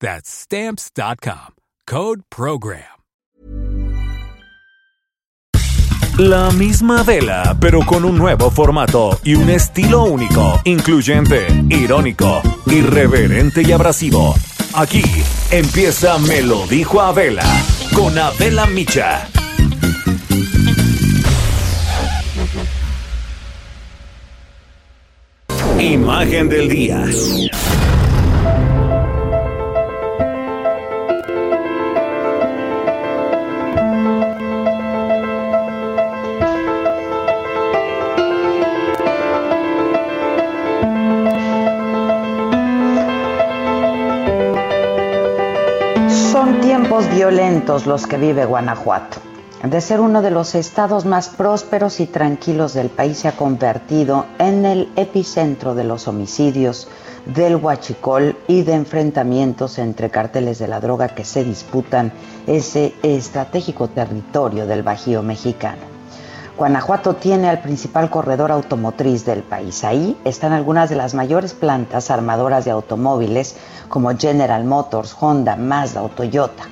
[0.00, 1.54] That's Stamps.com.
[1.86, 2.96] Code Program.
[6.18, 13.60] La misma vela, pero con un nuevo formato y un estilo único, incluyente, irónico, irreverente
[13.62, 14.34] y abrasivo.
[14.72, 15.02] Aquí
[15.50, 17.44] empieza Me lo dijo Abela,
[17.94, 19.28] con Abela Micha.
[25.78, 27.04] Imagen del día.
[46.96, 49.18] Tiempos violentos los que vive Guanajuato.
[49.62, 54.24] De ser uno de los estados más prósperos y tranquilos del país, se ha convertido
[54.38, 56.88] en el epicentro de los homicidios,
[57.26, 62.12] del huachicol y de enfrentamientos entre carteles de la droga que se disputan
[62.46, 65.82] ese estratégico territorio del Bajío mexicano.
[66.56, 69.84] Guanajuato tiene al principal corredor automotriz del país.
[69.84, 73.56] Ahí están algunas de las mayores plantas armadoras de automóviles
[73.90, 76.64] como General Motors, Honda, Mazda o Toyota.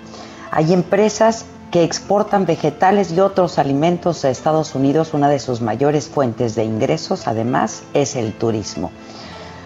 [0.56, 5.12] Hay empresas que exportan vegetales y otros alimentos a Estados Unidos.
[5.12, 8.92] Una de sus mayores fuentes de ingresos, además, es el turismo.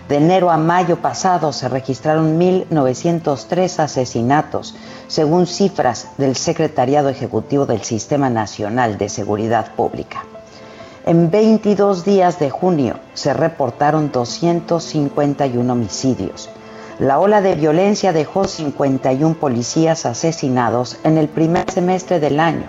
[0.08, 4.76] De enero a mayo pasado se registraron 1.903 asesinatos,
[5.08, 10.26] según cifras del Secretariado Ejecutivo del Sistema Nacional de Seguridad Pública.
[11.06, 16.50] En 22 días de junio se reportaron 251 homicidios.
[17.00, 22.66] La ola de violencia dejó 51 policías asesinados en el primer semestre del año.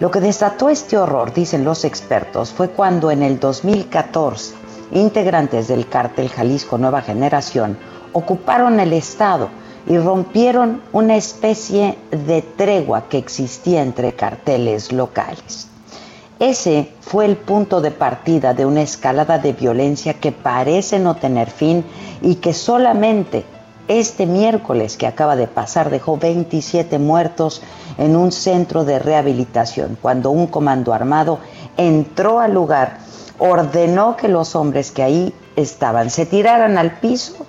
[0.00, 4.59] Lo que desató este horror, dicen los expertos, fue cuando en el 2014
[4.92, 7.78] integrantes del cártel Jalisco Nueva Generación
[8.12, 9.48] ocuparon el Estado
[9.86, 15.68] y rompieron una especie de tregua que existía entre carteles locales.
[16.38, 21.50] Ese fue el punto de partida de una escalada de violencia que parece no tener
[21.50, 21.84] fin
[22.22, 23.44] y que solamente
[23.88, 27.60] este miércoles que acaba de pasar dejó 27 muertos
[27.98, 31.40] en un centro de rehabilitación cuando un comando armado
[31.76, 32.98] entró al lugar
[33.40, 37.46] ordenó que los hombres que ahí estaban se tiraran al piso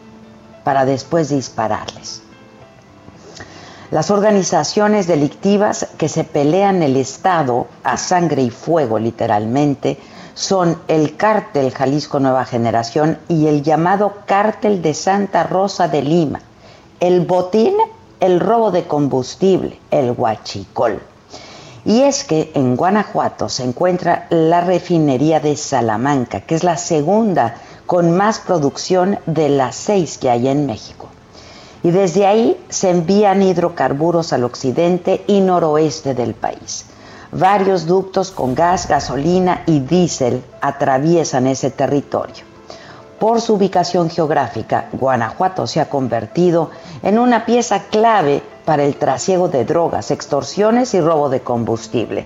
[0.63, 2.23] para después dispararles.
[3.91, 9.99] Las organizaciones delictivas que se pelean el Estado a sangre y fuego literalmente
[10.33, 16.39] son el cártel Jalisco Nueva Generación y el llamado cártel de Santa Rosa de Lima,
[17.01, 17.73] el botín,
[18.21, 21.01] el robo de combustible, el huachicol.
[21.83, 27.55] Y es que en Guanajuato se encuentra la refinería de Salamanca, que es la segunda
[27.87, 31.07] con más producción de las seis que hay en México.
[31.83, 36.85] Y desde ahí se envían hidrocarburos al occidente y noroeste del país.
[37.31, 42.50] Varios ductos con gas, gasolina y diésel atraviesan ese territorio.
[43.21, 46.71] Por su ubicación geográfica, Guanajuato se ha convertido
[47.03, 52.25] en una pieza clave para el trasiego de drogas, extorsiones y robo de combustible.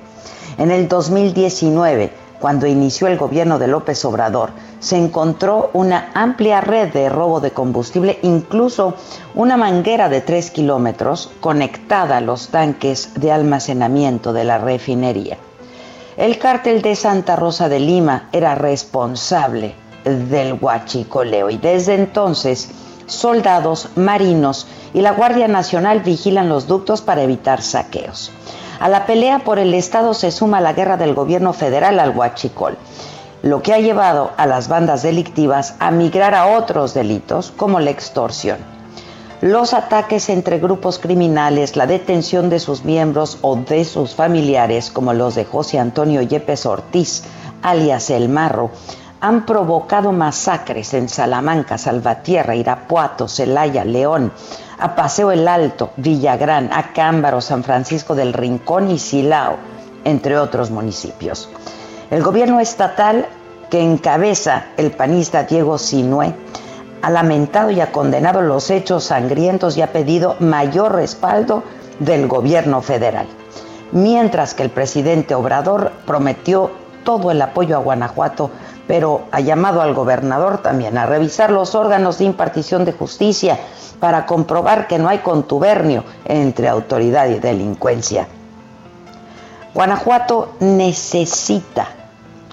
[0.57, 6.93] En el 2019, cuando inició el gobierno de López Obrador, se encontró una amplia red
[6.93, 8.93] de robo de combustible, incluso
[9.33, 15.35] una manguera de 3 kilómetros conectada a los tanques de almacenamiento de la refinería.
[16.15, 19.75] El cártel de Santa Rosa de Lima era responsable
[20.05, 22.69] del huachicoleo y desde entonces
[23.07, 28.31] soldados, marinos y la Guardia Nacional vigilan los ductos para evitar saqueos.
[28.79, 32.77] A la pelea por el Estado se suma la guerra del gobierno federal al huachicol,
[33.41, 37.91] lo que ha llevado a las bandas delictivas a migrar a otros delitos como la
[37.91, 38.57] extorsión.
[39.41, 45.13] Los ataques entre grupos criminales, la detención de sus miembros o de sus familiares, como
[45.13, 47.23] los de José Antonio Yepes Ortiz,
[47.61, 48.71] alias El Marro,
[49.25, 54.31] han provocado masacres en Salamanca, Salvatierra, Irapuato, Celaya, León,
[54.77, 59.57] a Paseo el Alto, Villagrán, Acámbaro, San Francisco del Rincón y Silao,
[60.03, 61.49] entre otros municipios.
[62.11, 63.25] El gobierno estatal
[63.71, 66.35] que encabeza el panista Diego Sinué
[67.01, 71.63] ha lamentado y ha condenado los hechos sangrientos y ha pedido mayor respaldo
[71.97, 73.25] del gobierno federal.
[73.91, 76.69] Mientras que el presidente Obrador prometió
[77.03, 78.51] todo el apoyo a Guanajuato,
[78.87, 83.59] pero ha llamado al gobernador también a revisar los órganos de impartición de justicia
[83.99, 88.27] para comprobar que no hay contubernio entre autoridad y delincuencia.
[89.73, 91.87] Guanajuato necesita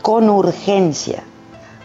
[0.01, 1.23] con urgencia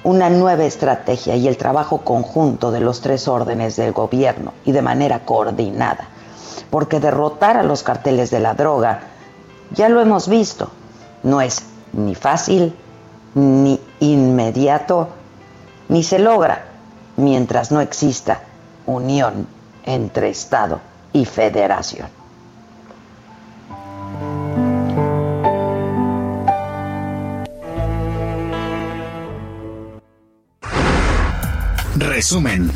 [0.03, 4.81] una nueva estrategia y el trabajo conjunto de los tres órdenes del gobierno y de
[4.81, 6.07] manera coordinada.
[6.69, 9.01] Porque derrotar a los carteles de la droga,
[9.71, 10.69] ya lo hemos visto,
[11.23, 11.63] no es
[11.93, 12.73] ni fácil,
[13.35, 15.09] ni inmediato,
[15.89, 16.65] ni se logra
[17.15, 18.41] mientras no exista
[18.85, 19.47] unión
[19.85, 20.79] entre Estado
[21.13, 22.07] y Federación.
[31.95, 32.71] Resumen.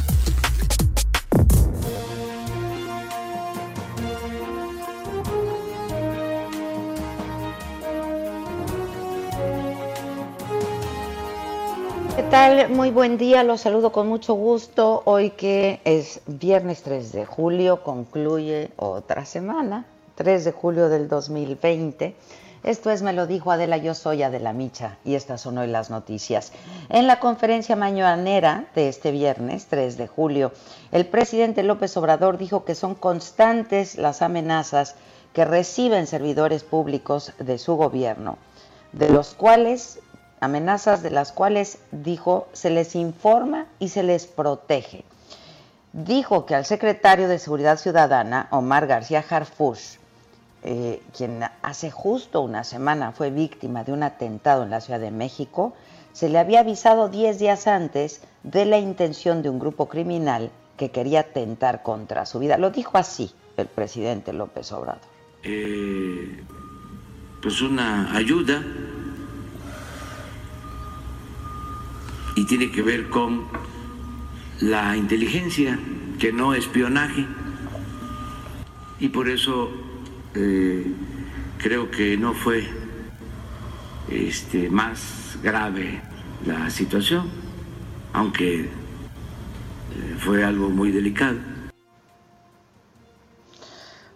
[12.69, 15.01] Muy buen día, los saludo con mucho gusto.
[15.05, 19.85] Hoy que es viernes 3 de julio, concluye otra semana,
[20.15, 22.15] 3 de julio del 2020.
[22.63, 25.89] Esto es Me lo dijo Adela, yo soy Adela Micha y estas son hoy las
[25.89, 26.51] noticias.
[26.89, 30.51] En la conferencia mañanera de este viernes 3 de julio,
[30.91, 34.95] el presidente López Obrador dijo que son constantes las amenazas
[35.33, 38.37] que reciben servidores públicos de su gobierno,
[38.91, 39.99] de los cuales,
[40.41, 45.05] amenazas de las cuales, dijo, se les informa y se les protege.
[45.93, 49.97] Dijo que al secretario de Seguridad Ciudadana, Omar García Harfush,
[50.63, 55.11] eh, quien hace justo una semana fue víctima de un atentado en la Ciudad de
[55.11, 55.73] México,
[56.11, 60.89] se le había avisado 10 días antes de la intención de un grupo criminal que
[60.89, 62.57] quería atentar contra su vida.
[62.57, 65.01] Lo dijo así el presidente López Obrador.
[65.43, 66.43] Eh,
[67.41, 68.63] pues una ayuda
[72.41, 73.43] y tiene que ver con
[74.61, 75.77] la inteligencia,
[76.17, 77.27] que no espionaje,
[78.99, 79.69] y por eso
[80.33, 80.91] eh,
[81.59, 82.67] creo que no fue
[84.09, 86.01] este, más grave
[86.43, 87.29] la situación,
[88.11, 88.69] aunque eh,
[90.17, 91.37] fue algo muy delicado.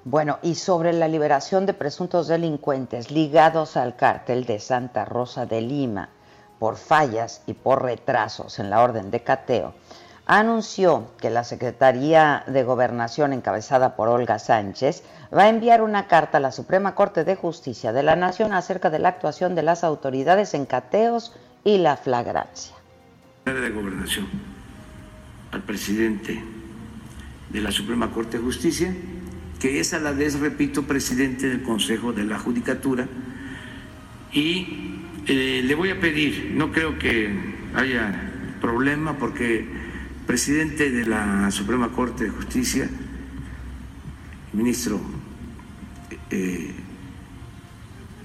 [0.04, 5.62] Bueno, y sobre la liberación de presuntos delincuentes ligados al cártel de Santa Rosa de
[5.62, 6.10] Lima
[6.60, 9.74] por fallas y por retrasos en la orden de cateo,
[10.26, 15.04] anunció que la Secretaría de Gobernación, encabezada por Olga Sánchez,
[15.36, 18.90] va a enviar una carta a la Suprema Corte de Justicia de la Nación acerca
[18.90, 21.34] de la actuación de las autoridades en cateos
[21.64, 22.76] y la flagrancia.
[23.46, 24.28] De Gobernación
[25.52, 26.44] al presidente
[27.50, 28.94] de la Suprema Corte de Justicia,
[29.60, 33.08] que es a la vez, repito, presidente del Consejo de la Judicatura,
[34.34, 34.95] y
[35.28, 37.34] eh, le voy a pedir, no creo que
[37.74, 39.66] haya problema porque
[40.28, 42.90] presidente de la Suprema Corte de Justicia,
[44.54, 45.02] ministro
[46.30, 46.74] eh,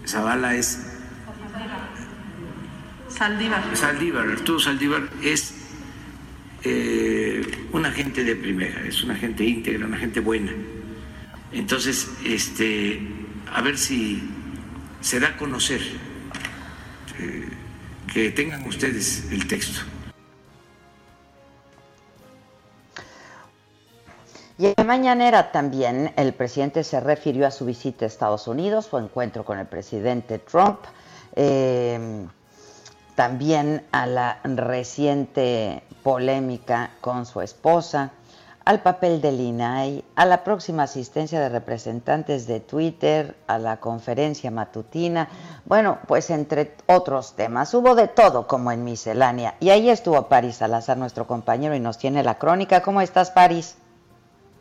[0.06, 0.86] Zavala es...
[3.08, 3.76] Saldívar.
[3.76, 5.54] Saldívar, Arturo Saldívar es
[6.62, 10.52] eh, una gente de primera, es una gente íntegra, una gente buena.
[11.52, 13.00] Entonces, este,
[13.52, 14.22] a ver si
[15.00, 15.80] se da a conocer
[18.12, 19.80] que tengan ustedes el texto.
[24.58, 28.86] Y en la mañanera también el presidente se refirió a su visita a Estados Unidos,
[28.86, 30.80] su encuentro con el presidente Trump,
[31.34, 32.26] eh,
[33.14, 38.12] también a la reciente polémica con su esposa,
[38.70, 44.48] al papel del INAI, a la próxima asistencia de representantes de Twitter, a la conferencia
[44.52, 45.28] matutina,
[45.64, 47.74] bueno, pues entre otros temas.
[47.74, 49.56] Hubo de todo como en miscelánea.
[49.58, 52.80] Y ahí estuvo Paris Salazar, nuestro compañero, y nos tiene la crónica.
[52.80, 53.74] ¿Cómo estás, Paris?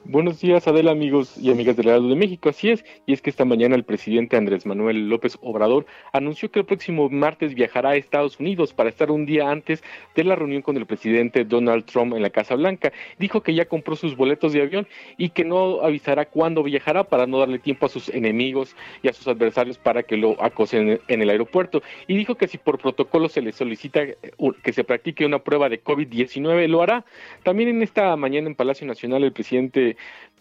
[0.06, 2.50] Buenos días, Adela, amigos y amigas del Heraldo de México.
[2.50, 6.60] Así es, y es que esta mañana el presidente Andrés Manuel López Obrador anunció que
[6.60, 9.84] el próximo martes viajará a Estados Unidos para estar un día antes
[10.16, 12.92] de la reunión con el presidente Donald Trump en la Casa Blanca.
[13.20, 14.88] Dijo que ya compró sus boletos de avión
[15.18, 19.14] y que no avisará cuándo viajará para no darle tiempo a sus enemigos y a
[19.14, 21.84] sus adversarios para que lo acosen en el aeropuerto.
[22.08, 24.18] Y dijo que si por protocolo se le solicita eh,
[24.64, 27.06] que se practique una prueba de COVID-19, lo hará.
[27.44, 29.89] También en esta mañana en Palacio Nacional el presidente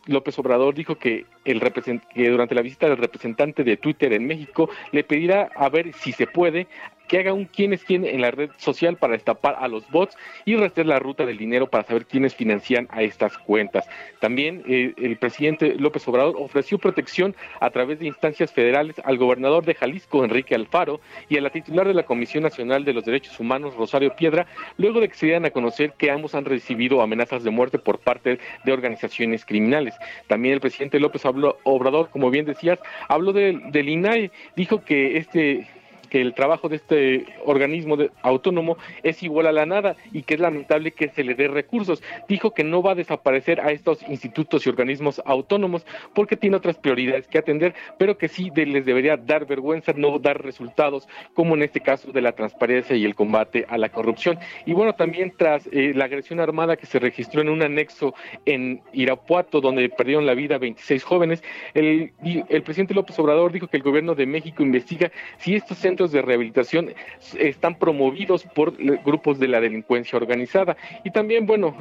[0.06, 5.04] López Obrador dijo que, que durante la visita del representante de Twitter en México le
[5.04, 6.66] pedirá a ver si se puede
[7.08, 10.16] que haga un quién es quién en la red social para destapar a los bots
[10.44, 13.88] y rastrear la ruta del dinero para saber quiénes financian a estas cuentas.
[14.20, 19.64] También eh, el presidente López Obrador ofreció protección a través de instancias federales al gobernador
[19.64, 23.40] de Jalisco, Enrique Alfaro, y a la titular de la Comisión Nacional de los Derechos
[23.40, 24.46] Humanos, Rosario Piedra,
[24.76, 27.98] luego de que se dieran a conocer que ambos han recibido amenazas de muerte por
[27.98, 29.94] parte de organizaciones criminales.
[30.26, 35.66] También el presidente López Obrador, como bien decías, habló del INAE, dijo que este
[36.08, 40.40] que el trabajo de este organismo autónomo es igual a la nada y que es
[40.40, 42.02] lamentable que se le dé recursos.
[42.28, 46.78] Dijo que no va a desaparecer a estos institutos y organismos autónomos porque tiene otras
[46.78, 51.62] prioridades que atender, pero que sí les debería dar vergüenza no dar resultados, como en
[51.62, 54.38] este caso de la transparencia y el combate a la corrupción.
[54.66, 58.14] Y bueno, también tras eh, la agresión armada que se registró en un anexo
[58.46, 61.42] en Irapuato, donde perdieron la vida 26 jóvenes,
[61.74, 62.12] el,
[62.48, 66.22] el presidente López Obrador dijo que el gobierno de México investiga si estos centros de
[66.22, 66.94] rehabilitación
[67.36, 70.76] están promovidos por grupos de la delincuencia organizada.
[71.04, 71.76] Y también, bueno,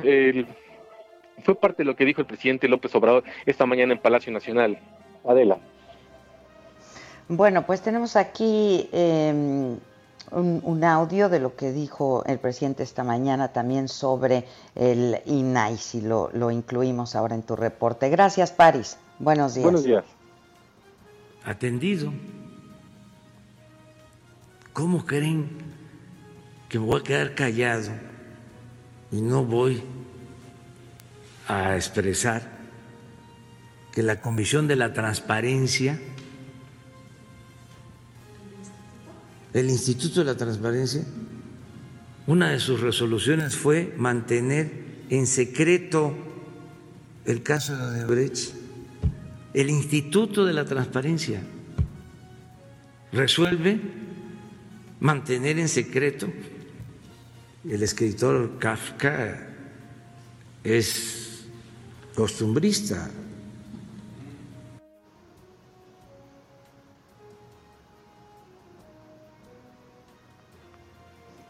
[1.44, 4.80] fue parte de lo que dijo el presidente López Obrador esta mañana en Palacio Nacional.
[5.26, 5.58] Adela.
[7.30, 9.78] Bueno, pues tenemos aquí em,
[10.32, 14.46] un, audio de lo que dijo el presidente esta mañana también sobre
[14.76, 18.10] el INAI, si lo, lo incluimos ahora en tu reporte.
[18.10, 18.98] Gracias, Paris.
[19.20, 19.64] Buenos días.
[19.64, 20.06] Buenos días.
[21.44, 22.14] Atendido
[24.78, 25.50] ¿Cómo creen
[26.70, 27.90] que me voy a quedar callado
[29.12, 29.82] y no voy
[31.48, 32.60] a expresar
[33.92, 36.00] que la Comisión de la Transparencia,
[39.52, 41.04] el Instituto de la Transparencia,
[42.28, 44.72] una de sus resoluciones fue mantener
[45.10, 46.16] en secreto
[47.26, 48.54] el caso de Odebrecht.
[49.56, 51.42] El Instituto de la Transparencia
[53.12, 54.06] resuelve
[55.00, 56.28] mantener en secreto.
[57.68, 59.48] El escritor Kafka
[60.64, 61.46] es
[62.16, 63.10] costumbrista.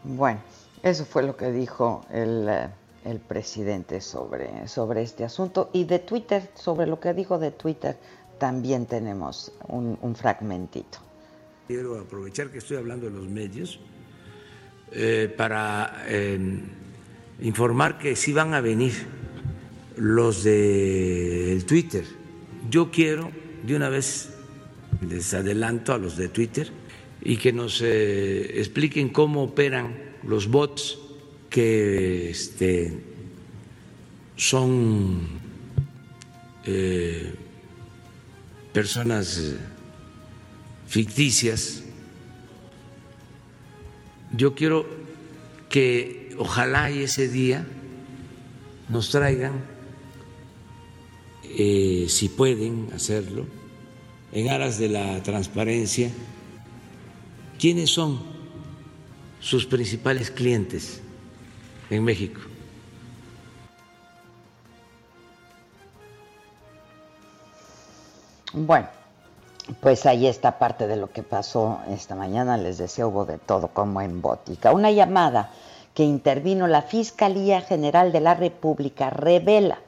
[0.04, 0.40] Bueno,
[0.82, 2.68] eso fue lo que dijo el, eh,
[3.04, 5.70] el presidente sobre, sobre, este asunto.
[5.72, 7.96] Y de Twitter, sobre lo que dijo de Twitter,
[8.38, 11.07] también tenemos un, un fragmentito.
[11.68, 13.78] Quiero aprovechar que estoy hablando de los medios
[14.90, 16.62] eh, para em,
[17.42, 18.94] informar que sí van a venir
[19.98, 22.04] los de Twitter.
[22.70, 23.30] Yo quiero,
[23.64, 24.30] de una vez
[25.06, 26.72] les adelanto a los de Twitter,
[27.20, 30.98] y que nos eh, expliquen cómo operan los bots
[31.50, 32.98] que este,
[34.36, 35.20] son
[36.64, 37.34] eh,
[38.72, 39.58] personas
[40.88, 41.84] ficticias.
[44.32, 44.86] Yo quiero
[45.68, 47.66] que ojalá y ese día
[48.88, 49.64] nos traigan,
[51.44, 53.46] eh, si pueden hacerlo,
[54.32, 56.10] en aras de la transparencia,
[57.58, 58.20] quiénes son
[59.40, 61.00] sus principales clientes
[61.90, 62.40] en México.
[68.52, 68.97] Bueno,
[69.80, 72.56] pues ahí está parte de lo que pasó esta mañana.
[72.56, 74.72] Les deseo hubo de todo como en Bótica.
[74.72, 75.50] Una llamada
[75.94, 79.78] que intervino la Fiscalía General de la República revela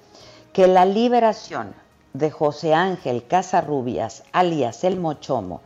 [0.52, 1.74] que la liberación
[2.12, 5.60] de José Ángel Casarrubias, alias El Mochomo,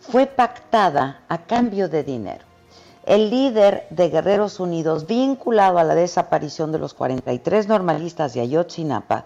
[0.00, 2.44] fue pactada a cambio de dinero.
[3.04, 9.24] El líder de Guerreros Unidos, vinculado a la desaparición de los 43 normalistas de Ayotzinapa,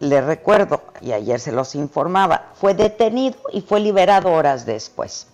[0.00, 5.28] le recuerdo, y ayer se los informaba, fue detenido y fue liberado horas después.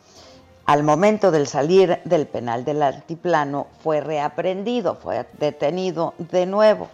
[0.67, 6.89] Al momento del salir del penal del altiplano fue reaprendido, fue detenido de nuevo.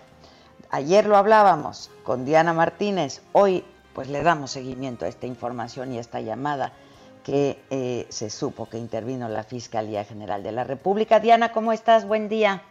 [0.71, 5.99] Ayer lo hablábamos con Diana Martínez, hoy pues le damos seguimiento a esta información y
[5.99, 6.73] a esta llamada
[7.25, 11.19] que eh, se supo que intervino la Fiscalía General de la República.
[11.19, 12.07] Diana, ¿cómo estás?
[12.07, 12.63] Buen día.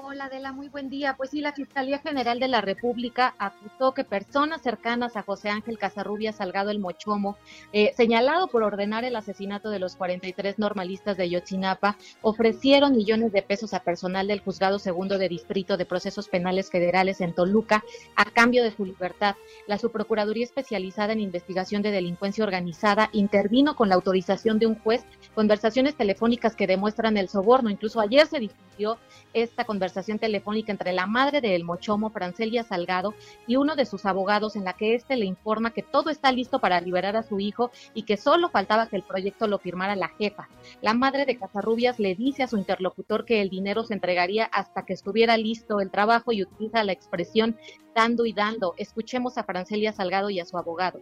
[0.00, 1.16] Hola Adela, muy buen día.
[1.16, 5.76] Pues sí, la Fiscalía General de la República acusó que personas cercanas a José Ángel
[5.76, 7.36] Casarrubia Salgado el Mochomo,
[7.72, 13.42] eh, señalado por ordenar el asesinato de los 43 normalistas de Yotzinapa, ofrecieron millones de
[13.42, 17.82] pesos a personal del Juzgado Segundo de Distrito de Procesos Penales Federales en Toluca
[18.14, 19.34] a cambio de su libertad.
[19.66, 25.04] La Subprocuraduría Especializada en Investigación de Delincuencia Organizada intervino con la autorización de un juez
[25.38, 27.70] conversaciones telefónicas que demuestran el soborno.
[27.70, 28.98] Incluso ayer se difundió
[29.32, 33.14] esta conversación telefónica entre la madre del Mochomo, Francelia Salgado,
[33.46, 36.58] y uno de sus abogados en la que éste le informa que todo está listo
[36.58, 40.08] para liberar a su hijo y que solo faltaba que el proyecto lo firmara la
[40.08, 40.48] jefa.
[40.82, 44.84] La madre de Casarrubias le dice a su interlocutor que el dinero se entregaría hasta
[44.84, 47.56] que estuviera listo el trabajo y utiliza la expresión
[47.94, 48.74] dando y dando.
[48.76, 50.98] Escuchemos a Francelia Salgado y a su abogado.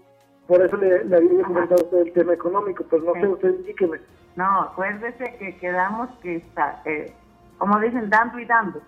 [0.47, 3.99] Por eso le, había comentado el tema económico, pues no sé, usted indíqueme.
[4.37, 7.13] No, acuérdese que quedamos que está, eh,
[7.59, 8.81] como dicen, dando y dando.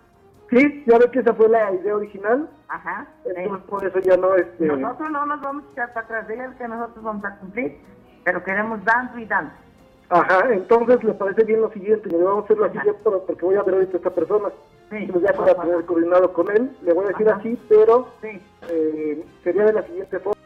[0.50, 2.48] Sí, ya ve que esa fue la idea original.
[2.68, 3.06] Ajá.
[3.24, 4.34] Entonces, por eso ya no.
[4.34, 4.66] Este...
[4.66, 7.78] Nosotros no nos vamos a echar para atrás, de que nosotros vamos a cumplir,
[8.24, 9.52] pero queremos dando y dando.
[10.10, 13.56] Ajá, entonces le parece bien lo siguiente, le vamos a hacer la siguiente porque voy
[13.56, 14.48] a ver ahorita a esta persona.
[14.90, 18.40] Sí, pues ya para tener coordinado con él, le voy a decir así, pero sí.
[18.70, 20.37] eh, sería de la siguiente forma.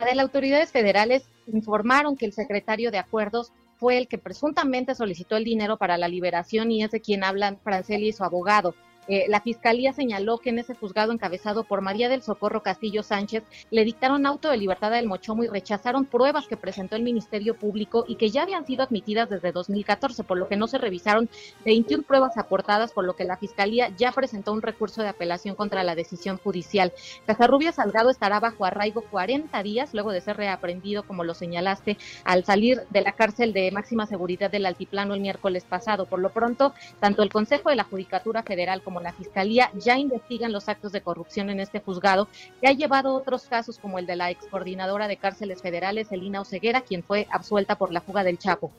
[0.00, 5.36] De las autoridades federales informaron que el secretario de Acuerdos fue el que presuntamente solicitó
[5.36, 8.74] el dinero para la liberación y es de quien hablan Franceli y su abogado.
[9.10, 13.42] Eh, la fiscalía señaló que en ese juzgado encabezado por María del Socorro Castillo Sánchez
[13.72, 18.04] le dictaron auto de libertad del Mochomo y rechazaron pruebas que presentó el Ministerio Público
[18.06, 21.28] y que ya habían sido admitidas desde 2014, por lo que no se revisaron
[21.64, 25.82] 21 pruebas aportadas, por lo que la fiscalía ya presentó un recurso de apelación contra
[25.82, 26.92] la decisión judicial.
[27.26, 32.44] Casarrubia Salgado estará bajo arraigo 40 días luego de ser reaprendido, como lo señalaste, al
[32.44, 36.06] salir de la cárcel de máxima seguridad del Altiplano el miércoles pasado.
[36.06, 40.52] Por lo pronto, tanto el Consejo de la Judicatura Federal como la Fiscalía ya investigan
[40.52, 42.28] los actos de corrupción en este juzgado,
[42.60, 46.40] que ha llevado otros casos como el de la ex coordinadora de cárceles federales, Elina
[46.40, 48.70] Oceguera, quien fue absuelta por la fuga del Chapo.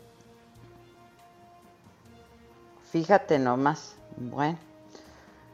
[2.92, 4.58] Fíjate nomás, bueno,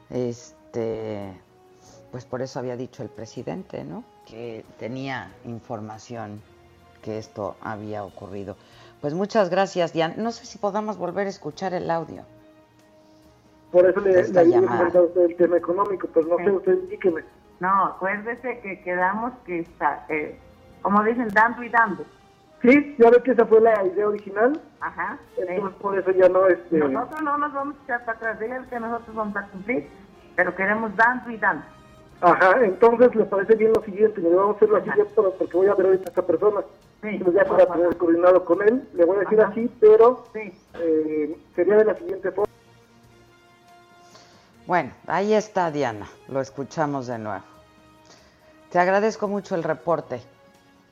[0.10, 1.34] este,
[2.12, 4.04] pues por eso había dicho el presidente, ¿no?
[4.26, 6.42] Que tenía información
[7.02, 8.58] que esto había ocurrido.
[9.02, 10.16] Pues muchas gracias, Diane.
[10.18, 12.26] No sé si podamos volver a escuchar el audio.
[13.72, 17.24] Por eso le, le había comentado el tema económico, pero no sé, usted indíqueme.
[17.60, 20.40] No, acuérdese que quedamos que está, eh,
[20.82, 22.06] como dicen, dando y dando.
[22.62, 24.60] Sí, ya ve que esa fue la idea original.
[24.80, 25.18] Ajá.
[25.38, 26.78] Entonces por eso ya no este.
[26.78, 29.88] Nosotros no nos vamos a echar para atrás, digan que nosotros vamos a cumplir,
[30.36, 31.64] pero queremos dando y dando.
[32.22, 35.68] Ajá, entonces le parece bien lo siguiente, le vamos a hacer la siguiente porque voy
[35.68, 36.62] a ver ahorita a esta persona.
[37.04, 40.52] Sí, pues ya para tener coordinado con él, le voy a decir así, pero sí.
[40.80, 42.47] eh, sería de la siguiente forma.
[44.68, 47.44] Bueno, ahí está Diana, lo escuchamos de nuevo.
[48.70, 50.20] Te agradezco mucho el reporte.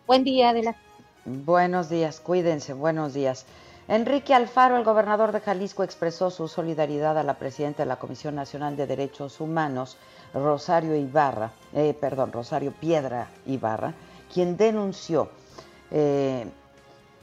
[0.08, 0.78] Buen día, Adela.
[1.26, 3.46] Buenos días, cuídense, buenos días.
[3.90, 8.36] Enrique Alfaro, el gobernador de Jalisco, expresó su solidaridad a la presidenta de la Comisión
[8.36, 9.98] Nacional de Derechos Humanos,
[10.34, 13.94] Rosario Ibarra, eh, perdón, Rosario Piedra Ibarra,
[14.34, 15.30] quien denunció
[15.92, 16.48] eh,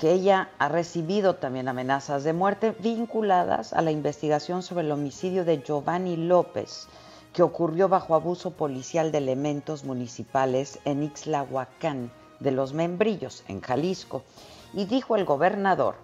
[0.03, 5.45] que ella ha recibido también amenazas de muerte vinculadas a la investigación sobre el homicidio
[5.45, 6.89] de Giovanni López,
[7.33, 12.11] que ocurrió bajo abuso policial de elementos municipales en Ixlahuacán
[12.41, 14.25] de los Membrillos, en Jalisco.
[14.73, 15.95] Y dijo el gobernador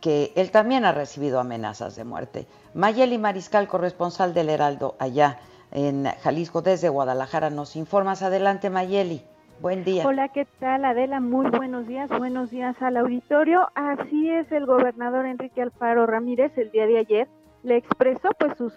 [0.00, 2.48] que él también ha recibido amenazas de muerte.
[2.74, 5.38] Mayeli Mariscal, corresponsal del Heraldo allá
[5.70, 8.22] en Jalisco desde Guadalajara, nos informas.
[8.22, 9.22] Adelante, Mayeli.
[9.60, 10.06] Buen día.
[10.06, 11.18] Hola, ¿qué tal Adela?
[11.18, 13.68] Muy buenos días, buenos días al auditorio.
[13.74, 17.28] Así es, el gobernador Enrique Alfaro Ramírez el día de ayer
[17.64, 18.70] le expresó pues su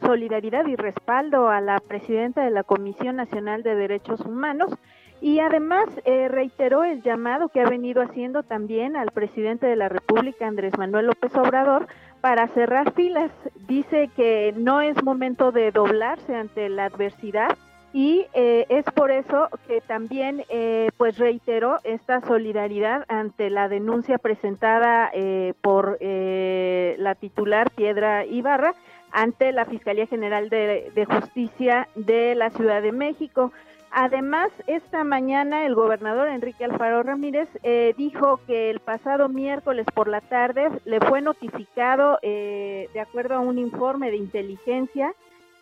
[0.00, 4.74] solidaridad y respaldo a la presidenta de la Comisión Nacional de Derechos Humanos
[5.20, 9.88] y además eh, reiteró el llamado que ha venido haciendo también al presidente de la
[9.88, 11.86] República, Andrés Manuel López Obrador,
[12.20, 13.30] para cerrar filas.
[13.68, 17.56] Dice que no es momento de doblarse ante la adversidad
[17.94, 24.18] y eh, es por eso que también eh, pues reiteró esta solidaridad ante la denuncia
[24.18, 28.74] presentada eh, por la titular Piedra Ibarra
[29.12, 33.52] ante la Fiscalía General de, de, Justicia de la Ciudad de México.
[33.92, 37.48] Además, esta mañana el gobernador Enrique Alfaro Ramírez
[37.96, 43.56] dijo que el pasado miércoles por la tarde le fue notificado, de acuerdo a un
[43.56, 45.14] informe de inteligencia,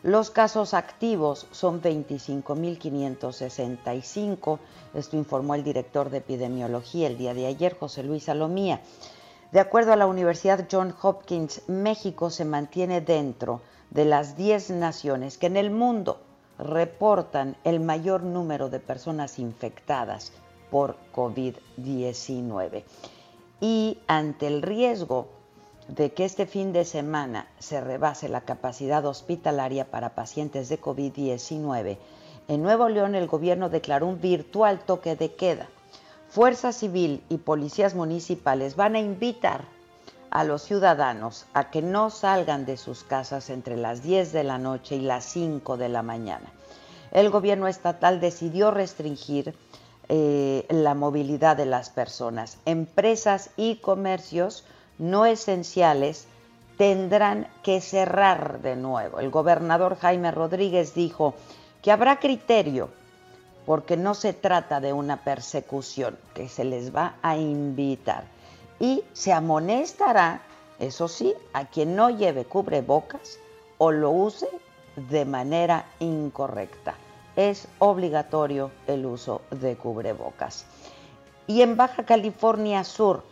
[0.03, 4.59] Los casos activos son 25.565.
[4.93, 8.81] Esto informó el director de epidemiología el día de ayer, José Luis Salomía.
[9.53, 15.37] De acuerdo a la Universidad John Hopkins, México se mantiene dentro de las 10 naciones
[15.37, 16.19] que en el mundo
[16.63, 20.31] reportan el mayor número de personas infectadas
[20.71, 22.83] por COVID-19.
[23.61, 25.27] Y ante el riesgo
[25.87, 31.97] de que este fin de semana se rebase la capacidad hospitalaria para pacientes de COVID-19,
[32.47, 35.69] en Nuevo León el gobierno declaró un virtual toque de queda.
[36.29, 39.65] Fuerza Civil y policías municipales van a invitar
[40.33, 44.57] a los ciudadanos a que no salgan de sus casas entre las 10 de la
[44.57, 46.51] noche y las 5 de la mañana.
[47.11, 49.53] El gobierno estatal decidió restringir
[50.09, 52.57] eh, la movilidad de las personas.
[52.65, 54.65] Empresas y comercios
[54.97, 56.25] no esenciales
[56.79, 59.19] tendrán que cerrar de nuevo.
[59.19, 61.35] El gobernador Jaime Rodríguez dijo
[61.83, 62.89] que habrá criterio
[63.67, 68.32] porque no se trata de una persecución, que se les va a invitar
[68.79, 70.41] y se amonestará,
[70.79, 73.39] eso sí, a quien no lleve cubrebocas
[73.77, 74.47] o lo use
[74.95, 76.95] de manera incorrecta.
[77.35, 80.65] Es obligatorio el uso de cubrebocas.
[81.47, 83.23] Y en Baja California Sur,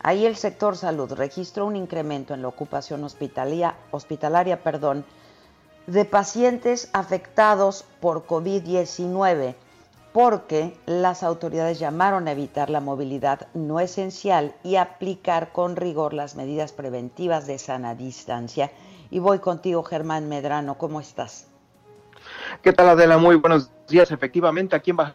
[0.00, 3.74] ahí el sector salud registró un incremento en la ocupación hospitalaria,
[5.86, 9.54] de pacientes afectados por COVID-19
[10.16, 16.36] porque las autoridades llamaron a evitar la movilidad no esencial y aplicar con rigor las
[16.36, 18.72] medidas preventivas de sana distancia.
[19.10, 21.48] Y voy contigo, Germán Medrano, ¿cómo estás?
[22.62, 23.18] ¿Qué tal, Adela?
[23.18, 24.10] Muy buenos días.
[24.10, 25.14] Efectivamente, aquí en Baja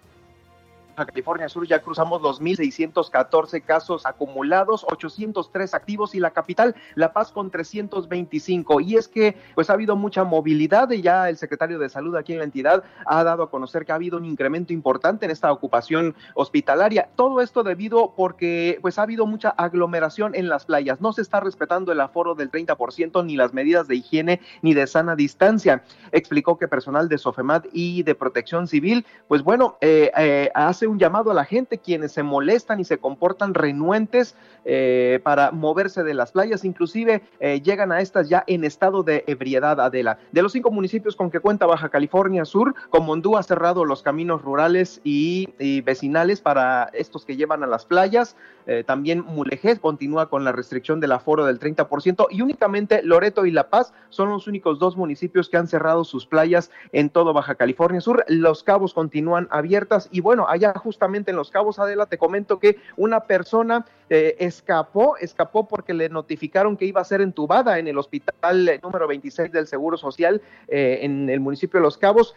[0.95, 7.31] California Sur ya cruzamos los 1.614 casos acumulados, 803 activos y la capital, La Paz,
[7.31, 8.81] con 325.
[8.81, 12.33] Y es que pues ha habido mucha movilidad y ya el secretario de Salud aquí
[12.33, 15.51] en la entidad ha dado a conocer que ha habido un incremento importante en esta
[15.51, 17.09] ocupación hospitalaria.
[17.15, 21.01] Todo esto debido porque pues ha habido mucha aglomeración en las playas.
[21.01, 24.87] No se está respetando el aforo del 30% ni las medidas de higiene ni de
[24.87, 25.83] sana distancia.
[26.11, 30.99] Explicó que personal de Sofemat y de Protección Civil, pues bueno, eh, eh, hace un
[30.99, 36.13] llamado a la gente, quienes se molestan y se comportan renuentes eh, para moverse de
[36.13, 40.19] las playas, inclusive eh, llegan a estas ya en estado de ebriedad, Adela.
[40.31, 44.41] De los cinco municipios con que cuenta Baja California Sur, Comondú ha cerrado los caminos
[44.41, 45.49] rurales y,
[45.81, 48.35] vecinales para estos que llevan a las playas.
[48.67, 53.51] Eh, también Mulegés continúa con la restricción del aforo del 30% y únicamente Loreto y
[53.51, 57.55] La Paz son los únicos dos municipios que han cerrado sus playas en todo Baja
[57.55, 58.23] California Sur.
[58.27, 62.77] Los cabos continúan abiertas y bueno, allá justamente en Los Cabos, Adela, te comento que
[62.97, 67.97] una persona eh, escapó, escapó porque le notificaron que iba a ser entubada en el
[67.97, 72.35] hospital eh, número 26 del Seguro Social eh, en el municipio de Los Cabos.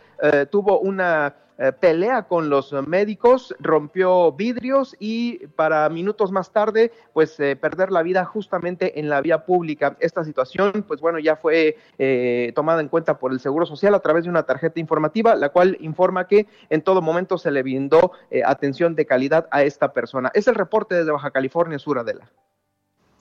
[0.50, 7.38] tuvo una eh, pelea con los médicos, rompió vidrios y para minutos más tarde, pues
[7.38, 9.96] eh, perder la vida justamente en la vía pública.
[10.00, 14.00] Esta situación, pues bueno, ya fue eh, tomada en cuenta por el Seguro Social a
[14.00, 18.12] través de una tarjeta informativa, la cual informa que en todo momento se le brindó
[18.44, 20.32] atención de calidad a esta persona.
[20.34, 22.30] Es el reporte desde Baja California Sur, Adela.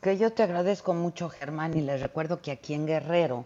[0.02, 3.46] Que yo te agradezco mucho, Germán, y les recuerdo que aquí en Guerrero,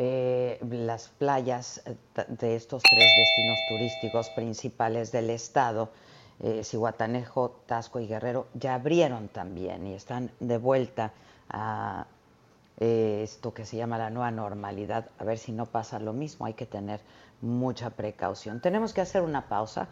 [0.00, 1.96] eh, las playas eh,
[2.28, 5.90] de estos tres destinos turísticos principales del estado,
[6.38, 11.12] eh, Cihuatanejo, Tasco y Guerrero, ya abrieron también y están de vuelta
[11.50, 12.06] a
[12.78, 15.10] esto que se llama la nueva normalidad.
[15.18, 17.00] A ver si no pasa lo mismo, hay que tener
[17.40, 18.60] mucha precaución.
[18.60, 19.88] Tenemos que hacer una pausa,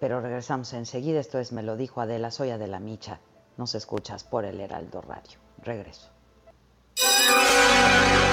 [0.00, 1.20] pero regresamos enseguida.
[1.20, 3.20] Esto es Me lo dijo Adela, soy Adela Micha.
[3.56, 5.38] Nos escuchas por el Heraldo Radio.
[5.62, 6.10] Regreso.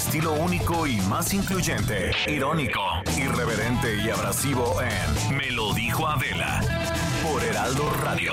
[0.00, 2.80] Estilo único y más incluyente, irónico,
[3.18, 6.62] irreverente y abrasivo en Me lo dijo Adela
[7.22, 8.32] por Heraldo Radio.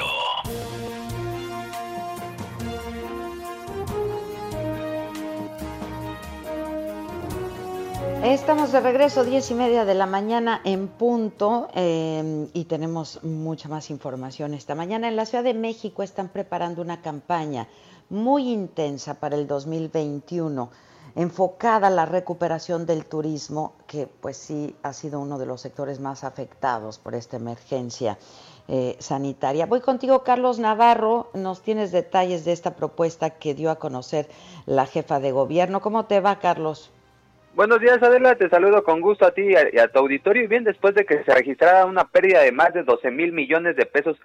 [8.23, 13.67] Estamos de regreso, diez y media de la mañana en punto, eh, y tenemos mucha
[13.67, 15.09] más información esta mañana.
[15.09, 17.67] En la Ciudad de México están preparando una campaña
[18.09, 20.86] muy intensa para el 2021
[21.17, 25.99] enfocada a la recuperación del turismo, que pues sí ha sido uno de los sectores
[25.99, 28.19] más afectados por esta emergencia
[28.67, 29.65] eh, sanitaria.
[29.65, 31.31] Voy contigo, Carlos Navarro.
[31.33, 34.27] Nos tienes detalles de esta propuesta que dio a conocer
[34.67, 35.81] la jefa de gobierno.
[35.81, 36.91] ¿Cómo te va, Carlos?
[37.55, 38.35] Buenos días, Adela.
[38.35, 40.43] Te saludo con gusto a ti y a, y a tu auditorio.
[40.43, 43.75] Y bien, después de que se registrara una pérdida de más de 12 mil millones
[43.75, 44.17] de pesos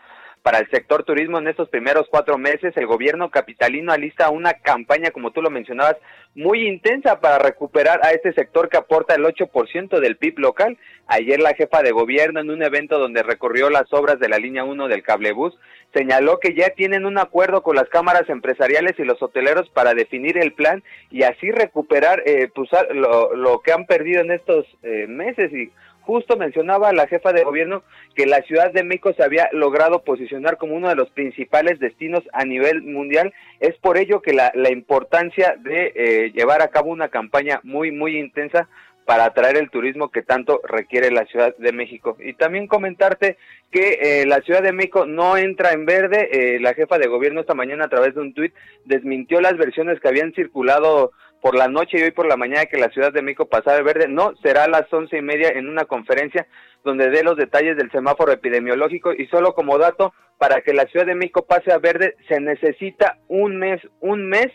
[0.43, 5.11] para el sector turismo en estos primeros cuatro meses, el gobierno capitalino alista una campaña,
[5.11, 5.97] como tú lo mencionabas,
[6.35, 10.79] muy intensa para recuperar a este sector que aporta el 8% del PIB local.
[11.07, 14.65] Ayer la jefa de gobierno en un evento donde recorrió las obras de la línea
[14.65, 15.57] 1 del cablebús
[15.93, 20.39] señaló que ya tienen un acuerdo con las cámaras empresariales y los hoteleros para definir
[20.39, 25.07] el plan y así recuperar eh, pues, lo, lo, que han perdido en estos eh,
[25.07, 25.71] meses y
[26.03, 27.83] Justo mencionaba la jefa de gobierno
[28.15, 32.23] que la Ciudad de México se había logrado posicionar como uno de los principales destinos
[32.33, 33.33] a nivel mundial.
[33.61, 37.93] Es por ello que la, la importancia de eh, llevar a cabo una campaña muy,
[37.93, 38.69] muy intensa
[39.05, 42.17] para atraer el turismo que tanto requiere la Ciudad de México.
[42.21, 43.37] Y también comentarte
[43.71, 46.29] que eh, la Ciudad de México no entra en verde.
[46.33, 50.01] Eh, la jefa de gobierno esta mañana a través de un tuit desmintió las versiones
[50.01, 51.13] que habían circulado
[51.43, 53.83] por la noche y hoy por la mañana que la Ciudad de México pasaba de
[53.83, 54.07] verde.
[54.09, 56.47] No, será a las once y media en una conferencia
[56.85, 61.05] donde dé los detalles del semáforo epidemiológico y solo como dato, para que la Ciudad
[61.05, 64.49] de México pase a verde se necesita un mes, un mes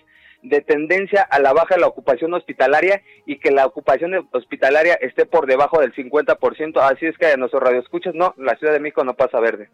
[0.44, 5.26] de tendencia a la baja de la ocupación hospitalaria y que la ocupación hospitalaria esté
[5.26, 6.80] por debajo del 50%.
[6.80, 9.70] Así es que a nuestros radioescuchas, no, la Ciudad de México no pasa verde.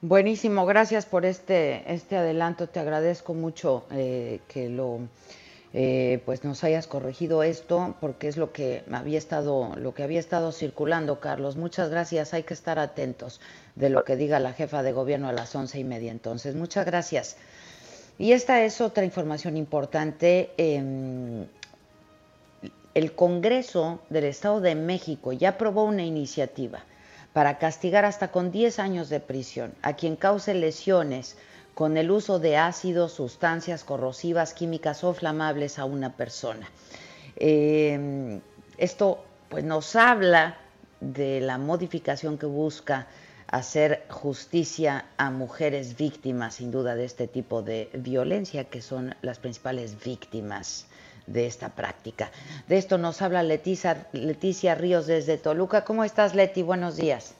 [0.00, 2.68] Buenísimo, gracias por este, este adelanto.
[2.68, 5.00] Te agradezco mucho eh, que lo
[5.74, 10.20] eh, pues nos hayas corregido esto porque es lo que había estado lo que había
[10.20, 11.56] estado circulando Carlos.
[11.56, 13.40] Muchas gracias hay que estar atentos
[13.74, 16.54] de lo que diga la jefa de gobierno a las once y media entonces.
[16.54, 17.36] Muchas gracias.
[18.18, 20.50] Y esta es otra información importante.
[20.58, 21.46] Em,
[22.94, 26.84] el Congreso del Estado de México ya aprobó una iniciativa
[27.32, 31.36] para castigar hasta con 10 años de prisión a quien cause lesiones
[31.74, 36.68] con el uso de ácidos, sustancias corrosivas, químicas o flamables a una persona.
[37.36, 38.40] Em,
[38.76, 40.58] esto pues, nos habla
[41.00, 43.06] de la modificación que busca
[43.48, 49.38] hacer justicia a mujeres víctimas, sin duda, de este tipo de violencia, que son las
[49.38, 50.86] principales víctimas
[51.26, 52.30] de esta práctica.
[52.68, 55.84] De esto nos habla Leticia, Leticia Ríos desde Toluca.
[55.84, 56.62] ¿Cómo estás, Leti?
[56.62, 57.34] Buenos días.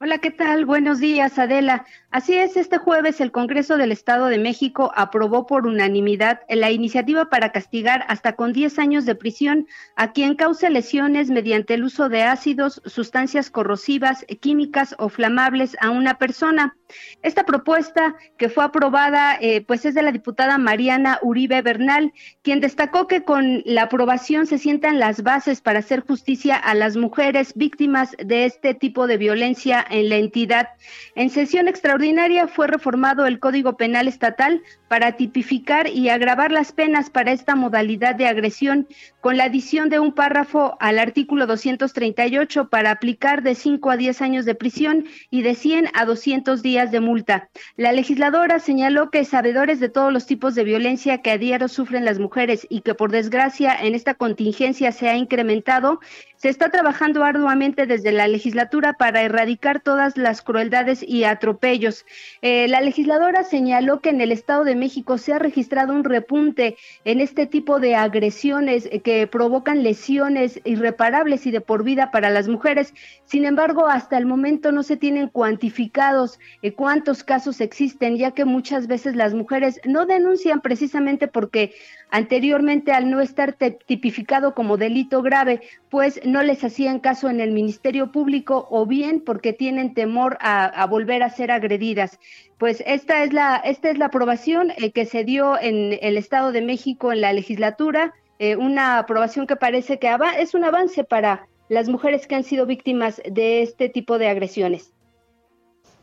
[0.00, 0.64] Hola, ¿qué tal?
[0.64, 1.84] Buenos días, Adela.
[2.12, 7.28] Así es, este jueves el Congreso del Estado de México aprobó por unanimidad la iniciativa
[7.30, 12.08] para castigar hasta con 10 años de prisión a quien cause lesiones mediante el uso
[12.08, 16.77] de ácidos, sustancias corrosivas, químicas o flamables a una persona.
[17.22, 22.60] Esta propuesta que fue aprobada, eh, pues es de la diputada Mariana Uribe Bernal, quien
[22.60, 27.52] destacó que con la aprobación se sientan las bases para hacer justicia a las mujeres
[27.54, 30.68] víctimas de este tipo de violencia en la entidad.
[31.14, 37.10] En sesión extraordinaria fue reformado el Código Penal Estatal para tipificar y agravar las penas
[37.10, 38.88] para esta modalidad de agresión
[39.20, 44.22] con la adición de un párrafo al artículo 238 para aplicar de 5 a 10
[44.22, 47.48] años de prisión y de 100 a 200 días de multa.
[47.76, 52.04] La legisladora señaló que sabedores de todos los tipos de violencia que a diario sufren
[52.04, 56.00] las mujeres y que por desgracia en esta contingencia se ha incrementado,
[56.36, 62.06] se está trabajando arduamente desde la legislatura para erradicar todas las crueldades y atropellos.
[62.42, 66.76] Eh, la legisladora señaló que en el Estado de México se ha registrado un repunte
[67.04, 72.48] en este tipo de agresiones que provocan lesiones irreparables y de por vida para las
[72.48, 72.94] mujeres.
[73.24, 78.44] Sin embargo, hasta el momento no se tienen cuantificados eh, cuántos casos existen, ya que
[78.44, 81.72] muchas veces las mujeres no denuncian precisamente porque
[82.10, 85.60] anteriormente al no estar tipificado como delito grave,
[85.90, 90.86] pues no les hacían caso en el Ministerio Público o bien porque tienen temor a,
[90.86, 92.18] volver a ser agredidas.
[92.58, 96.50] Pues esta es la, esta es la aprobación eh, que se dio en el Estado
[96.50, 101.46] de México en la legislatura, eh, una aprobación que parece que es un avance para
[101.68, 104.92] las mujeres que han sido víctimas de este tipo de agresiones.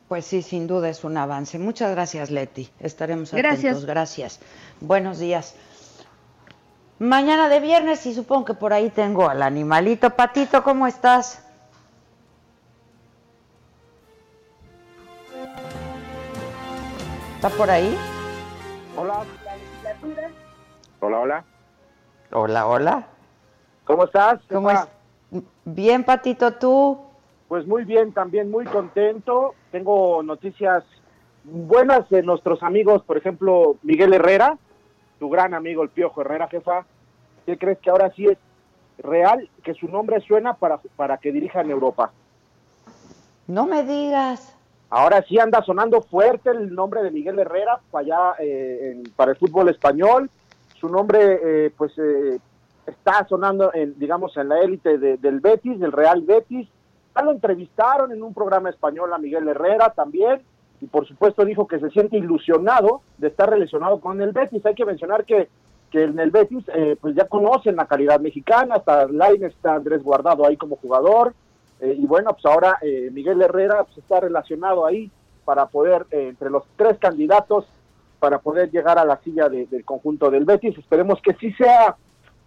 [0.08, 1.58] Pues sí, sin duda es un avance.
[1.60, 2.70] Muchas gracias, Leti.
[2.80, 3.52] Estaremos atentos.
[3.52, 3.86] Gracias.
[3.86, 4.40] Gracias.
[4.80, 5.56] Buenos días.
[7.00, 10.12] Mañana de viernes y supongo que por ahí tengo al animalito.
[10.12, 11.45] Patito, ¿cómo estás?
[17.46, 17.96] ¿Está por ahí?
[18.98, 19.24] Hola.
[21.00, 21.44] Hola, hola.
[22.32, 23.08] Hola, hola.
[23.84, 24.40] ¿Cómo estás?
[24.52, 24.80] ¿Cómo es?
[25.64, 26.98] Bien, Patito, ¿tú?
[27.48, 29.54] Pues muy bien, también muy contento.
[29.72, 30.86] Tengo noticias
[31.44, 34.58] buenas de nuestros amigos, por ejemplo, Miguel Herrera,
[35.20, 36.88] tu gran amigo el Piojo Herrera, jefa,
[37.46, 38.40] ¿qué crees que ahora sí es
[38.98, 42.12] real que su nombre suena para, para que dirija en Europa?
[43.46, 44.56] No me digas.
[44.98, 49.38] Ahora sí anda sonando fuerte el nombre de Miguel Herrera para allá eh, para el
[49.38, 50.30] fútbol español.
[50.80, 52.40] Su nombre, eh, pues, eh,
[52.88, 56.70] está sonando, en, digamos, en la élite del Betis, del Real Betis.
[57.14, 60.42] Ya lo entrevistaron en un programa español a Miguel Herrera también
[60.80, 64.66] y por supuesto dijo que se siente ilusionado de estar relacionado con el Betis.
[64.66, 65.50] Hay que mencionar que,
[65.92, 66.64] que en el Betis
[67.02, 71.34] pues ya conocen la calidad mexicana, hasta Line está Andrés Guardado ahí como jugador,
[71.80, 75.12] eh, y bueno, pues ahora eh, Miguel Herrera pues está relacionado ahí
[75.44, 77.66] para poder, entre los tres candidatos,
[78.20, 80.78] para poder llegar a la silla del conjunto del Betis.
[80.78, 81.96] Esperemos que sí sea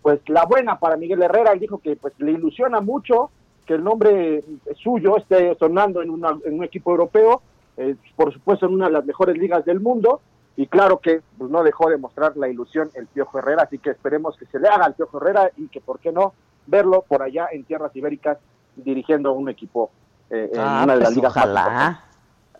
[0.02, 1.52] pues la buena para Miguel Herrera.
[1.52, 3.30] Él dijo que pues le ilusiona mucho
[3.66, 4.42] que el nombre
[4.82, 6.08] suyo esté sonando en,
[6.44, 7.42] en un equipo europeo
[7.78, 10.20] eh, por supuesto en una de las mejores ligas del mundo,
[10.56, 13.90] y claro que pues, no dejó de mostrar la ilusión el Piojo Herrera, así que
[13.90, 16.34] esperemos que se le haga al Piojo Herrera y que, ¿por qué no?,
[16.66, 18.38] verlo por allá en tierras ibéricas
[18.84, 19.90] dirigiendo un equipo
[20.30, 21.36] eh, en ah, una de las pues, ligas.
[21.36, 22.04] Ojalá,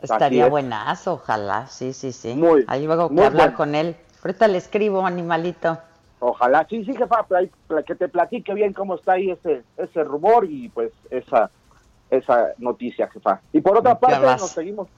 [0.03, 2.35] estaría buenazo, ojalá, sí, sí, sí.
[2.35, 3.97] Muy, Ahí luego que hablar con él.
[4.23, 5.79] Ahorita le escribo, animalito.
[6.21, 7.27] Ojalá, sí, sí, jefa,
[7.87, 11.51] que te platique bien cómo está ahí ese, ese rumor y pues esa,
[12.11, 13.41] esa noticia, jefa.
[13.53, 14.89] Y por otra parte, nos seguimos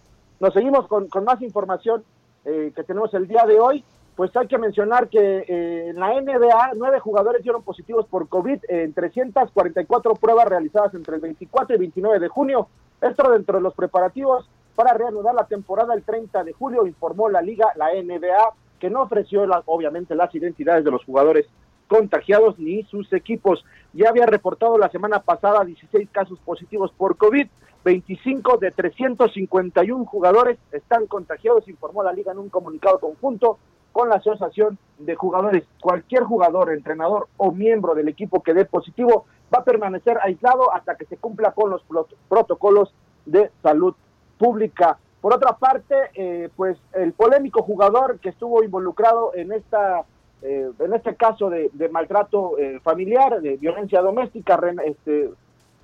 [0.40, 2.02] nos seguimos con, más información
[2.46, 3.84] eh, que tenemos el día de hoy.
[4.16, 8.58] Pues hay que mencionar que eh, en la NBA nueve jugadores dieron positivos por COVID
[8.68, 12.68] en 344 pruebas realizadas entre el 24 y 29 de junio.
[13.00, 17.42] Esto dentro de los preparativos para reanudar la temporada el 30 de julio, informó la
[17.42, 21.46] liga, la NBA, que no ofreció obviamente las identidades de los jugadores
[21.86, 23.64] contagiados ni sus equipos.
[23.92, 27.46] Ya había reportado la semana pasada 16 casos positivos por COVID.
[27.84, 33.58] 25 de 351 jugadores están contagiados, informó la liga en un comunicado conjunto
[33.92, 35.64] con la Asociación de Jugadores.
[35.80, 40.96] Cualquier jugador, entrenador o miembro del equipo que dé positivo va a permanecer aislado hasta
[40.96, 41.82] que se cumpla con los
[42.28, 42.92] protocolos
[43.26, 43.94] de salud
[44.38, 44.98] pública.
[45.20, 50.04] Por otra parte, eh, pues el polémico jugador que estuvo involucrado en esta
[50.42, 55.30] eh, en este caso de, maltrato eh, familiar, de violencia doméstica, este,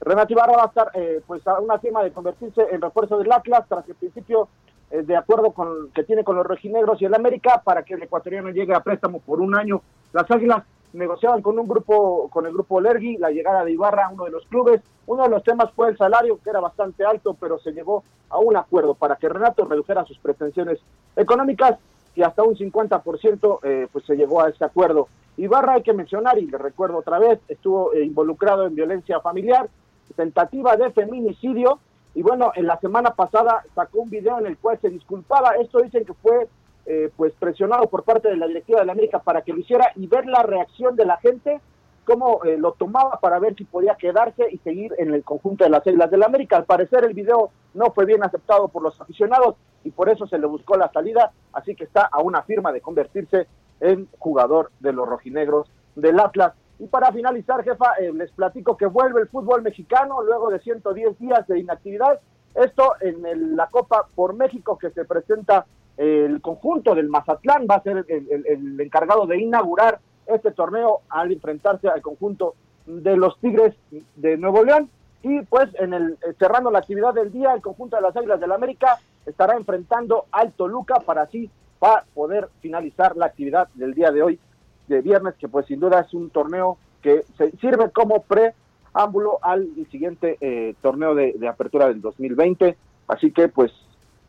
[0.01, 3.33] Renato Ibarra va a estar eh, pues a una firma de convertirse en refuerzo del
[3.33, 4.49] Atlas tras el principio
[4.91, 8.51] de acuerdo con que tiene con los rojinegros y el América para que el ecuatoriano
[8.51, 9.83] llegue a préstamo por un año.
[10.13, 14.11] Las Águilas negociaban con un grupo, con el grupo Lergui, la llegada de Ibarra a
[14.11, 14.81] uno de los clubes.
[15.07, 18.39] Uno de los temas fue el salario, que era bastante alto, pero se llegó a
[18.39, 20.81] un acuerdo para que Renato redujera sus pretensiones
[21.15, 21.79] económicas
[22.15, 25.09] y hasta un 50% eh, pues se llegó a ese acuerdo.
[25.37, 29.69] Ibarra hay que mencionar, y le recuerdo otra vez, estuvo involucrado en violencia familiar,
[30.17, 31.79] tentativa de feminicidio
[32.17, 35.51] Y bueno, en la semana pasada sacó un video en el cual se disculpaba.
[35.57, 36.49] Esto dicen que fue
[36.87, 39.93] eh, pues presionado por parte de la directiva de la América para que lo hiciera
[39.97, 41.61] y ver la reacción de la gente,
[42.07, 45.69] cómo eh, lo tomaba para ver si podía quedarse y seguir en el conjunto de
[45.69, 46.57] las Islas de la América.
[46.57, 50.39] Al parecer el video no fue bien aceptado por los aficionados y por eso se
[50.39, 53.47] le buscó la salida, así que está a una firma de convertirse
[53.81, 56.55] en jugador de los rojinegros del Atlas.
[56.79, 61.19] Y para finalizar, jefa, eh, les platico que vuelve el fútbol mexicano luego de 110
[61.19, 62.21] días de inactividad.
[62.55, 65.67] Esto en la Copa por México que se presenta
[65.97, 71.89] el conjunto del Mazatlán va a ser el, encargado de inaugurar este torneo al enfrentarse
[71.89, 72.55] al conjunto
[72.87, 73.75] de los Tigres
[74.17, 74.91] de Nuevo León.
[75.23, 78.51] Y pues en el cerrando la actividad del día, el conjunto de las Águilas del
[78.51, 84.11] la América estará enfrentando al Toluca para así para poder finalizar la actividad del día
[84.11, 84.41] de hoy,
[84.89, 89.69] de viernes, que pues sin duda es un torneo que se sirve como preámbulo al
[89.91, 92.77] siguiente eh, torneo de, de apertura del 2020.
[93.09, 93.73] Así que pues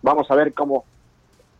[0.01, 0.85] vamos a ver cómo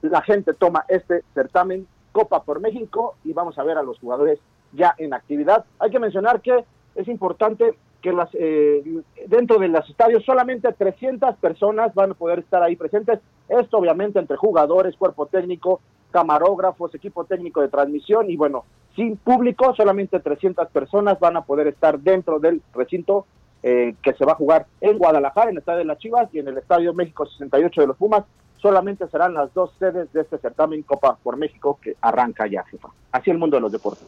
[0.01, 4.39] la gente toma este certamen Copa por México y vamos a ver a los jugadores
[4.73, 5.65] ya en actividad.
[5.79, 8.83] Hay que mencionar que es importante que las, eh,
[9.27, 13.19] dentro de los estadios solamente 300 personas van a poder estar ahí presentes.
[13.47, 15.79] Esto obviamente entre jugadores, cuerpo técnico,
[16.11, 18.65] camarógrafos, equipo técnico de transmisión y bueno,
[18.97, 23.27] sin público, solamente 300 personas van a poder estar dentro del recinto
[23.61, 26.39] eh, que se va a jugar en Guadalajara, en el Estadio de las Chivas y
[26.39, 28.23] en el Estadio México 68 de los Pumas
[28.57, 32.89] solamente serán las dos sedes de este certamen Copa por México que arranca ya, jefa.
[33.11, 34.07] Así el mundo de los deportes.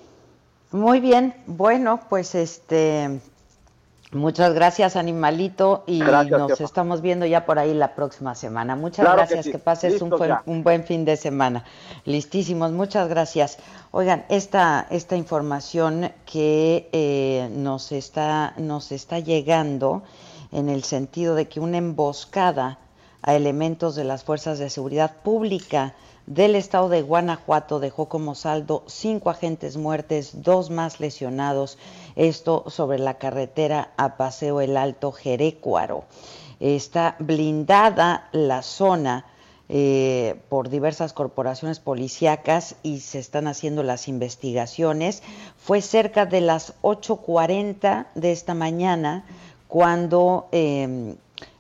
[0.71, 3.19] Muy bien, bueno, pues este,
[4.12, 8.76] muchas gracias Animalito y nos estamos viendo ya por ahí la próxima semana.
[8.76, 11.64] Muchas gracias, que, pases un buen, un buen, fin de semana.
[12.05, 13.57] Listísimos, muchas gracias.
[13.91, 20.03] Oigan, esta, esta información que eh, nos, está, nos está llegando
[20.51, 22.80] en el sentido de que una emboscada
[23.22, 25.93] a elementos de las fuerzas de seguridad pública
[26.30, 31.80] del estado de Guanajuato dejó como saldo cinco agentes muertes, dos más lesionados,
[32.15, 36.03] esto sobre la carretera a Paseo El Alto Jerecuaro.
[36.59, 39.25] Está blindada la zona
[39.69, 45.23] eh, por diversas corporaciones policíacas y se están haciendo las investigaciones.
[45.57, 49.25] Fue cerca de las 8.40 de esta mañana
[49.67, 51.15] cuando em,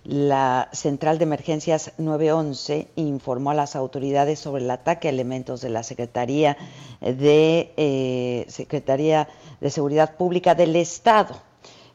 [0.09, 5.69] la Central de Emergencias 911 informó a las autoridades sobre el ataque a elementos de
[5.69, 6.57] la Secretaría
[6.99, 9.27] de, eh, Secretaría
[9.61, 11.48] de Seguridad Pública del Estado.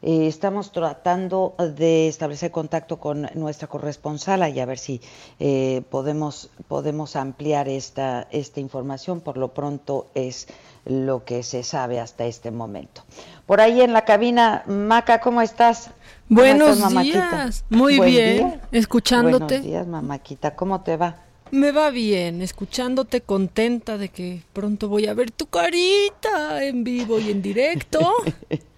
[0.06, 5.00] Eh, estamos tratando de establecer contacto con nuestra corresponsal y a ver si
[5.40, 9.22] eh, podemos, podemos ampliar esta, esta información.
[9.22, 10.46] Por lo pronto es
[10.84, 13.02] lo que se sabe hasta este momento.
[13.46, 15.88] Por ahí en la cabina, Maca, ¿cómo estás?
[16.28, 19.44] Buenos días, muy bien, escuchándote.
[19.54, 21.16] Buenos días, mamáquita, ¿cómo te va?
[21.50, 27.18] Me va bien, escuchándote contenta de que pronto voy a ver tu carita en vivo
[27.18, 28.12] y en directo.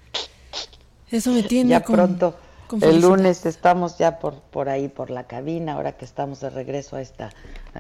[1.17, 2.35] Eso me tiene Ya pronto,
[2.81, 6.97] el lunes estamos ya por, por ahí, por la cabina, ahora que estamos de regreso
[6.97, 7.31] a esta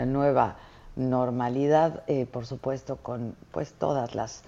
[0.07, 0.57] nueva
[0.97, 4.43] normalidad, eh, por supuesto, con pues todas las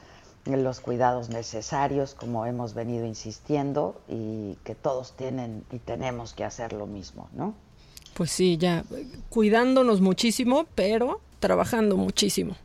[0.47, 6.73] los cuidados necesarios, como hemos venido insistiendo, y que todos tienen y tenemos que hacer
[6.73, 7.55] lo mismo, ¿no?
[8.15, 8.85] Pues sí, ya
[9.29, 12.57] cuidándonos muchísimo, pero trabajando muchísimo.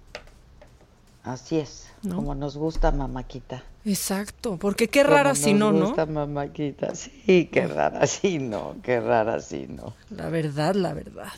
[1.23, 3.63] Así es, como nos gusta mamáquita.
[3.85, 5.87] Exacto, porque qué rara si no, ¿no?
[5.87, 9.93] Gusta mamáquita, sí, qué rara si no, qué rara si no.
[10.09, 11.33] La verdad, la verdad.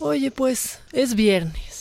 [0.00, 1.76] Oye, pues es viernes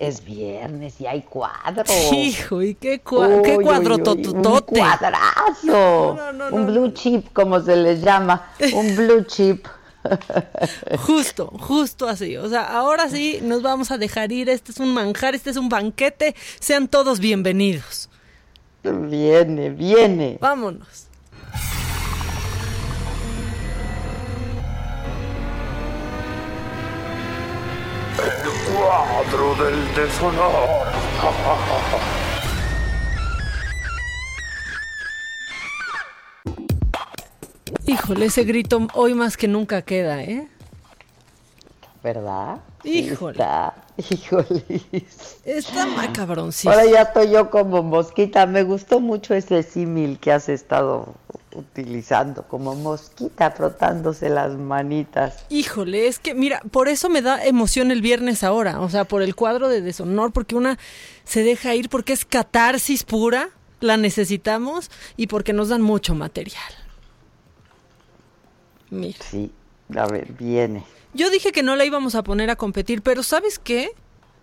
[0.00, 1.86] es viernes y hay cuadros.
[2.10, 6.16] Hijo, ¿y qué, ¿qué cuadro Un cuadrazo.
[6.50, 8.50] un blue chip, como se les llama.
[8.74, 9.66] Un blue chip.
[10.98, 12.36] Justo, justo así.
[12.36, 14.48] O sea, ahora sí nos vamos a dejar ir.
[14.48, 16.34] Este es un manjar, este es un banquete.
[16.58, 18.08] Sean todos bienvenidos.
[18.82, 20.38] Viene, viene.
[20.40, 21.06] Vámonos.
[28.18, 30.60] El cuadro del deshonor.
[37.86, 40.48] Híjole, ese grito hoy más que nunca queda, ¿eh?
[42.02, 42.60] ¿Verdad?
[42.82, 43.32] Híjole.
[43.32, 43.74] Está,
[44.10, 44.64] híjole.
[45.44, 46.70] Está macabroncito.
[46.70, 48.46] Ahora ya estoy yo como mosquita.
[48.46, 51.14] Me gustó mucho ese símil que has estado
[51.54, 55.44] utilizando como mosquita frotándose las manitas.
[55.50, 59.22] Híjole, es que mira, por eso me da emoción el viernes ahora, o sea, por
[59.22, 60.78] el cuadro de deshonor, porque una
[61.24, 63.50] se deja ir porque es catarsis pura,
[63.80, 66.79] la necesitamos y porque nos dan mucho material.
[68.90, 69.18] Mira.
[69.22, 69.50] Sí,
[69.96, 70.84] a ver, viene.
[71.14, 73.90] Yo dije que no la íbamos a poner a competir, pero ¿sabes qué?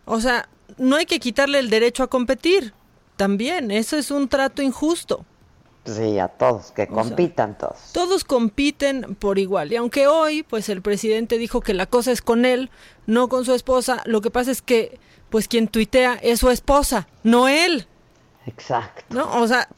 [0.05, 2.73] O sea, no hay que quitarle el derecho a competir.
[3.15, 5.25] También, eso es un trato injusto.
[5.85, 7.77] Sí, a todos, que compitan todos.
[7.93, 9.71] Todos compiten por igual.
[9.71, 12.69] Y aunque hoy, pues el presidente dijo que la cosa es con él,
[13.05, 17.07] no con su esposa, lo que pasa es que, pues quien tuitea es su esposa,
[17.23, 17.87] no él.
[18.45, 19.15] Exacto.
[19.15, 19.41] ¿No?
[19.41, 19.69] O sea,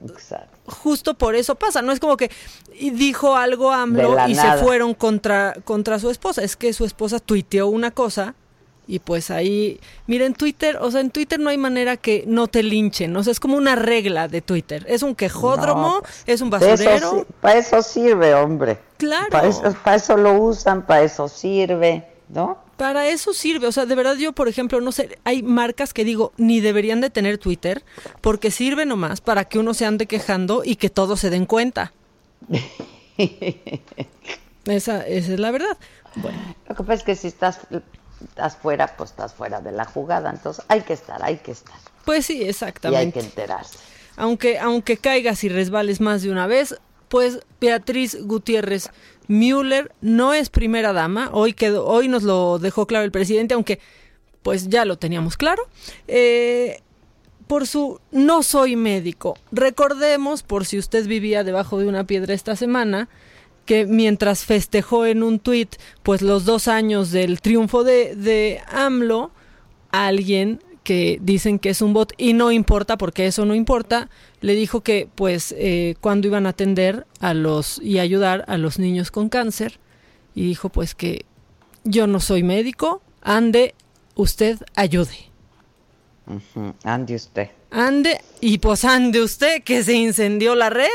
[0.69, 1.81] justo por eso pasa.
[1.81, 2.31] No es como que
[2.79, 6.43] dijo algo AMLO y se fueron contra, contra su esposa.
[6.43, 8.35] Es que su esposa tuiteó una cosa
[8.89, 12.63] y pues ahí, miren, Twitter, o sea, en Twitter no hay manera que no te
[12.63, 14.83] linchen, o sea, es como una regla de Twitter.
[14.89, 17.27] Es un quejódromo, pues, es un basurero.
[17.39, 18.79] Para eso, sirve, hombre.
[18.97, 19.29] Claro.
[19.29, 22.57] Para eso, para eso lo usan, para eso sirve, ¿no?
[22.79, 26.05] Para eso sirve, o sea, de verdad yo, por ejemplo, no sé, hay marcas que
[26.05, 27.83] digo, ni deberían de tener Twitter,
[28.21, 31.91] porque sirve nomás para que uno se ande quejando y que todos se den cuenta.
[33.17, 35.77] esa, esa es la verdad.
[36.15, 36.55] Bueno.
[36.69, 37.59] Lo que pasa es que si estás
[38.23, 40.29] estás fuera, pues estás fuera de la jugada.
[40.29, 41.75] Entonces hay que estar, hay que estar.
[42.05, 43.03] Pues sí, exactamente.
[43.03, 43.77] Y hay que enterarse.
[44.15, 48.89] Aunque, aunque caigas y resbales más de una vez, pues Beatriz Gutiérrez
[49.29, 51.29] Müller no es primera dama.
[51.31, 53.79] Hoy, quedó, hoy nos lo dejó claro el presidente, aunque
[54.41, 55.63] pues ya lo teníamos claro.
[56.07, 56.81] Eh,
[57.47, 59.37] por su no soy médico.
[59.51, 63.07] Recordemos, por si usted vivía debajo de una piedra esta semana,
[63.65, 69.29] que mientras festejó en un tuit pues los dos años del triunfo de, de AMLO,
[69.91, 74.09] alguien que dicen que es un bot y no importa porque eso no importa,
[74.41, 78.79] le dijo que pues eh, cuando iban a atender a los y ayudar a los
[78.79, 79.79] niños con cáncer
[80.35, 81.25] y dijo pues que
[81.83, 83.75] yo no soy médico, ande
[84.15, 85.29] usted ayude.
[86.83, 87.49] Ande usted.
[87.71, 90.87] Ande y pues ande usted que se incendió la red.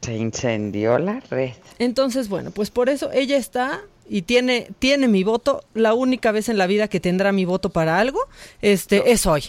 [0.00, 1.52] Se incendió la red.
[1.78, 5.64] Entonces, bueno, pues por eso ella está y tiene, tiene mi voto.
[5.74, 8.20] La única vez en la vida que tendrá mi voto para algo,
[8.62, 9.44] este, es hoy.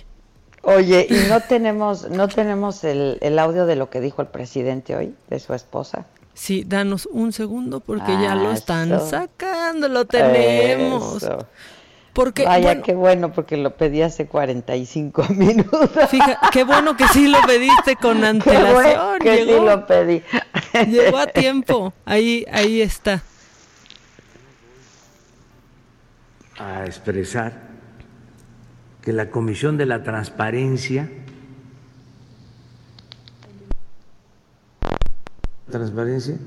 [0.64, 4.96] Oye, ¿y no tenemos, no tenemos el, el, audio de lo que dijo el presidente
[4.96, 6.06] hoy, de su esposa?
[6.34, 11.28] Sí, danos un segundo porque ya lo están sacando, lo tenemos.
[12.14, 16.10] Porque, Vaya, qué bueno, porque lo pedí hace 45 minutos.
[16.10, 19.20] Fíjate, qué bueno que sí lo pediste con antelación.
[19.20, 20.24] que sí lo pedí.
[20.88, 21.94] Llegó a tiempo.
[22.06, 23.22] Ahí, ahí está.
[26.58, 27.69] A expresar
[29.10, 31.10] que la Comisión de la Transparencia
[35.72, 36.38] transparencia,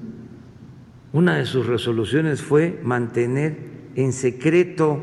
[1.12, 3.58] una de sus resoluciones fue mantener
[3.96, 5.02] en secreto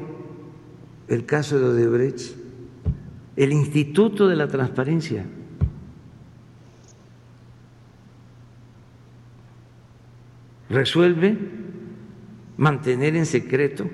[1.09, 2.37] el caso de Odebrecht,
[3.35, 5.25] el Instituto de la Transparencia.
[10.69, 11.37] Resuelve
[12.55, 13.85] mantener en secreto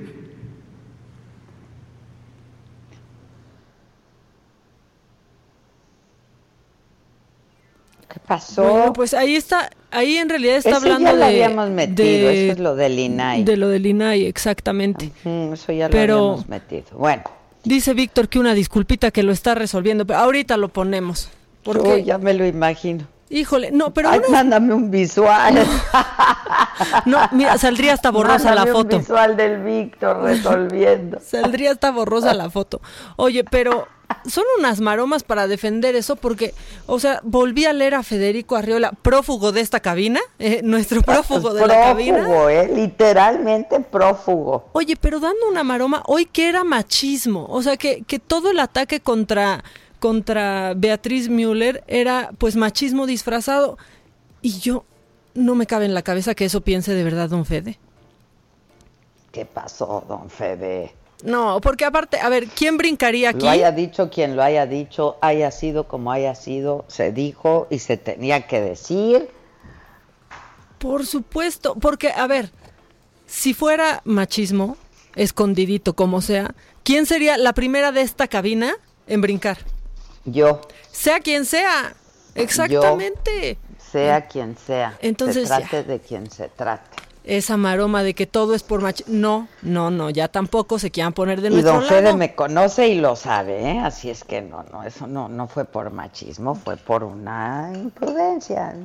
[8.16, 8.64] ¿Qué pasó?
[8.64, 12.60] Bueno, pues ahí está, ahí en realidad está hablando ya de, habíamos metido, eso es
[12.60, 13.44] lo del INAI.
[13.44, 15.12] De lo del INAI, exactamente.
[15.52, 16.86] eso ya lo pero, habíamos metido.
[16.94, 17.24] Bueno.
[17.66, 21.28] Dice Víctor que una disculpita que lo está resolviendo, pero ahorita lo ponemos.
[21.64, 23.06] Porque Yo ya me lo imagino.
[23.30, 25.56] Híjole, no, pero Ay, mándame un visual.
[27.06, 28.96] no, mira, saldría hasta borrosa la foto.
[28.96, 31.20] Un visual del Víctor resolviendo.
[31.20, 32.80] Saldría hasta borrosa la foto.
[33.18, 33.90] Oye, pero
[34.28, 36.54] son unas maromas para defender eso porque,
[36.88, 41.54] o sea, volví a leer a Federico Arriola, prófugo de esta cabina, eh, nuestro prófugo
[41.54, 42.20] de la cabina.
[42.20, 42.72] prófugo, ¿eh?
[42.74, 44.70] Literalmente prófugo.
[44.74, 48.60] Oye, pero dando una maroma, hoy que era machismo, o sea, que, que todo el
[48.60, 49.64] ataque contra,
[50.00, 53.78] contra Beatriz Müller era pues machismo disfrazado.
[54.42, 54.86] Y yo
[55.34, 57.80] no me cabe en la cabeza que eso piense de verdad don Fede.
[59.32, 60.94] ¿Qué pasó, don Fede?
[61.24, 63.46] No, porque aparte, a ver, ¿quién brincaría aquí?
[63.46, 67.80] Lo haya dicho quien lo haya dicho, haya sido como haya sido, se dijo y
[67.80, 69.30] se tenía que decir.
[70.78, 72.52] Por supuesto, porque, a ver,
[73.26, 74.78] si fuera machismo,
[75.16, 76.54] escondidito como sea,
[76.84, 78.74] ¿quién sería la primera de esta cabina
[79.08, 79.58] en brincar?
[80.26, 80.62] Yo,
[80.92, 81.96] Sea quien sea.
[82.36, 83.58] Exactamente.
[83.92, 86.95] sea quien sea, Entonces, se trate de quien se trate.
[87.26, 89.16] Esa maroma de que todo es por machismo.
[89.16, 91.84] No, no, no, ya tampoco se quieran poner de Y nuestro don.
[91.84, 93.80] Fede me conoce y lo sabe, ¿eh?
[93.80, 98.76] Así es que no, no, eso no, no fue por machismo, fue por una imprudencia.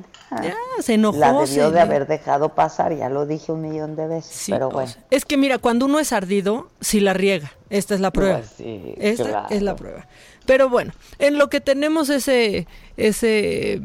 [0.41, 1.17] Ya, se enojó.
[1.19, 4.71] La debió de haber dejado pasar, ya lo dije un millón de veces, pero o
[4.71, 4.87] bueno.
[4.89, 7.51] sea, es que mira, cuando uno es ardido, si la riega.
[7.69, 8.39] Esta es la prueba.
[8.39, 9.47] Pues sí, Esta claro.
[9.49, 10.07] es la prueba.
[10.45, 12.67] Pero bueno, en lo que tenemos ese,
[12.97, 13.79] ese,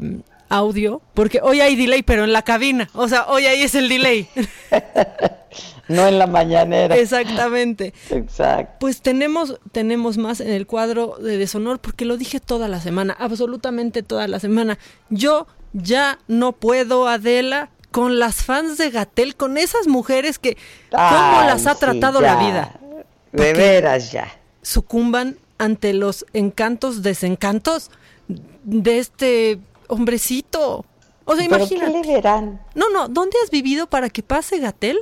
[0.49, 2.89] audio, porque hoy hay delay, pero en la cabina.
[2.93, 4.29] O sea, hoy ahí es el delay.
[5.87, 6.95] no en la mañanera.
[6.95, 7.93] Exactamente.
[8.09, 8.75] Exacto.
[8.79, 13.15] Pues tenemos, tenemos más en el cuadro de deshonor, porque lo dije toda la semana,
[13.17, 14.77] absolutamente toda la semana.
[15.09, 20.57] Yo ya no puedo, Adela, con las fans de Gatel, con esas mujeres que,
[20.91, 22.79] ¿cómo las ha tratado la vida?
[23.31, 24.27] De veras ya.
[24.61, 27.89] Sucumban ante los encantos, desencantos
[28.63, 30.85] de este hombrecito.
[31.25, 31.91] O sea, imagínate.
[32.01, 32.61] ¿Qué le verán?
[32.75, 34.97] No, no, ¿dónde has vivido para que pase Gatel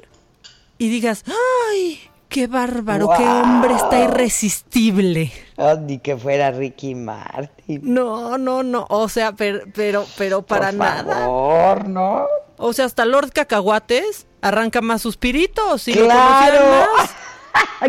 [0.77, 1.23] y digas,
[1.71, 1.99] ¡ay!
[2.29, 3.09] ¡Qué bárbaro!
[3.15, 5.31] ¡Qué hombre está irresistible!
[5.57, 7.81] Oh, ni que fuera Ricky Martin.
[7.83, 8.85] No, no, no.
[8.89, 11.15] O sea, pero, pero, pero para Por nada.
[11.19, 12.25] favor, ¿no?
[12.57, 15.83] O sea, hasta Lord Cacahuates arranca más suspiritos.
[15.83, 16.59] Si ¡Claro!
[16.87, 17.15] lo más.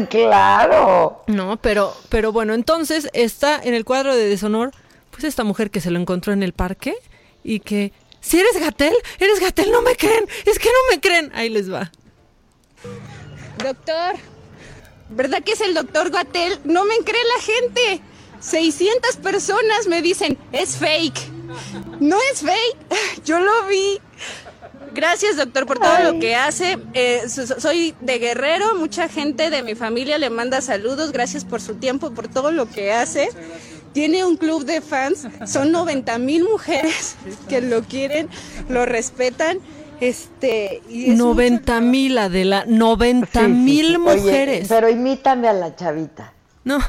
[0.10, 1.22] ¡Claro!
[1.26, 4.70] No, pero, pero bueno, entonces está en el cuadro de deshonor,
[5.16, 6.94] pues esta mujer que se lo encontró en el parque
[7.42, 11.30] y que, si eres Gatel, eres Gatel, no me creen, es que no me creen.
[11.34, 11.90] Ahí les va.
[13.62, 14.14] Doctor,
[15.10, 16.58] ¿verdad que es el doctor Gatel?
[16.64, 18.00] No me cree la gente.
[18.40, 21.18] 600 personas me dicen, es fake.
[22.00, 22.76] No es fake,
[23.24, 23.98] yo lo vi.
[24.92, 26.78] Gracias, doctor, por todo lo que hace.
[26.94, 31.12] Eh, so- soy de Guerrero, mucha gente de mi familia le manda saludos.
[31.12, 33.28] Gracias por su tiempo, por todo lo que hace.
[33.96, 37.16] Tiene un club de fans, son 90 mil mujeres
[37.48, 38.28] que lo quieren,
[38.68, 39.56] lo respetan.
[40.02, 43.96] Este, y es 90 mil, Adela, 90 Sí, sí, mil.
[43.96, 44.68] Oye, mujeres.
[44.68, 46.34] pero imítame a la chavita.
[46.66, 46.80] No,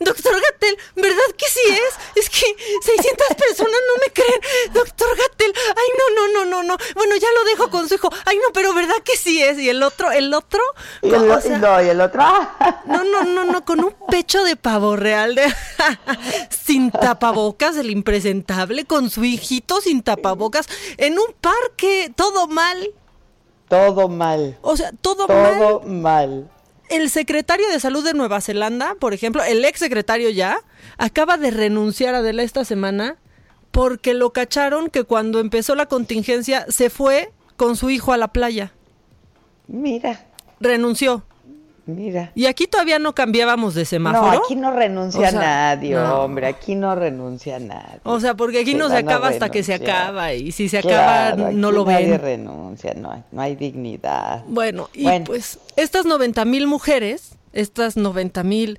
[0.00, 2.24] doctor Gatel, ¿verdad que sí es?
[2.24, 2.46] Es que
[2.80, 4.72] 600 personas no me creen.
[4.72, 6.76] Doctor Gatel, ay, no, no, no, no, no.
[6.94, 8.08] Bueno, ya lo dejo con su hijo.
[8.24, 9.58] Ay, no, pero ¿verdad que sí es?
[9.58, 10.62] Y el otro, el otro.
[11.02, 12.22] Y el, o sea, no, y el otro.
[12.86, 15.54] no, no, no, no, con un pecho de pavo real, de,
[16.48, 22.94] sin tapabocas, el impresentable, con su hijito sin tapabocas, en un parque, todo mal.
[23.68, 24.58] Todo mal.
[24.62, 25.58] O sea, todo, mal.
[25.58, 26.50] Todo mal.
[26.92, 30.58] El secretario de Salud de Nueva Zelanda, por ejemplo, el ex secretario ya,
[30.98, 33.16] acaba de renunciar a Adela esta semana
[33.70, 38.28] porque lo cacharon que cuando empezó la contingencia se fue con su hijo a la
[38.28, 38.74] playa.
[39.68, 40.26] Mira,
[40.60, 41.24] Renunció.
[41.86, 42.30] Mira.
[42.34, 44.32] Y aquí todavía no cambiábamos de semáforo.
[44.32, 46.22] No, aquí no renuncia O sea, nadie, no.
[46.22, 46.46] hombre.
[46.46, 48.00] Aquí no renuncia nadie.
[48.04, 50.80] O sea, porque aquí Se no se acaba hasta que se acaba y si se
[50.80, 52.20] Claro, acaba no aquí lo Nadie ven.
[52.20, 54.44] renuncia, no hay, no hay dignidad.
[54.46, 55.24] Bueno, y Bueno.
[55.26, 58.78] pues estas 90 mil mujeres, estas 90 mil,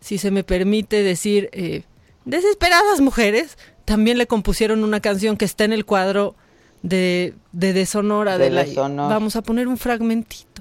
[0.00, 1.82] si se me permite decir, eh,
[2.24, 6.34] desesperadas mujeres, también le compusieron una canción que está en el cuadro
[6.82, 8.64] de, de Deshonora De de la...
[8.64, 9.10] Deshonor.
[9.10, 10.53] Vamos a poner un fragmentito.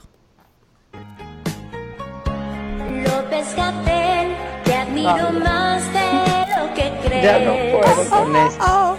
[3.03, 7.23] López Gatel, te admiro más de lo que crees.
[7.33, 8.97] Ya no puedo con esto.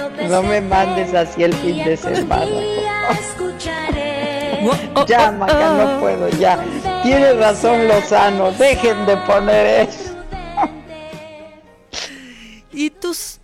[0.00, 2.46] López No me mandes así el fin de semana.
[5.06, 6.58] Ya, Maca, no puedo, ya.
[7.02, 10.14] Tiene razón Lozano, dejen de poner eso.
[12.72, 13.37] Y tus,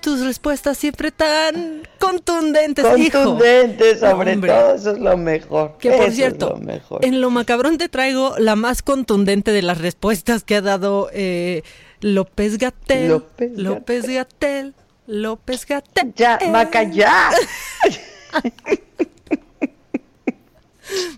[0.00, 3.22] tus respuestas siempre tan contundentes, hijo.
[3.22, 4.50] Contundente, sobre Hombre.
[4.52, 5.76] todo, eso es lo mejor.
[5.78, 7.04] Que por Eso cierto, lo mejor.
[7.04, 11.62] en lo macabrón te traigo la más contundente de las respuestas que ha dado eh,
[12.00, 13.08] López Gatel.
[13.08, 14.74] López López Gatel.
[15.06, 16.12] López Gatel.
[16.16, 17.30] Ya, Maca, ya.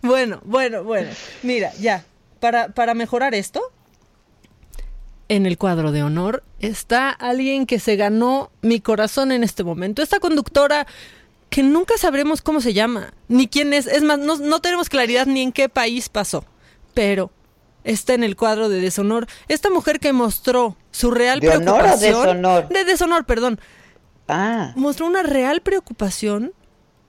[0.03, 1.09] Bueno, bueno, bueno.
[1.43, 2.05] Mira, ya.
[2.41, 3.63] Para, para mejorar esto,
[5.35, 10.03] en el cuadro de honor está alguien que se ganó mi corazón en este momento.
[10.03, 10.87] Esta conductora
[11.49, 13.87] que nunca sabremos cómo se llama, ni quién es.
[13.87, 16.45] Es más, no, no tenemos claridad ni en qué país pasó.
[16.95, 17.31] Pero
[17.85, 19.27] está en el cuadro de deshonor.
[19.49, 22.13] Esta mujer que mostró su real ¿De honor o preocupación.
[22.23, 22.69] deshonor?
[22.69, 23.61] De deshonor, perdón.
[24.29, 24.73] Ah.
[24.77, 26.53] Mostró una real preocupación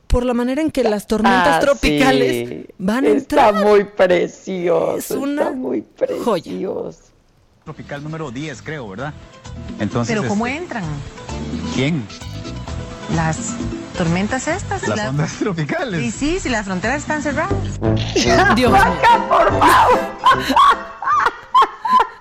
[0.08, 2.66] por la manera en que las tormentas Ah, tropicales sí.
[2.78, 3.66] van a Está entrar.
[3.66, 4.98] muy precioso.
[4.98, 7.00] Es una está muy precioso.
[7.64, 9.14] Tropical número 10, creo, ¿verdad?
[9.80, 10.84] Entonces, Pero ¿cómo este, entran?
[11.74, 12.06] ¿Quién?
[13.16, 13.54] Las
[13.98, 14.86] tormentas estas.
[14.88, 16.02] Las La- ondas tropicales.
[16.02, 17.54] Y sí, si las fronteras están cerradas.
[18.56, 20.00] Dios Maca, por favor.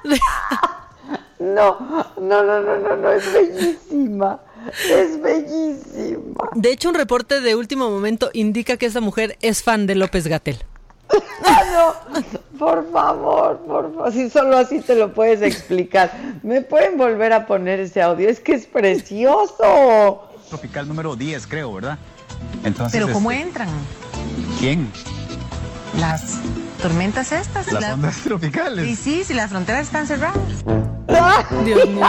[1.38, 1.76] No,
[2.20, 4.38] no, no, no, no, no, es bellísima.
[4.88, 6.48] Es bellísima.
[6.54, 10.28] De hecho, un reporte de último momento indica que esa mujer es fan de López
[10.28, 10.58] Gatel.
[11.44, 12.18] Ah, no,
[12.58, 16.12] por favor, por favor, si solo así te lo puedes explicar.
[16.42, 18.28] ¿Me pueden volver a poner ese audio?
[18.28, 20.28] Es que es precioso.
[20.48, 21.98] Tropical número 10, creo, ¿verdad?
[22.64, 23.68] Entonces, Pero ¿cómo este, entran?
[24.58, 24.90] ¿Quién?
[25.98, 26.38] Las
[26.80, 27.70] tormentas estas.
[27.72, 28.86] Las La- ondas tropicales.
[28.86, 30.36] Y sí, si las fronteras están cerradas.
[31.64, 32.06] Dios mío.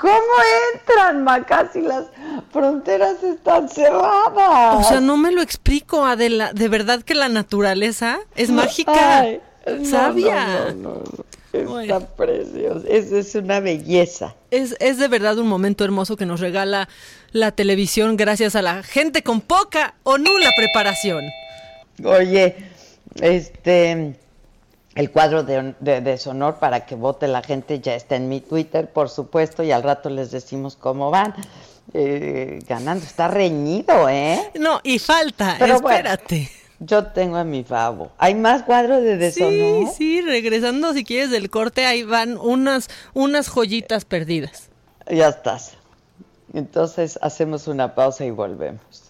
[0.00, 0.34] ¿Cómo
[0.74, 2.06] entran, Maca, si las
[2.52, 4.86] fronteras están cerradas?
[4.86, 6.52] O sea, no me lo explico, Adela.
[6.52, 9.20] De verdad que la naturaleza es mágica.
[9.20, 9.40] Ay,
[9.84, 10.72] sabia.
[10.72, 11.02] no, no,
[11.52, 11.80] no.
[11.80, 12.86] Está precioso.
[12.88, 14.36] Es, es una belleza.
[14.50, 16.88] Es, es de verdad un momento hermoso que nos regala
[17.32, 21.24] la televisión gracias a la gente con poca o nula preparación.
[22.04, 22.56] Oye,
[23.20, 24.14] este,
[24.94, 28.90] el cuadro de, de, deshonor para que vote la gente ya está en mi Twitter,
[28.90, 31.34] por supuesto, y al rato les decimos cómo van.
[31.92, 34.50] Eh, ganando, está reñido, ¿eh?
[34.58, 36.48] No, y falta, Pero bueno, espérate.
[36.78, 38.12] yo tengo a mi favo.
[38.18, 39.88] ¿Hay más cuadros de deshonor?
[39.88, 44.68] Sí, sí, regresando si quieres del corte, ahí van unas, unas joyitas perdidas.
[45.10, 45.72] Ya estás.
[46.52, 49.09] Entonces hacemos una pausa y volvemos.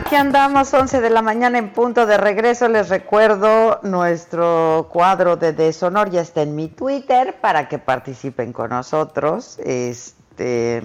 [0.00, 2.68] Aquí andamos, 11 de la mañana en punto de regreso.
[2.68, 8.70] Les recuerdo, nuestro cuadro de deshonor ya está en mi Twitter para que participen con
[8.70, 9.58] nosotros.
[9.62, 10.82] Este,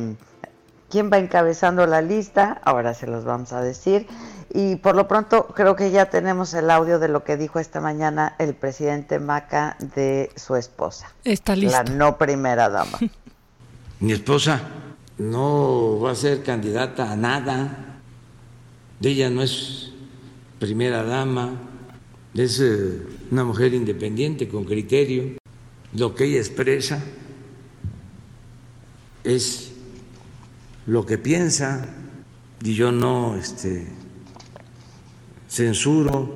[0.90, 2.60] ¿Quién va encabezando la lista?
[2.66, 4.06] Ahora se los vamos a decir.
[4.54, 7.80] Y por lo pronto creo que ya tenemos el audio de lo que dijo esta
[7.80, 11.10] mañana el presidente Maca de su esposa.
[11.24, 11.72] Está listo.
[11.72, 13.00] La no primera dama.
[14.02, 14.60] Mi esposa
[15.18, 17.95] no va a ser candidata a nada.
[19.02, 19.92] Ella no es
[20.60, 21.62] primera dama,
[22.34, 25.38] es eh, una mujer independiente, con criterio.
[25.94, 27.04] Lo que ella expresa
[29.24, 29.72] es
[30.86, 31.88] lo que piensa
[32.64, 33.88] y yo no este,
[35.48, 36.36] censuro,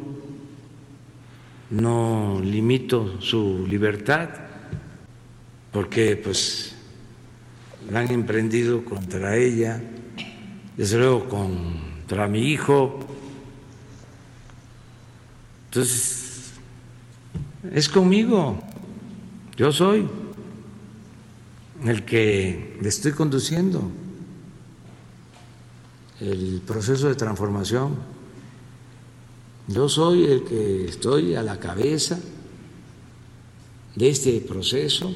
[1.70, 4.30] no limito su libertad,
[5.72, 6.76] porque pues
[7.91, 9.82] la han emprendido contra ella,
[10.78, 11.28] desde luego
[12.10, 12.99] contra mi hijo.
[15.66, 16.53] Entonces,
[17.72, 18.60] es conmigo,
[19.55, 20.10] yo soy
[21.86, 23.91] el que le estoy conduciendo
[26.20, 27.95] el proceso de transformación.
[29.68, 32.20] Yo soy el que estoy a la cabeza
[33.95, 35.16] de este proceso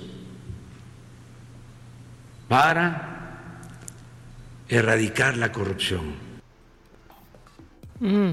[2.47, 3.61] para
[4.69, 6.22] erradicar la corrupción.
[8.03, 8.31] Mm.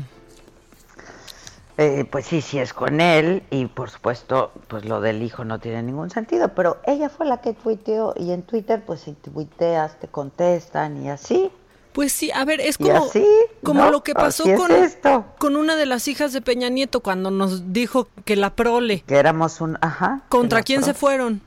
[1.79, 5.59] Eh, pues sí, sí es con él y por supuesto, pues lo del hijo no
[5.61, 9.99] tiene ningún sentido, pero ella fue la que tuiteó y en Twitter, pues si tuiteas
[9.99, 11.51] te contestan y así.
[11.93, 13.25] Pues sí, a ver, es como, así,
[13.65, 13.91] como ¿no?
[13.91, 15.25] lo que pasó es con, esto.
[15.39, 19.03] con una de las hijas de Peña Nieto cuando nos dijo que la prole.
[19.07, 20.21] Que éramos un, ajá.
[20.29, 21.41] ¿Contra quién pro- se fueron?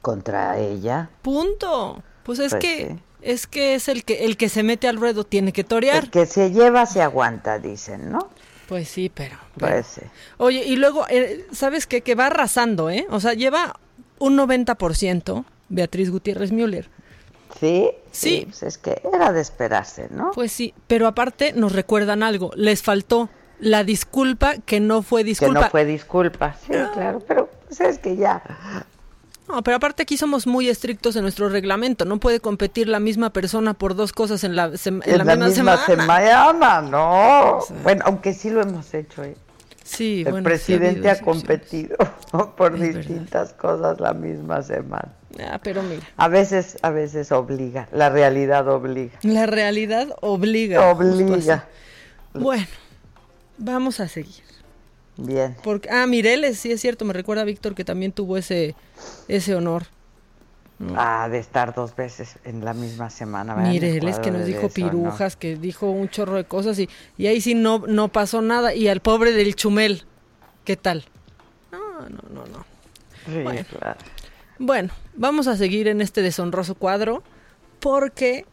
[0.00, 1.10] Contra ella.
[1.22, 2.02] Punto.
[2.22, 2.98] Pues es Pues que sí.
[3.22, 6.04] Es que es el que el que se mete al ruedo tiene que torear.
[6.04, 8.28] El que se lleva se aguanta, dicen, ¿no?
[8.68, 10.02] Pues sí, pero, pero- Pues sí.
[10.36, 12.02] Oye, y luego, eh, ¿sabes qué?
[12.02, 13.06] Que va arrasando, ¿eh?
[13.10, 13.78] O sea, lleva
[14.18, 16.90] un 90% Beatriz Gutiérrez Müller.
[17.58, 17.90] ¿Sí?
[18.12, 18.42] Sí.
[18.46, 20.32] Pues es que era de esperarse, ¿no?
[20.34, 22.50] Pues sí, pero aparte nos recuerdan algo.
[22.56, 25.60] Les faltó la disculpa que no fue que disculpa.
[25.62, 26.56] no fue disculpa.
[26.60, 28.42] Sí, claro, pero pues es que ya.
[29.48, 32.04] No, pero aparte aquí somos muy estrictos en nuestro reglamento.
[32.04, 35.24] No puede competir la misma persona por dos cosas en la, sem- en En la
[35.24, 36.46] la, misma, misma semana.
[36.52, 37.58] semana, no.
[37.82, 39.36] Bueno, aunque sí lo hemos hecho, ¿eh?
[39.84, 41.96] Sí, El bueno, sí ha presidente ha competido
[42.58, 45.14] por distintas cosas la misma semana.
[45.50, 49.18] Ah, pero mira, A veces, a veces obliga, la realidad obliga.
[49.22, 50.90] la realidad obliga.
[50.90, 51.64] Obliga.
[52.34, 52.66] Bueno,
[53.56, 54.42] vamos a seguir.
[55.18, 55.56] Bien.
[55.62, 58.74] Porque, ah, Mireles, sí es cierto, me recuerda a Víctor que también tuvo ese,
[59.26, 59.84] ese honor.
[60.96, 63.56] Ah, de estar dos veces en la misma semana.
[63.56, 67.54] Mireles que nos dijo pirujas, que dijo un chorro de cosas y, y ahí sí
[67.54, 68.74] no, no pasó nada.
[68.74, 70.04] Y al pobre del Chumel,
[70.64, 71.04] ¿qué tal?
[71.72, 72.64] No, no, no, no.
[73.26, 73.64] Sí, Bueno.
[73.76, 73.98] claro.
[74.60, 77.24] Bueno, vamos a seguir en este deshonroso cuadro
[77.80, 78.46] porque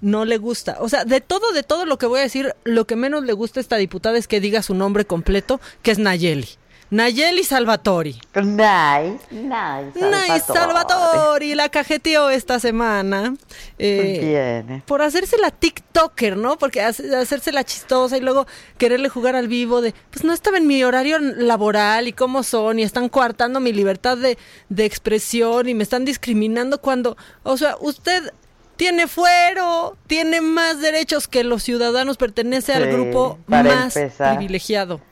[0.00, 0.76] no le gusta.
[0.80, 3.32] O sea, de todo, de todo lo que voy a decir, lo que menos le
[3.32, 6.48] gusta a esta diputada es que diga su nombre completo, que es Nayeli.
[6.92, 8.18] Nayeli Salvatori.
[8.34, 13.34] Nay, Nay, Nay Salvatori, la cajeteó esta semana.
[13.78, 14.82] eh, Bien.
[14.86, 16.58] por hacerse la TikToker, ¿no?
[16.58, 18.46] Porque hace- hacerse la chistosa y luego
[18.76, 22.78] quererle jugar al vivo de, pues no estaba en mi horario laboral y cómo son
[22.78, 24.36] y están coartando mi libertad de,
[24.68, 28.32] de expresión y me están discriminando cuando, o sea, usted
[28.80, 34.38] tiene fuero, tiene más derechos que los ciudadanos, pertenece al grupo más empezar.
[34.38, 35.02] privilegiado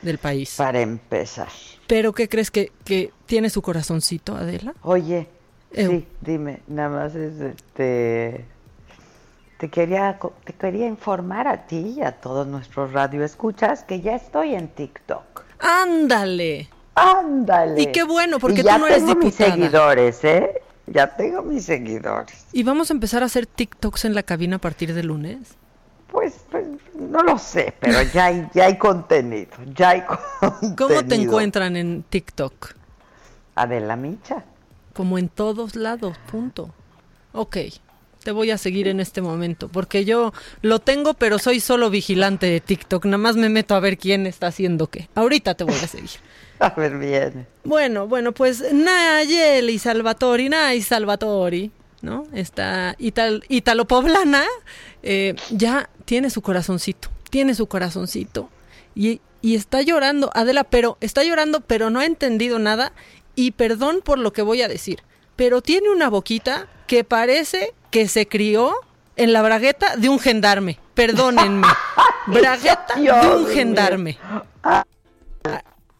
[0.00, 0.54] del país.
[0.56, 1.48] Para empezar.
[1.86, 4.72] Pero ¿qué crees que, que tiene su corazoncito, Adela?
[4.80, 5.28] Oye,
[5.74, 8.46] sí, dime, nada más es este
[9.58, 14.54] te quería te quería informar a ti y a todos nuestros radioescuchas que ya estoy
[14.54, 15.42] en TikTok.
[15.58, 16.70] Ándale.
[16.94, 17.82] Ándale.
[17.82, 19.50] Y qué bueno, porque Y ya tú no eres tengo mis diputada.
[19.52, 20.62] seguidores, ¿eh?
[20.92, 22.46] Ya tengo mis seguidores.
[22.52, 25.38] ¿Y vamos a empezar a hacer TikToks en la cabina a partir de lunes?
[26.10, 26.66] Pues, pues
[26.98, 30.76] no lo sé, pero ya hay, ya hay contenido, ya hay contenido.
[30.76, 32.74] ¿Cómo te encuentran en TikTok?
[33.54, 34.44] Adela Micha.
[34.92, 36.74] Como en todos lados, punto.
[37.32, 37.56] Ok,
[38.24, 40.32] te voy a seguir en este momento, porque yo
[40.62, 43.04] lo tengo, pero soy solo vigilante de TikTok.
[43.04, 45.08] Nada más me meto a ver quién está haciendo qué.
[45.14, 46.10] Ahorita te voy a seguir.
[46.62, 47.46] A ver, bien.
[47.64, 51.70] Bueno, bueno, pues Nayeli Salvatori, Nay Salvatori,
[52.02, 52.26] ¿no?
[52.34, 54.44] Esta ital, italo-poblana
[55.02, 58.50] eh, ya tiene su corazoncito, tiene su corazoncito.
[58.94, 62.92] Y, y está llorando, Adela, pero está llorando, pero no ha entendido nada.
[63.34, 65.02] Y perdón por lo que voy a decir,
[65.36, 68.74] pero tiene una boquita que parece que se crió
[69.16, 70.78] en la bragueta de un gendarme.
[70.92, 71.66] Perdónenme.
[72.26, 74.18] bragueta de un gendarme.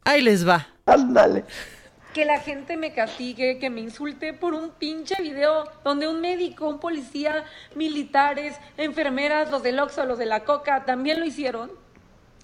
[0.04, 0.66] Ahí les va.
[0.86, 1.44] Ándale.
[2.14, 6.68] Que la gente me castigue, que me insulte por un pinche video donde un médico,
[6.68, 7.44] un policía,
[7.76, 11.70] militares, enfermeras, los del Oxxo, los de la Coca, también lo hicieron.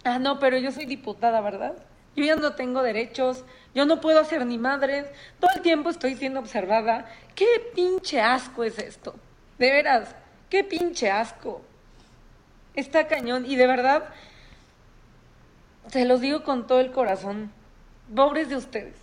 [0.04, 1.74] Ah, no, pero yo soy diputada, ¿verdad?
[2.14, 3.44] Yo ya no tengo derechos,
[3.74, 7.06] yo no puedo ser ni madre, todo el tiempo estoy siendo observada.
[7.34, 9.16] ¿Qué pinche asco es esto?
[9.58, 10.14] De veras,
[10.48, 11.62] qué pinche asco.
[12.74, 14.04] Está cañón y de verdad,
[15.88, 17.50] se los digo con todo el corazón,
[18.14, 18.96] pobres de ustedes,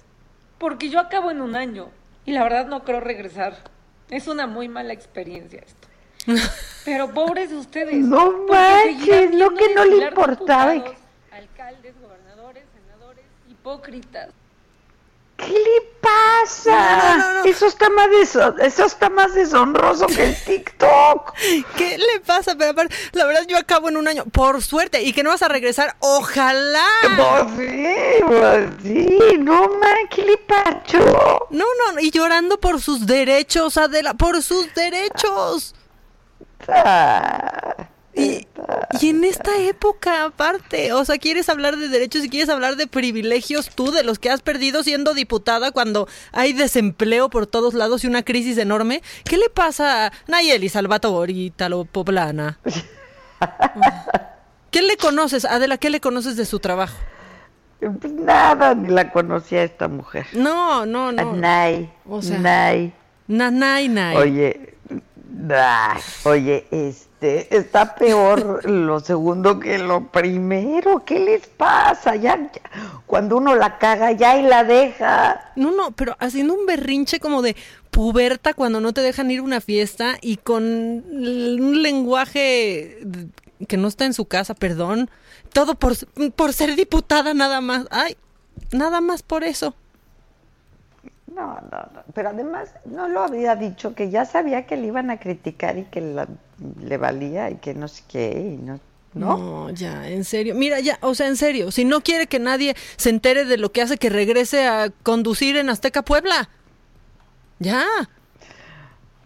[0.57, 1.89] porque yo acabo en un año
[2.25, 3.55] y la verdad no creo regresar.
[4.09, 5.87] Es una muy mala experiencia esto.
[6.85, 7.95] Pero pobres de ustedes.
[7.95, 10.97] No manches, lo que no le importaba diputados,
[11.31, 14.29] alcaldes, gobernadores, senadores, hipócritas.
[15.45, 17.41] ¿Qué le pasa?
[17.45, 21.33] Eso está más deso- eso está más deshonroso que el TikTok.
[21.77, 22.55] ¿Qué le pasa?
[22.57, 22.73] Pero
[23.13, 25.95] la verdad yo acabo en un año, por suerte, y que no vas a regresar,
[25.99, 26.85] ojalá.
[27.17, 31.47] Pues sí, pues sí, no man, ¿qué le pasó?
[31.49, 35.75] No, no, y llorando por sus derechos, Adela, por sus derechos.
[36.67, 38.47] Ah, Y,
[39.01, 42.85] y en esta época, aparte, o sea, quieres hablar de derechos y quieres hablar de
[42.85, 48.03] privilegios tú, de los que has perdido siendo diputada cuando hay desempleo por todos lados
[48.03, 49.01] y una crisis enorme.
[49.25, 52.59] ¿Qué le pasa a Nayeli Salvatore, Italo Poblana?
[54.71, 55.77] ¿Qué le conoces, Adela?
[55.77, 56.97] ¿Qué le conoces de su trabajo?
[57.79, 60.25] Pues nada, ni la conocía esta mujer.
[60.33, 61.33] No, no, no.
[61.33, 62.93] Nay, O sea, nay.
[63.27, 64.17] Nanay, nay.
[64.17, 64.75] Oye,
[66.23, 71.03] oye, este, está peor lo segundo que lo primero.
[71.05, 72.15] ¿Qué les pasa?
[72.15, 72.61] Ya, ya,
[73.05, 75.51] cuando uno la caga ya y la deja.
[75.55, 77.55] No, no, pero haciendo un berrinche como de
[77.91, 82.99] puberta cuando no te dejan ir a una fiesta y con un lenguaje
[83.67, 85.09] que no está en su casa, perdón.
[85.51, 85.93] Todo por,
[86.35, 87.87] por ser diputada nada más.
[87.91, 88.17] Ay,
[88.71, 89.75] nada más por eso.
[91.33, 92.03] No, no, no.
[92.13, 95.83] Pero además no lo había dicho, que ya sabía que le iban a criticar y
[95.85, 96.27] que la-
[96.81, 98.55] le valía y que no sé qué.
[98.59, 98.79] Y no,
[99.13, 99.37] ¿no?
[99.37, 100.53] No, ya, en serio.
[100.55, 103.71] Mira, ya, o sea, en serio, si no quiere que nadie se entere de lo
[103.71, 106.49] que hace que regrese a conducir en Azteca Puebla.
[107.59, 107.85] Ya.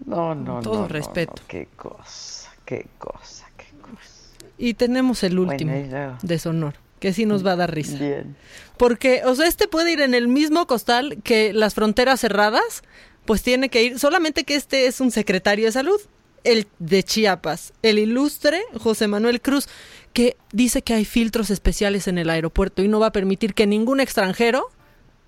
[0.06, 1.34] No, no, Todo no, respeto.
[1.42, 4.46] no, qué cosa, qué cosa, qué cosa.
[4.58, 7.98] Y tenemos el último Bueno, deshonor, que sí nos va a dar risa.
[7.98, 8.36] Bien.
[8.78, 12.84] Porque, o sea, este puede ir en el mismo costal que las fronteras cerradas,
[13.26, 16.00] pues tiene que ir, solamente que este es un secretario de salud,
[16.44, 19.68] el de Chiapas, el ilustre José Manuel Cruz,
[20.14, 23.68] que dice que hay filtros especiales en el aeropuerto y no va a permitir que
[23.68, 24.70] ningún extranjero,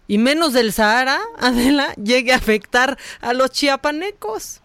[0.08, 4.62] y menos del Sahara, Adela, llegue a afectar a los chiapanecos.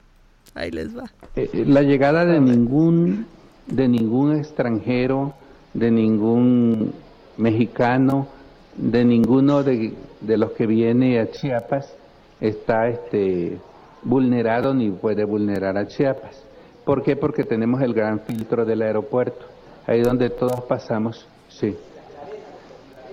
[0.54, 1.12] Ahí les va.
[1.34, 3.26] Eh, la llegada de ningún
[3.66, 5.34] de ningún extranjero,
[5.72, 6.92] de ningún
[7.36, 8.28] mexicano,
[8.76, 9.94] de ninguno de
[10.26, 11.92] de los que viene a Chiapas
[12.40, 13.58] está este,
[14.02, 16.42] vulnerado ni puede vulnerar a Chiapas.
[16.84, 17.16] ¿Por qué?
[17.16, 19.46] Porque tenemos el gran filtro del aeropuerto,
[19.86, 21.76] ahí donde todos pasamos, sí.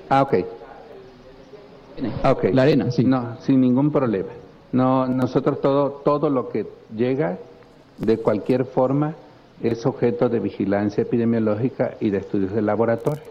[0.10, 0.34] Ah, ok.
[2.26, 2.44] Ok.
[2.54, 3.04] La arena, sí.
[3.04, 4.30] No, sin ningún problema.
[4.72, 7.38] No, nosotros todo, todo lo que llega
[7.98, 9.16] de cualquier forma
[9.62, 13.22] es objeto de vigilancia epidemiológica y de estudios de laboratorio,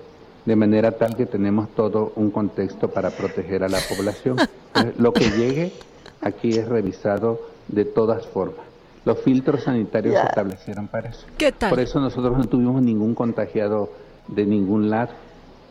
[0.44, 4.36] de manera tal que tenemos todo un contexto para proteger a la población.
[4.74, 5.72] Entonces, lo que llegue
[6.20, 8.64] aquí es revisado de todas formas.
[9.04, 11.26] Los filtros sanitarios se establecieron para eso.
[11.38, 11.70] ¿Qué tal?
[11.70, 13.90] Por eso nosotros no tuvimos ningún contagiado
[14.28, 15.10] de ningún lado,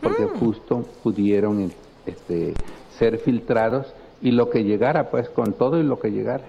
[0.01, 0.39] porque Mm.
[0.39, 1.72] justo pudieron
[2.05, 2.53] este,
[2.97, 6.43] ser filtrados y lo que llegara, pues con todo y lo que llegara.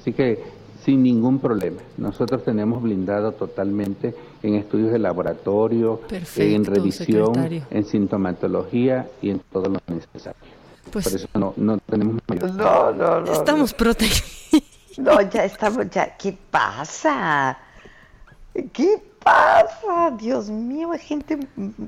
[0.00, 0.42] Así que
[0.84, 1.80] sin ningún problema.
[1.98, 7.62] Nosotros tenemos blindado totalmente en estudios de laboratorio, Perfecto, en revisión, secretario.
[7.70, 10.40] en sintomatología y en todo lo necesario.
[10.90, 13.32] Pues- Por eso no, no tenemos mayor No, no, no.
[13.32, 14.64] Estamos protegidos.
[14.98, 16.16] No, ya estamos, ya.
[16.16, 17.56] ¿Qué pasa?
[18.72, 20.10] ¿Qué pasa?
[20.18, 21.38] Dios mío, hay gente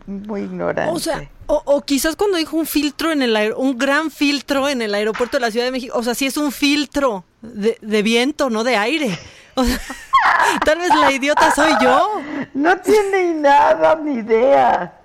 [0.07, 0.93] muy ignorante.
[0.95, 4.69] O sea, o, o quizás cuando dijo un filtro en el aer- un gran filtro
[4.69, 7.79] en el aeropuerto de la Ciudad de México, o sea, sí es un filtro de,
[7.81, 9.19] de viento, no de aire.
[9.55, 9.79] O sea,
[10.65, 12.23] tal vez la idiota soy yo.
[12.55, 14.99] No tiene nada, ni idea.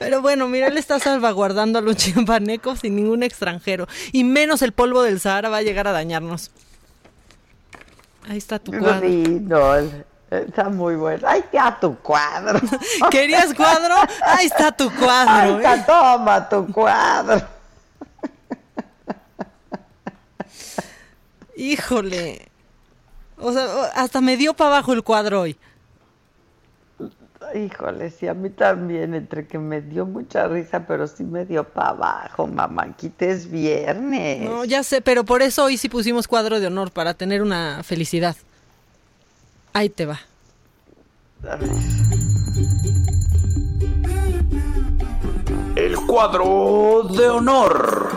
[0.00, 3.86] Pero bueno, mira, él está salvaguardando a los chimpancos sin ningún extranjero.
[4.10, 6.50] Y menos el polvo del Sahara va a llegar a dañarnos.
[8.28, 9.06] Ahí está tu cuadro.
[9.08, 9.76] Sí, no,
[10.30, 11.26] está muy bueno.
[11.28, 12.60] Ahí está tu cuadro.
[13.10, 13.94] ¿Querías cuadro?
[14.24, 15.66] Ahí está tu cuadro.
[15.66, 15.84] Ahí ¿eh?
[15.86, 17.42] toma tu cuadro.
[21.56, 22.48] Híjole.
[23.36, 25.56] O sea, hasta me dio para abajo el cuadro hoy.
[27.54, 31.64] Híjole, sí, a mí también, entre que me dio mucha risa, pero sí me dio
[31.64, 32.94] para abajo, mamá.
[33.18, 34.48] es viernes.
[34.48, 37.82] No, ya sé, pero por eso hoy sí pusimos cuadro de honor para tener una
[37.82, 38.36] felicidad.
[39.72, 40.20] Ahí te va.
[45.76, 48.10] El cuadro de honor.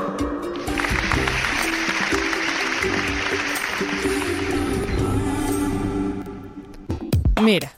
[7.41, 7.73] Mira,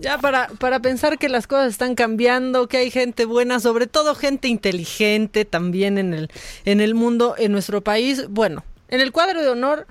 [0.00, 4.14] ya para, para pensar que las cosas están cambiando, que hay gente buena, sobre todo
[4.14, 6.30] gente inteligente también en el,
[6.64, 8.28] en el mundo, en nuestro país.
[8.28, 9.86] Bueno, en el cuadro de honor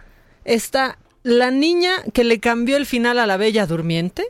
[0.45, 4.25] está la niña que le cambió el final a la Bella Durmiente.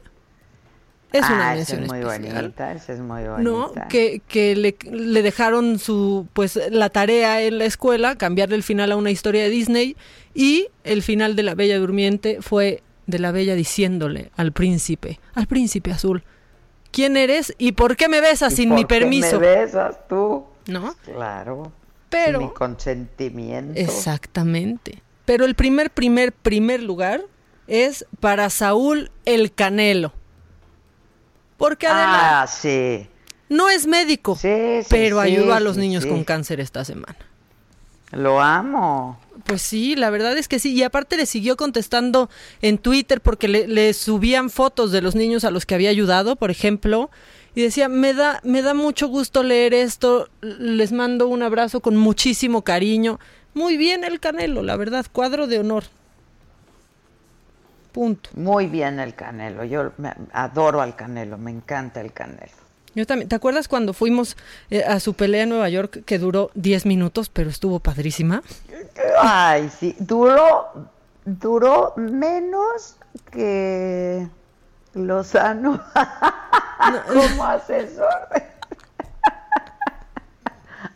[1.12, 2.36] Es una Ah, esa mención es muy especial.
[2.44, 3.42] bonita, esa es muy bonita.
[3.42, 3.74] ¿no?
[3.90, 8.92] Que, que le, le dejaron su, pues, la tarea en la escuela, cambiarle el final
[8.92, 9.96] a una historia de Disney,
[10.36, 15.48] y el final de La Bella Durmiente fue de la Bella diciéndole al príncipe, al
[15.48, 16.22] príncipe azul,
[16.92, 19.40] ¿quién eres y por qué me besas ¿Y sin por mi qué permiso?
[19.40, 20.46] me besas tú?
[20.68, 20.94] ¿No?
[21.06, 21.72] Claro.
[22.10, 23.80] Pero- Sin mi consentimiento.
[23.80, 25.02] Exactamente.
[25.30, 27.22] Pero el primer, primer, primer lugar
[27.68, 30.12] es para Saúl el Canelo.
[31.56, 33.06] Porque Adela Ah, sí.
[33.48, 37.16] no es médico, sí, pero ayudó a los niños con cáncer esta semana.
[38.12, 39.20] Lo amo.
[39.46, 40.74] Pues sí, la verdad es que sí.
[40.74, 42.28] Y aparte le siguió contestando
[42.64, 46.38] en Twitter porque le, le subían fotos de los niños a los que había ayudado,
[46.38, 47.12] por ejemplo.
[47.54, 51.96] Y decía, me da, me da mucho gusto leer esto, les mando un abrazo con
[51.98, 53.20] muchísimo cariño.
[53.60, 55.84] Muy bien el Canelo, la verdad, cuadro de honor.
[57.92, 58.30] Punto.
[58.36, 59.66] Muy bien el Canelo.
[59.66, 62.54] Yo me- adoro al Canelo, me encanta el Canelo.
[62.96, 63.28] Yo también.
[63.28, 64.38] ¿Te acuerdas cuando fuimos
[64.70, 68.44] eh, a su pelea en Nueva York que duró 10 minutos, pero estuvo padrísima?
[69.22, 70.88] Ay, sí, duró,
[71.26, 72.96] duró menos
[73.30, 74.26] que
[74.94, 75.84] Lozano
[77.14, 78.08] como asesor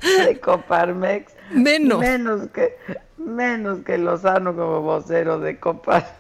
[0.02, 1.33] de, de Coparmex.
[1.52, 2.00] Menos.
[2.00, 2.78] Menos que,
[3.18, 6.14] menos que Lozano como vocero de Coparmex.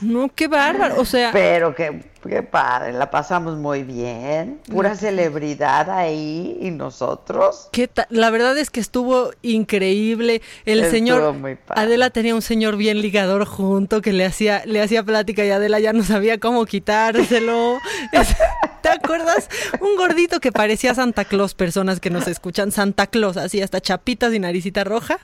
[0.00, 1.00] No, qué bárbaro.
[1.00, 4.60] O sea, Pero qué, qué padre, la pasamos muy bien.
[4.70, 7.68] Pura celebridad ahí y nosotros.
[7.72, 10.42] ¿Qué La verdad es que estuvo increíble.
[10.64, 11.82] El Estuvo señor muy padre.
[11.82, 15.78] Adela tenía un señor bien ligador junto que le hacía le hacía plática y Adela
[15.78, 17.78] ya no sabía cómo quitárselo.
[18.92, 19.48] Es- ¿Te acuerdas?
[19.80, 24.32] Un gordito que parecía Santa Claus, personas que nos escuchan, Santa Claus, así hasta chapitas
[24.34, 25.18] y naricita roja,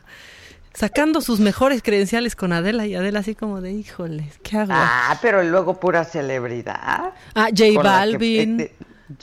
[0.75, 4.73] sacando sus mejores credenciales con Adela y Adela así como de, híjoles, ¿qué hago?
[4.75, 7.13] Ah, pero luego pura celebridad.
[7.35, 8.61] Ah, J la que- Balvin.
[8.61, 8.73] eh,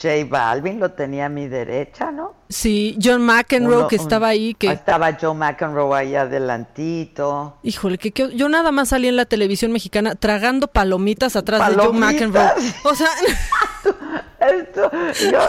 [0.00, 2.34] J Balvin lo tenía a mi derecha, ¿no?
[2.48, 7.56] Sí, John McEnroe Uno- que un- estaba ahí, que Estaba Joe McEnroe ahí adelantito.
[7.62, 11.76] Híjole, que, que- yo nada más salí en la televisión mexicana tragando palomitas atrás de
[11.76, 12.14] Palomitas.
[12.14, 12.50] McEnroe.
[12.82, 13.08] O sea,
[14.38, 14.90] Esto,
[15.30, 15.40] yo,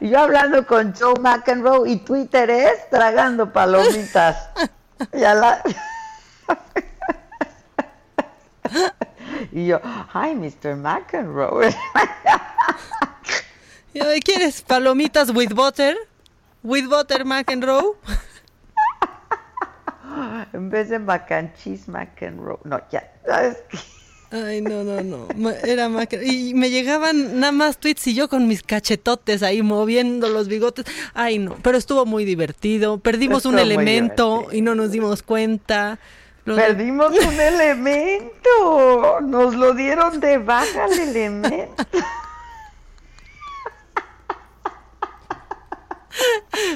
[0.00, 4.50] yo hablando con Joe McEnroe y Twitter es tragando palomitas.
[5.12, 5.62] Ya la...
[9.52, 9.80] Y yo,
[10.14, 10.76] hi, Mr.
[10.76, 11.74] McEnroe.
[13.92, 15.96] Y yo, ¿Quieres palomitas with butter?
[16.62, 17.96] With butter, McEnroe.
[20.52, 22.60] En vez de mac and cheese, McEnroe.
[22.64, 23.78] No, ya, ¿sabes qué?
[24.32, 25.50] Ay, no, no, no.
[25.64, 30.28] Era Mac- Y me llegaban nada más tweets y yo con mis cachetotes ahí moviendo
[30.28, 30.84] los bigotes.
[31.14, 31.56] Ay, no.
[31.62, 32.98] Pero estuvo muy divertido.
[32.98, 35.98] Perdimos un Estuvo elemento y no nos dimos cuenta.
[36.44, 39.20] Los- Perdimos un elemento.
[39.22, 41.84] Nos lo dieron de baja el elemento.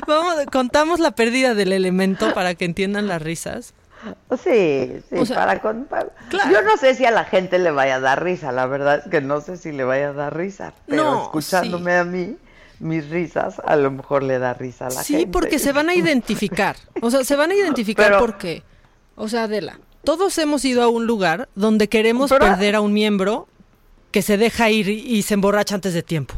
[0.07, 3.74] Vamos, contamos la pérdida del elemento para que entiendan las risas.
[4.42, 6.09] Sí, sí, O sea, para con- para-
[6.50, 9.11] Yo no sé si a la gente le vaya a dar risa, la verdad es
[9.11, 12.36] que no sé si le vaya a dar risa, pero No, escuchándome a mí,
[12.80, 15.30] mis risas, a lo mejor le da risa a la Sí, gente.
[15.32, 16.76] porque se van a identificar.
[17.00, 18.62] O sea, se van a identificar Pero- porque,
[19.16, 22.92] o sea, Adela, todos hemos ido a un lugar donde queremos Pero- perder a un
[22.92, 23.48] miembro
[24.11, 26.34] que se deja ir y se emborracha antes de tiempo.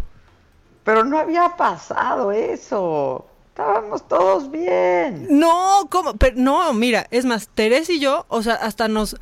[0.84, 3.26] Pero no había pasado eso.
[3.56, 5.28] Estábamos todos bien.
[5.30, 6.12] No, ¿cómo?
[6.16, 9.16] Pero, no, mira, es más, Teresa y yo, o sea, hasta nos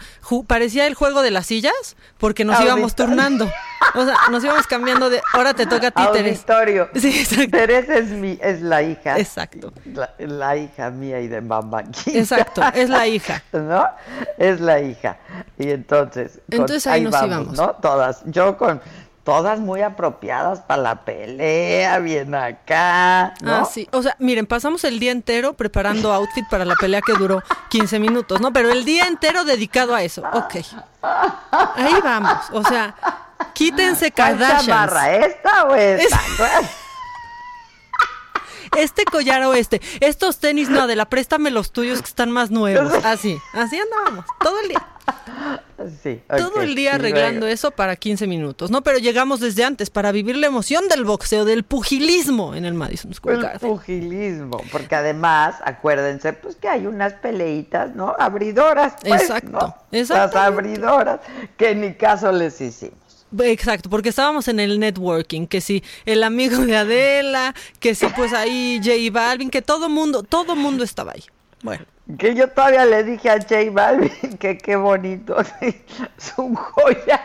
[0.48, 3.48] parecía el juego de las sillas porque nos íbamos turnando.
[3.94, 6.40] O sea, nos íbamos cambiando de, ahora te toca a ti, Teresa.
[6.58, 6.88] Auditorio.
[6.96, 7.50] Sí, exacto.
[7.56, 9.20] Teresa es, mi, es la hija.
[9.20, 9.72] Exacto.
[9.84, 11.84] La, la hija mía y de mamá.
[12.06, 13.40] Exacto, es la hija.
[13.52, 13.86] ¿No?
[14.36, 15.16] Es la hija.
[15.58, 16.40] Y entonces.
[16.50, 17.52] con- Entonces ahí nos vamos, íbamos.
[17.56, 17.68] ¿no?
[17.80, 18.22] Todas.
[18.26, 18.80] Yo con.
[19.24, 23.54] Todas muy apropiadas para la pelea, bien acá, ¿no?
[23.54, 23.88] Ah, sí.
[23.92, 27.98] O sea, miren, pasamos el día entero preparando outfit para la pelea que duró 15
[28.00, 28.52] minutos, ¿no?
[28.52, 30.22] Pero el día entero dedicado a eso.
[30.34, 30.56] Ok.
[31.00, 32.36] Ahí vamos.
[32.52, 32.94] O sea,
[33.54, 34.66] quítense ¿Cuál Kardashians.
[34.66, 36.20] chamarra, esta o esta?
[38.76, 39.80] Este collar o este.
[40.00, 42.92] Estos tenis, no, de la préstame los tuyos que están más nuevos.
[43.04, 44.26] Así, así andábamos.
[44.40, 44.86] Todo el día.
[46.02, 48.82] Sí, Todo el día arreglando luego- eso para 15 minutos, ¿no?
[48.82, 53.12] Pero llegamos desde antes para vivir la emoción del boxeo, del pugilismo en el Madison
[53.12, 53.70] Square El Garden.
[53.70, 58.14] pugilismo, porque además, acuérdense, pues que hay unas peleitas, ¿no?
[58.18, 59.76] Abridoras, pues, Exacto, ¿no?
[59.92, 61.20] Las abridoras,
[61.56, 63.26] que ni caso les hicimos.
[63.40, 68.32] Exacto, porque estábamos en el networking, que si el amigo de Adela, que si pues
[68.32, 71.24] ahí J Balvin, que todo mundo, todo mundo estaba ahí.
[71.62, 71.84] Bueno.
[72.18, 75.36] Que yo todavía le dije a J Balvin que qué bonito,
[76.18, 77.20] su joya.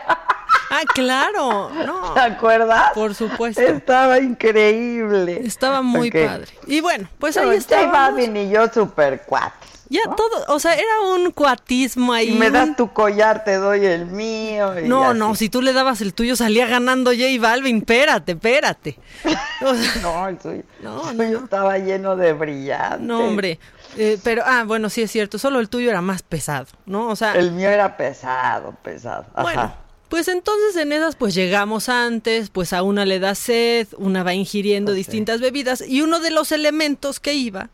[0.72, 2.14] Ah, claro, no.
[2.14, 2.92] ¿Te acuerdas?
[2.94, 3.60] Por supuesto.
[3.60, 5.40] Estaba increíble.
[5.44, 6.46] Estaba muy padre.
[6.66, 7.92] Y bueno, pues Pero ahí J estábamos.
[7.92, 9.69] Balvin y yo super cuates.
[9.90, 12.30] Ya todo, o sea, era un cuatismo ahí.
[12.30, 14.78] Me das tu collar, te doy el mío.
[14.78, 15.18] y No, así.
[15.18, 18.98] no, si tú le dabas el tuyo salía ganando J Balvin, espérate, espérate.
[19.62, 23.00] O sea, No, el suyo, No, el no, suyo estaba lleno de brillantes.
[23.00, 23.58] no, hombre.
[23.96, 27.08] Eh, pero, ah, bueno, sí es cierto, solo el tuyo era más pesado, ¿no?
[27.08, 29.26] O sea, El mío era pesado, pesado.
[29.34, 29.42] Ajá.
[29.42, 29.74] Bueno,
[30.08, 34.34] pues entonces en esas pues llegamos antes, pues a una le da sed, una va
[34.34, 37.70] ingiriendo distintas bebidas y uno de los elementos que iba,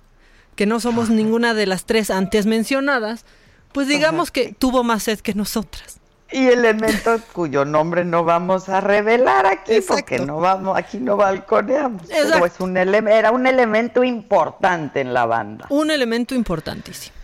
[0.56, 3.24] que no somos ninguna de las tres antes mencionadas,
[3.72, 6.00] pues digamos que tuvo más sed que nosotras.
[6.32, 9.94] Y elementos cuyo nombre no vamos a revelar aquí, Exacto.
[10.02, 12.02] porque no vamos, aquí no balconeamos.
[12.10, 12.30] Exacto.
[12.32, 15.66] Pero es un elem- era un elemento importante en la banda.
[15.68, 17.14] Un elemento importantísimo.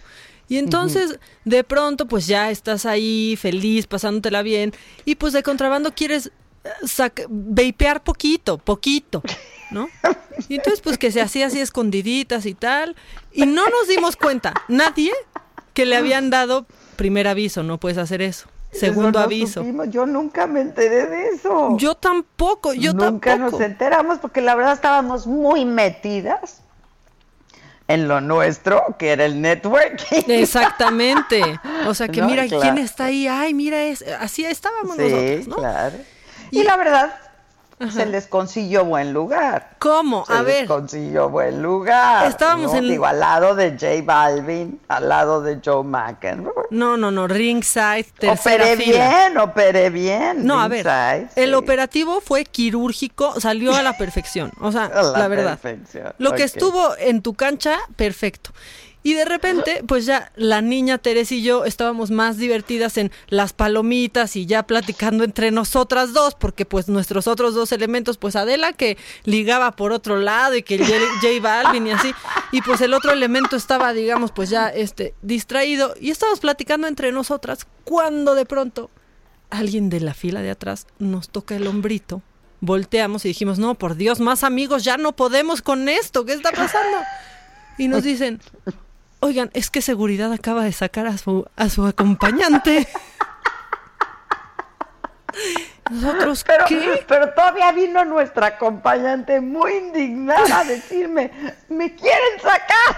[0.49, 4.73] Y entonces, de pronto, pues ya estás ahí feliz, pasándotela bien,
[5.05, 6.31] y pues de contrabando quieres
[6.65, 9.23] eh, vapear poquito, poquito,
[9.73, 9.89] ¿no?
[10.49, 12.97] Y entonces, pues que se hacía así escondiditas y tal,
[13.33, 15.13] y no nos dimos cuenta, nadie,
[15.75, 16.67] que le habían dado
[16.97, 18.49] primer aviso, no puedes hacer eso.
[18.71, 19.61] Segundo no aviso.
[19.61, 21.77] supimos, Yo nunca me enteré de eso.
[21.77, 23.59] Yo tampoco, yo nunca tampoco.
[23.59, 26.63] nos enteramos porque la verdad estábamos muy metidas
[27.89, 30.23] en lo nuestro, que era el networking.
[30.29, 31.43] Exactamente.
[31.87, 32.63] O sea, que No, mira claro.
[32.63, 33.27] quién está ahí.
[33.29, 35.57] Ay, mira, es, así estábamos Sí, nosotros, ¿no?
[35.57, 35.97] claro.
[36.51, 37.15] Y, la verdad,
[37.91, 39.77] se les consiguió buen lugar.
[39.79, 40.25] ¿Cómo?
[40.27, 40.67] Se A les ver.
[40.67, 42.27] consiguió buen lugar.
[42.27, 42.79] Estábamos ¿no?
[42.79, 46.53] en- Digo, al lado de J Balvin, al lado de Joe McEnroe.
[46.71, 49.09] No, no, no, ringside, Operé fila.
[49.27, 50.47] bien, operé bien.
[50.47, 51.55] No, a ver, ringside, el sí.
[51.55, 55.59] operativo fue quirúrgico, salió a la perfección, o sea, la, verdad.
[55.59, 58.51] perfección, Lo que estuvo en tu cancha, perfecto.
[59.03, 63.53] Y de repente, pues ya la niña Teresa y yo estábamos más divertidas en las
[63.53, 68.73] palomitas y ya platicando entre nosotras dos, porque pues nuestros otros dos elementos, pues Adela
[68.73, 72.13] que ligaba por otro lado y que J, J Balvin y así,
[72.53, 77.11] y pues el otro elemento estaba, digamos, pues ya este distraído y estábamos platicando entre
[77.13, 78.91] nosotras cuando de pronto
[79.51, 82.23] alguien de la fila de atrás nos toca el hombrito
[82.63, 86.53] volteamos y dijimos, no, por Dios, más amigos, ya no podemos con esto, ¿qué está
[86.53, 86.99] pasando?
[87.77, 88.41] Y nos dicen,
[89.23, 92.89] oigan, es que seguridad acaba de sacar a su, a su acompañante.
[95.91, 97.05] Nosotros, pero, ¿qué?
[97.07, 101.31] pero todavía vino nuestra acompañante muy indignada a decirme,
[101.69, 102.97] me quieren sacar.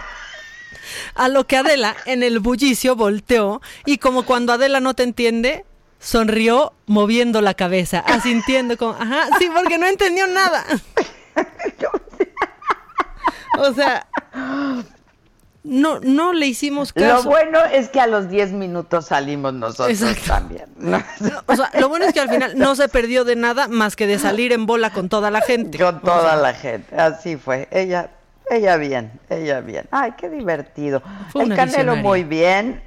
[1.14, 5.66] A lo que Adela en el bullicio volteó y como cuando Adela no te entiende,
[5.98, 10.64] sonrió moviendo la cabeza, asintiendo como, ajá, sí, porque no entendió nada.
[13.56, 14.05] O sea,
[15.65, 17.24] no, no le hicimos caso.
[17.24, 20.24] Lo bueno es que a los 10 minutos salimos nosotros Exacto.
[20.27, 20.66] también.
[20.77, 21.03] ¿no?
[21.47, 24.07] O sea, lo bueno es que al final no se perdió de nada más que
[24.07, 25.78] de salir en bola con toda la gente.
[25.78, 27.66] Con O toda sea, la gente, así fue.
[27.70, 28.11] Ella,
[28.51, 29.86] ella bien, ella bien.
[29.91, 31.03] Ay, qué divertido.
[31.31, 32.03] Fue El Canelo visionaria.
[32.03, 32.82] muy bien.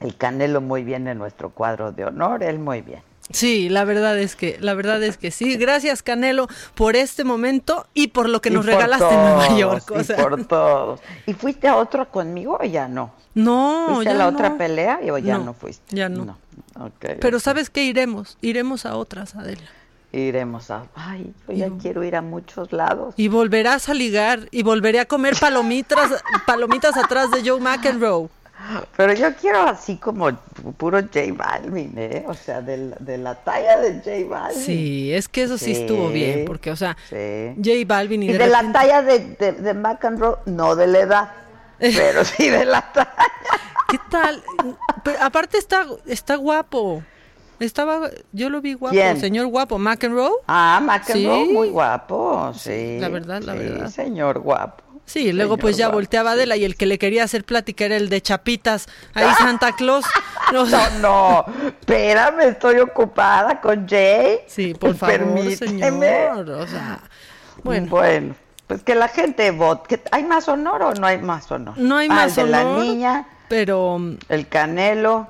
[0.00, 3.02] El Canelo muy bien en nuestro cuadro de honor, él muy bien.
[3.30, 5.56] Sí, la verdad es que, la verdad es que sí.
[5.56, 9.58] Gracias, Canelo, por este momento y por lo que Y nos regalaste en Nueva todos,
[9.58, 9.90] York.
[9.90, 11.00] o y por todos.
[11.26, 13.14] ¿Y fuiste a otro conmigo o ya no?
[13.34, 14.36] No, ¿Fuiste ya a la no.
[14.36, 15.96] otra pelea o ya no, No, fuiste?
[15.96, 16.36] ya no.
[16.78, 17.42] Ok, Pero ok.
[17.42, 17.84] ¿sabes qué?
[17.84, 19.62] Iremos, iremos a otras, Adela.
[20.12, 20.84] Iremos a...
[20.94, 23.14] Ay, yo ya quiero ir a muchos lados.
[23.16, 28.28] Y volverás a ligar y volveré a comer palomitas, palomitas atrás de Joe McEnroe.
[28.96, 30.30] Pero yo quiero así como
[30.76, 32.24] puro J Balvin, ¿eh?
[32.28, 34.60] O sea, de, la- de la talla de J Balvin.
[34.62, 37.54] Sí, es que eso sí, estuvo bien, porque, o sea, sí.
[37.56, 40.98] J Balvin y, Y de, de, la talla de, de, de McEnroe, no de la
[41.00, 41.30] edad,
[41.78, 43.14] pero sí de la talla.
[43.88, 44.42] ¿Qué tal?
[45.04, 47.02] Pero aparte está, está guapo.
[47.60, 49.20] Estaba, yo lo vi guapo, ¿Quién?
[49.20, 50.30] señor guapo, McEnroe.
[50.48, 51.52] Ah, McEnroe, Sí.
[51.52, 52.98] muy guapo, sí.
[53.00, 53.88] La verdad, la verdad.
[53.88, 54.82] señor guapo.
[55.12, 58.08] Sí, luego pues ya volteaba Adela y el que le quería hacer plática era el
[58.08, 60.06] de Chapitas, ahí Santa Claus.
[60.54, 64.38] No, No, no, espérame, estoy ocupada con Jay.
[64.46, 65.56] Sí, por favor, Permíteme.
[65.56, 66.48] señor.
[66.48, 67.00] O sea,
[67.62, 67.88] bueno.
[67.90, 68.34] Bueno,
[68.66, 70.02] pues que la gente vote.
[70.12, 71.74] ¿Hay más honor o no hay más honor?
[71.76, 75.28] No hay Ah, más el de la niña, pero el Canelo.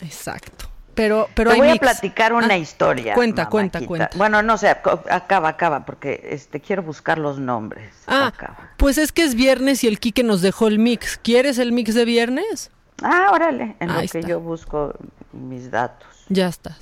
[0.00, 0.67] exacto.
[0.98, 3.14] Pero pero Te hay voy a platicar una Ah, historia.
[3.14, 3.86] Cuenta, cuenta, mamáquita.
[3.88, 4.10] cuenta.
[4.18, 7.92] Bueno, no sé, acaba, acaba, porque este quiero buscar los nombres.
[8.08, 8.32] Ah,
[8.76, 11.16] pues es que es viernes y el Quique nos dejó el mix.
[11.22, 12.72] ¿Quieres el mix de viernes?
[13.00, 14.28] Ah, órale, en Ahí lo que está.
[14.28, 14.92] yo busco
[15.32, 16.08] mis datos.
[16.28, 16.76] Ya estás.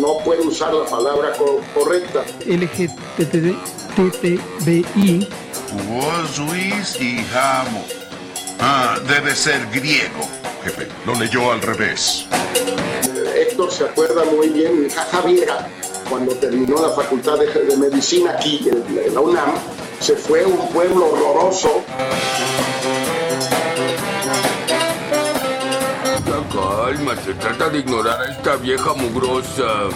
[0.00, 2.20] no puede usar la palabra co- correcta.
[3.98, 5.28] LGTBI.
[5.88, 7.84] Vos, Luis y Jamo.
[8.60, 10.26] Ah, debe ser griego,
[10.62, 10.88] jefe.
[11.06, 12.26] Lo leyó al revés.
[13.34, 15.68] Héctor se acuerda muy bien, mi hija Javiera,
[16.08, 19.54] cuando terminó la facultad de, de medicina aquí en, la UNAM,
[20.00, 21.82] se fue a un pueblo horroroso.
[26.26, 29.88] Ya cálmate, trata de ignorar a esta vieja mugrosa.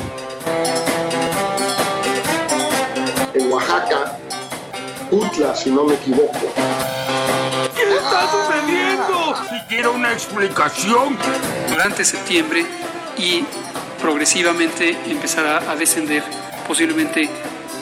[3.35, 4.19] en Oaxaca,
[5.11, 6.39] Utla, si no me equivoco.
[7.75, 8.44] ¿Qué está
[9.37, 9.63] sucediendo?
[9.63, 11.19] Si quiero una explicación.
[11.69, 12.65] durante septiembre
[13.17, 13.45] y
[14.01, 16.23] progresivamente empezará a descender,
[16.67, 17.29] posiblemente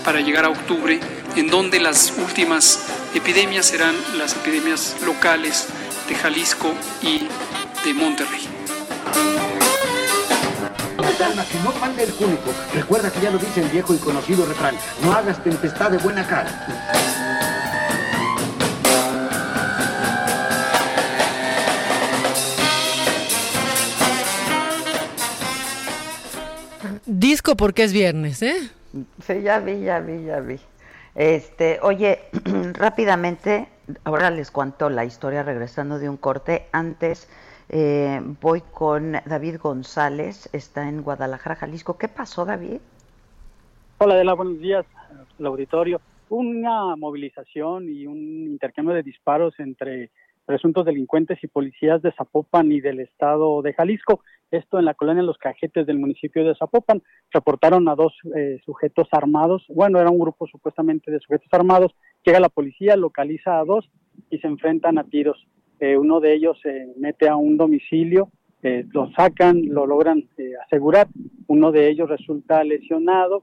[0.04, 1.00] para llegar a octubre,
[1.36, 5.68] en donde las últimas epidemias serán las epidemias locales
[6.08, 6.72] de Jalisco
[7.02, 7.28] y
[7.84, 8.48] de Monterrey.
[11.18, 12.52] Calma, que no pande el cúnico.
[12.72, 14.74] Recuerda que ya lo dice el viejo y conocido refrán.
[15.02, 16.50] No hagas tempestad de buena cara.
[27.18, 28.56] Disco porque es viernes, ¿eh?
[29.20, 30.56] Sí, ya vi, ya vi, ya vi.
[31.14, 32.20] Este, oye,
[32.72, 33.68] rápidamente,
[34.04, 36.68] ahora les cuento la historia regresando de un corte.
[36.72, 37.28] Antes
[37.68, 41.98] eh, voy con David González, está en Guadalajara, Jalisco.
[41.98, 42.80] ¿Qué pasó, David?
[43.98, 44.86] Hola, Adela, buenos días
[45.38, 46.00] al auditorio.
[46.30, 50.10] Una movilización y un intercambio de disparos entre
[50.44, 54.22] presuntos delincuentes y policías de Zapopan y del estado de Jalisco.
[54.50, 57.02] Esto en la colonia Los Cajetes del municipio de Zapopan.
[57.30, 59.64] Reportaron a dos eh, sujetos armados.
[59.68, 61.94] Bueno, era un grupo supuestamente de sujetos armados.
[62.24, 63.88] Llega la policía, localiza a dos
[64.30, 65.46] y se enfrentan a tiros.
[65.82, 68.30] Eh, uno de ellos se mete a un domicilio,
[68.62, 71.08] eh, lo sacan, lo logran eh, asegurar.
[71.48, 73.42] Uno de ellos resulta lesionado.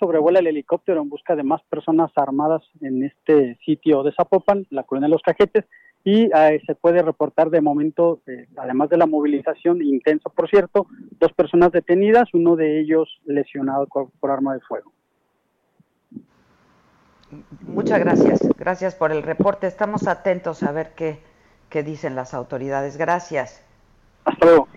[0.00, 4.82] Sobrevuela el helicóptero en busca de más personas armadas en este sitio de Zapopan, la
[4.82, 5.66] colonia Los Cajetes,
[6.06, 10.86] y eh, se puede reportar de momento, eh, además de la movilización intensa, por cierto,
[11.18, 14.92] dos personas detenidas, uno de ellos lesionado por, por arma de fuego.
[17.62, 19.66] Muchas gracias, gracias por el reporte.
[19.66, 21.18] Estamos atentos a ver qué,
[21.70, 22.96] qué dicen las autoridades.
[22.98, 23.66] Gracias.
[24.24, 24.68] Hasta luego.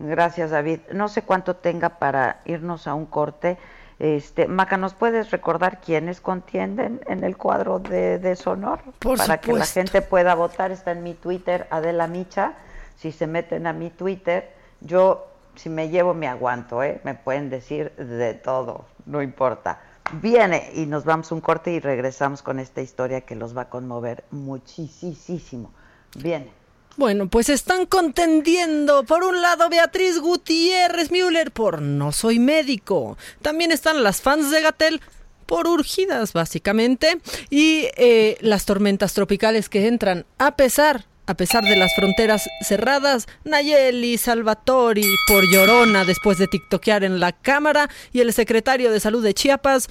[0.00, 0.80] Gracias, David.
[0.92, 3.56] No sé cuánto tenga para irnos a un corte.
[4.02, 8.80] Este, Maca, ¿nos puedes recordar quiénes contienden en el cuadro de deshonor?
[8.98, 10.72] Por para que la gente pueda votar.
[10.72, 12.54] Está en mi Twitter, Adela Micha.
[12.96, 14.50] Si se meten a mi Twitter,
[14.80, 17.00] yo, si me llevo, me aguanto, ¿eh?
[17.04, 19.78] Me pueden decir de todo, no importa.
[20.14, 23.68] Viene y nos vamos un corte y regresamos con esta historia que los va a
[23.68, 25.70] conmover muchísimo.
[26.16, 26.61] Viene.
[26.96, 29.04] Bueno, pues están contendiendo.
[29.04, 33.16] Por un lado, Beatriz Gutiérrez Müller por No soy médico.
[33.40, 35.00] También están las fans de Gatel
[35.46, 37.18] por urgidas, básicamente.
[37.48, 41.06] Y eh, las tormentas tropicales que entran a pesar.
[41.24, 47.30] A pesar de las fronteras cerradas, Nayeli Salvatori por llorona después de tiktokear en la
[47.30, 49.88] cámara y el secretario de salud de Chiapas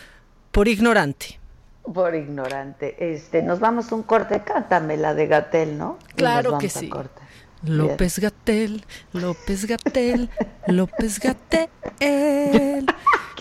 [0.51, 1.40] por ignorante.
[1.83, 3.13] Por ignorante.
[3.13, 5.97] Este, nos vamos un corte, cántame la de Gatel, ¿no?
[6.15, 6.89] Claro que sí.
[7.63, 8.83] López Gatel,
[9.13, 10.29] López Gatel,
[10.67, 11.69] López Gatel.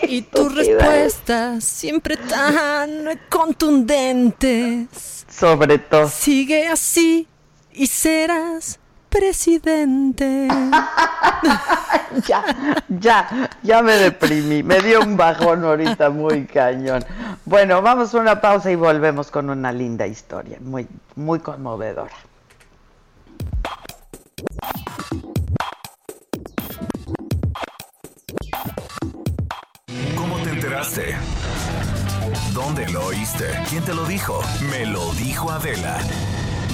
[0.03, 5.25] y tus respuestas siempre tan contundentes.
[5.29, 6.09] Sobre todo.
[6.09, 7.29] Sigue así
[7.73, 8.79] y serás
[9.11, 10.49] presidente.
[12.27, 12.45] ya,
[12.89, 14.63] ya, ya me deprimí.
[14.63, 17.05] Me dio un bajón ahorita muy cañón.
[17.45, 22.15] Bueno, vamos a una pausa y volvemos con una linda historia, muy, muy conmovedora.
[30.17, 31.17] ¿Cómo te enteraste?
[32.55, 33.47] ¿Dónde lo oíste?
[33.69, 34.41] ¿Quién te lo dijo?
[34.71, 35.99] Me lo dijo Adela.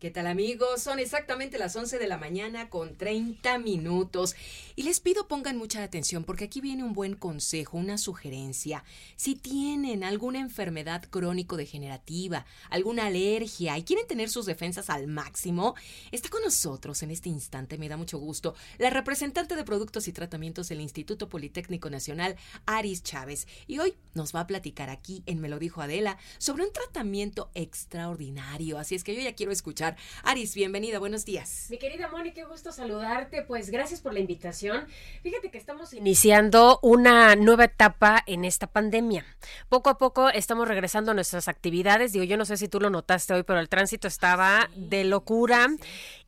[0.00, 0.82] ¿Qué tal amigos?
[0.82, 4.34] Son exactamente las 11 de la mañana con 30 minutos.
[4.76, 8.84] Y les pido pongan mucha atención porque aquí viene un buen consejo, una sugerencia.
[9.16, 15.74] Si tienen alguna enfermedad crónico-degenerativa, alguna alergia y quieren tener sus defensas al máximo,
[16.10, 20.12] está con nosotros en este instante, me da mucho gusto, la representante de productos y
[20.12, 23.46] tratamientos del Instituto Politécnico Nacional, Aris Chávez.
[23.68, 27.50] Y hoy nos va a platicar aquí en Me lo dijo Adela sobre un tratamiento
[27.54, 28.76] extraordinario.
[28.76, 29.93] Así es que yo ya quiero escuchar.
[30.22, 31.66] Aris, bienvenida, buenos días.
[31.70, 33.42] Mi querida Moni, qué gusto saludarte.
[33.42, 34.86] Pues gracias por la invitación.
[35.22, 39.24] Fíjate que estamos iniciando una nueva etapa en esta pandemia.
[39.68, 42.12] Poco a poco estamos regresando a nuestras actividades.
[42.12, 45.68] Digo, yo no sé si tú lo notaste hoy, pero el tránsito estaba de locura.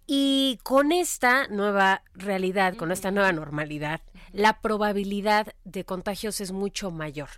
[0.07, 4.01] Y con esta nueva realidad, con esta nueva normalidad,
[4.37, 7.31] la probabilidad de contagios es mucho mayor.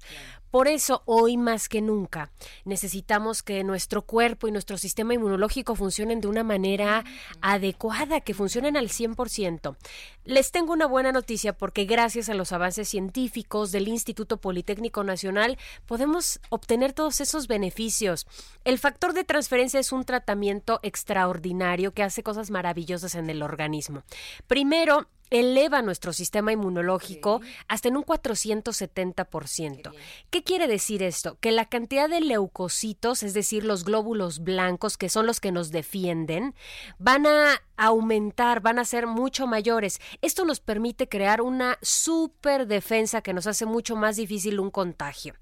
[0.51, 2.33] Por eso, hoy más que nunca,
[2.65, 7.05] necesitamos que nuestro cuerpo y nuestro sistema inmunológico funcionen de una manera
[7.41, 9.77] adecuada, que funcionen al 100%.
[10.25, 15.57] Les tengo una buena noticia porque gracias a los avances científicos del Instituto Politécnico Nacional
[15.87, 18.27] podemos obtener todos esos beneficios.
[18.65, 24.03] El factor de transferencia es un tratamiento extraordinario que hace cosas maravillosas en el organismo.
[24.49, 29.93] Primero, eleva nuestro sistema inmunológico hasta en un 470%.
[30.31, 31.39] ¿Qué quiere decir esto?
[31.41, 35.71] Que la cantidad de leucocitos, es decir, los glóbulos blancos, que son los que nos
[35.71, 36.55] defienden,
[36.99, 40.01] van a aumentar, van a ser mucho mayores.
[40.21, 45.35] Esto nos permite crear una super defensa que nos hace mucho más difícil un contagio.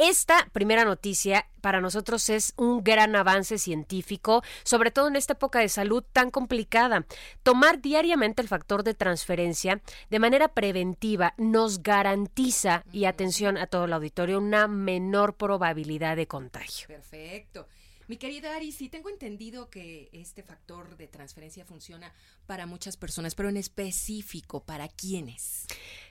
[0.00, 5.58] Esta primera noticia para nosotros es un gran avance científico, sobre todo en esta época
[5.58, 7.04] de salud tan complicada.
[7.42, 13.86] Tomar diariamente el factor de transferencia de manera preventiva nos garantiza, y atención a todo
[13.86, 16.86] el auditorio, una menor probabilidad de contagio.
[16.86, 17.66] Perfecto.
[18.08, 22.14] Mi querida Ari, sí tengo entendido que este factor de transferencia funciona
[22.46, 25.66] para muchas personas, pero en específico, ¿para quiénes?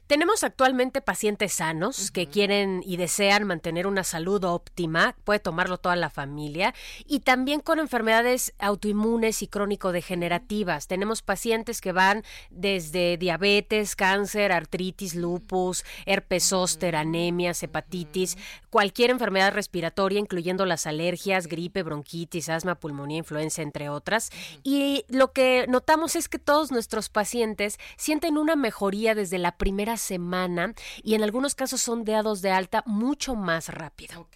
[0.08, 5.98] Tenemos actualmente pacientes sanos que quieren y desean mantener una salud óptima, puede tomarlo toda
[5.98, 6.74] la familia,
[7.06, 10.88] y también con enfermedades autoinmunes y crónico-degenerativas.
[10.88, 18.38] Tenemos pacientes que van desde diabetes, cáncer, artritis, lupus, herpes zóster, anemias, hepatitis,
[18.70, 24.32] cualquier enfermedad respiratoria, incluyendo las alergias, gripe, bronquitis, asma, pulmonía, influenza, entre otras.
[24.64, 29.97] Y lo que notamos es que todos nuestros pacientes sienten una mejoría desde la primera
[29.98, 34.28] semana y en algunos casos son dados de alta mucho más rápido.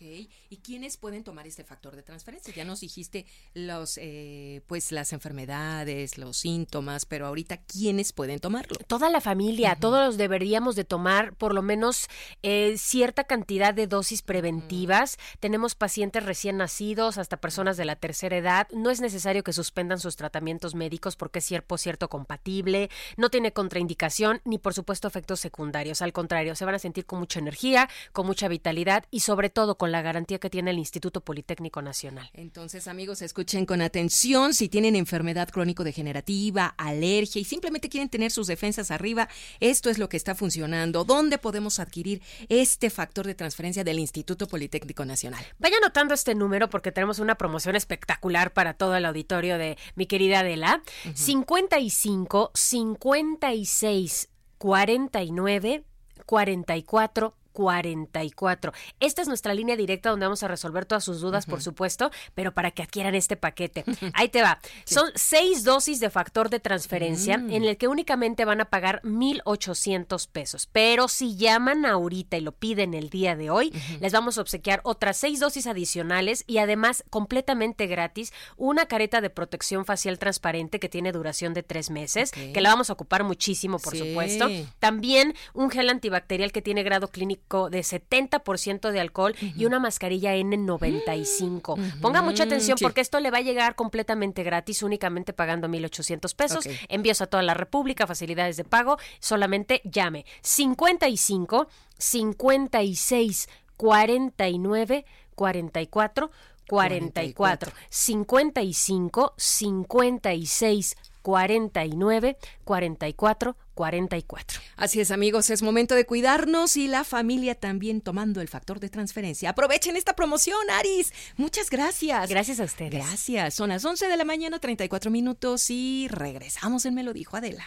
[0.52, 2.54] ¿Y quiénes pueden tomar este factor de transferencia?
[2.54, 8.76] Ya nos dijiste los, eh, pues las enfermedades, los síntomas, pero ahorita ¿quiénes pueden tomarlo?
[8.88, 12.10] Toda la familia, todos deberíamos de tomar por lo menos
[12.44, 15.18] eh, cierta cantidad de dosis preventivas.
[15.40, 18.68] Tenemos pacientes recién nacidos hasta personas de la tercera edad.
[18.74, 23.54] No es necesario que suspendan sus tratamientos médicos porque es cierto, cierto compatible, no tiene
[23.54, 26.02] contraindicación ni por supuesto efectos secundarios.
[26.02, 29.78] Al contrario, se van a sentir con mucha energía, con mucha vitalidad y sobre todo
[29.78, 32.30] con la garantía que tiene el Instituto Politécnico Nacional.
[32.34, 38.48] Entonces, amigos, escuchen con atención si tienen enfermedad crónico-degenerativa, alergia y simplemente quieren tener sus
[38.48, 39.30] defensas arriba,
[39.62, 41.06] esto es lo que está funcionando.
[41.06, 45.46] ¿Dónde podemos adquirir este factor de transferencia del Instituto Politécnico Nacional?
[45.60, 50.08] Vaya anotando este número porque tenemos una promoción espectacular para todo el auditorio de mi
[50.08, 50.84] querida Adela.
[51.14, 55.84] 55 56 49
[56.26, 58.74] 44 44.
[59.00, 62.54] Esta es nuestra línea directa donde vamos a resolver todas sus dudas, por supuesto, pero
[62.54, 63.84] para que adquieran este paquete.
[64.14, 64.60] Ahí te va.
[64.86, 67.52] Son seis dosis de factor de transferencia Mm.
[67.52, 70.68] en el que únicamente van a pagar 1,800 pesos.
[70.72, 74.82] Pero si llaman ahorita y lo piden el día de hoy, les vamos a obsequiar
[74.84, 80.90] otras seis dosis adicionales y además completamente gratis una careta de protección facial transparente que
[80.90, 84.00] tiene duración de tres meses, que la vamos a ocupar muchísimo, por Sí.
[84.00, 84.48] supuesto.
[84.80, 90.36] También un gel antibacterial que tiene grado clínico de 70% de alcohol y una mascarilla
[90.36, 92.00] N95.
[92.02, 92.84] Ponga mucha atención sí.
[92.84, 96.66] porque esto le va a llegar completamente gratis, únicamente pagando 1,800 pesos.
[96.66, 96.74] Ok.
[96.90, 98.98] Envíos a toda la República, facilidades de pago.
[99.20, 105.06] Solamente llame 55 56 49
[105.36, 106.32] 44
[106.68, 114.62] 44 55 56 49 44 44.
[114.76, 118.90] Así es, amigos, es momento de cuidarnos y la familia también tomando el factor de
[118.90, 119.50] transferencia.
[119.50, 121.14] Aprovechen esta promoción, Aris.
[121.38, 122.30] Muchas gracias.
[122.30, 122.92] Gracias a ustedes.
[122.92, 123.54] Gracias.
[123.54, 127.66] Son las 11 de la mañana, 34 minutos y regresamos en Me lo dijo Adela.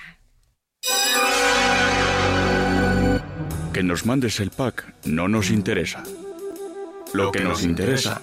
[3.73, 6.05] Que nos mandes el pack no nos interesa.
[7.13, 8.23] Lo que nos interesa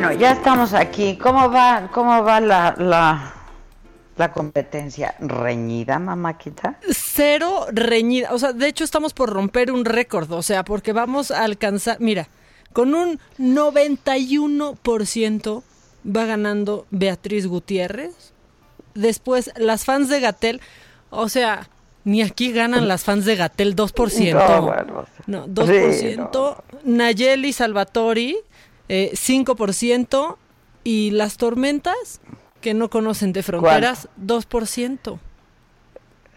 [0.00, 1.18] Bueno, ya estamos aquí.
[1.18, 3.34] ¿Cómo va, cómo va la, la,
[4.16, 5.14] la competencia?
[5.18, 6.78] ¿Reñida, mamáquita?
[6.90, 8.32] Cero reñida.
[8.32, 10.32] O sea, de hecho estamos por romper un récord.
[10.32, 11.98] O sea, porque vamos a alcanzar.
[12.00, 12.28] Mira,
[12.72, 15.62] con un 91%
[16.06, 18.32] va ganando Beatriz Gutiérrez.
[18.94, 20.62] Después, las fans de Gatel.
[21.10, 21.68] O sea,
[22.04, 24.32] ni aquí ganan las fans de Gatel 2%.
[24.32, 26.56] No, bueno, No, sí, 2%.
[26.84, 28.38] Nayeli Salvatori,
[28.90, 30.36] eh, 5%.
[30.82, 32.20] Y las tormentas,
[32.60, 35.18] que no conocen de fronteras, 2%.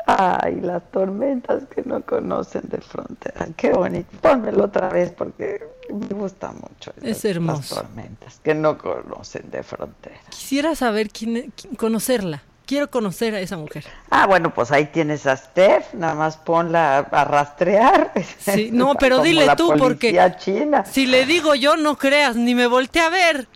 [0.06, 3.48] Ay, las tormentas que no conocen de frontera.
[3.56, 4.10] Qué bonito.
[4.22, 6.92] Pónmelo otra vez porque me gusta mucho.
[7.02, 7.76] Es esas- hermoso.
[7.76, 10.20] Las tormentas que no conocen de frontera.
[10.30, 12.44] Quisiera saber quién, quién- conocerla.
[12.74, 13.86] Quiero conocer a esa mujer.
[14.10, 18.12] Ah, bueno, pues ahí tienes a Steph, nada más ponla a rastrear.
[18.40, 20.84] Sí, no, pero Como dile tú, porque china.
[20.84, 23.48] si le digo yo, no creas, ni me volteé a ver.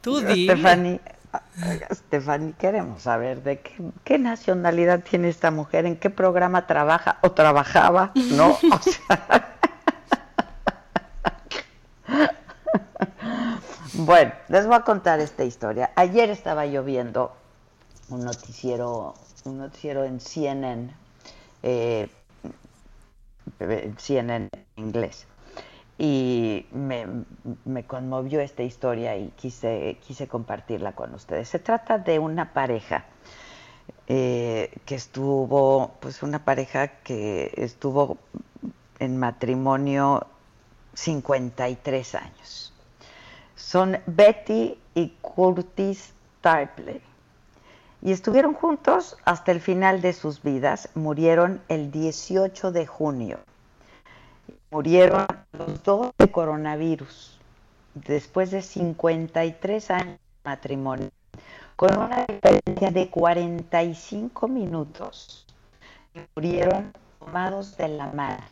[0.00, 0.52] Tú dile.
[0.52, 1.00] Stephanie,
[1.92, 3.74] Stephanie, queremos saber de qué,
[4.04, 8.56] qué nacionalidad tiene esta mujer, en qué programa trabaja o trabajaba, ¿no?
[8.72, 9.56] O sea,
[13.94, 15.90] bueno, les voy a contar esta historia.
[15.96, 17.41] Ayer estaba yo viendo
[18.12, 19.14] un noticiero,
[19.44, 20.94] un noticiero en CNN,
[21.62, 22.08] eh,
[23.96, 25.26] CNN en inglés
[25.98, 27.06] y me,
[27.64, 31.48] me conmovió esta historia y quise, quise compartirla con ustedes.
[31.48, 33.04] Se trata de una pareja
[34.08, 38.18] eh, que estuvo, pues una pareja que estuvo
[38.98, 40.26] en matrimonio
[40.94, 42.72] 53 años.
[43.54, 47.11] Son Betty y Curtis Tarpley.
[48.02, 50.88] Y estuvieron juntos hasta el final de sus vidas.
[50.94, 53.38] Murieron el 18 de junio
[54.72, 57.38] murieron los dos de coronavirus
[57.94, 61.10] después de 53 años de matrimonio,
[61.76, 65.46] con una diferencia de 45 minutos.
[66.34, 68.42] Murieron tomados de la mano.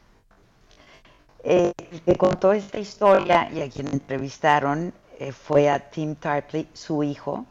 [1.42, 1.72] Eh,
[2.04, 7.46] que contó esta historia y a quien entrevistaron eh, fue a Tim Tarpley, su hijo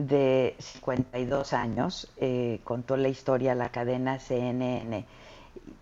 [0.00, 5.06] de 52 años, eh, contó la historia a la cadena CNN.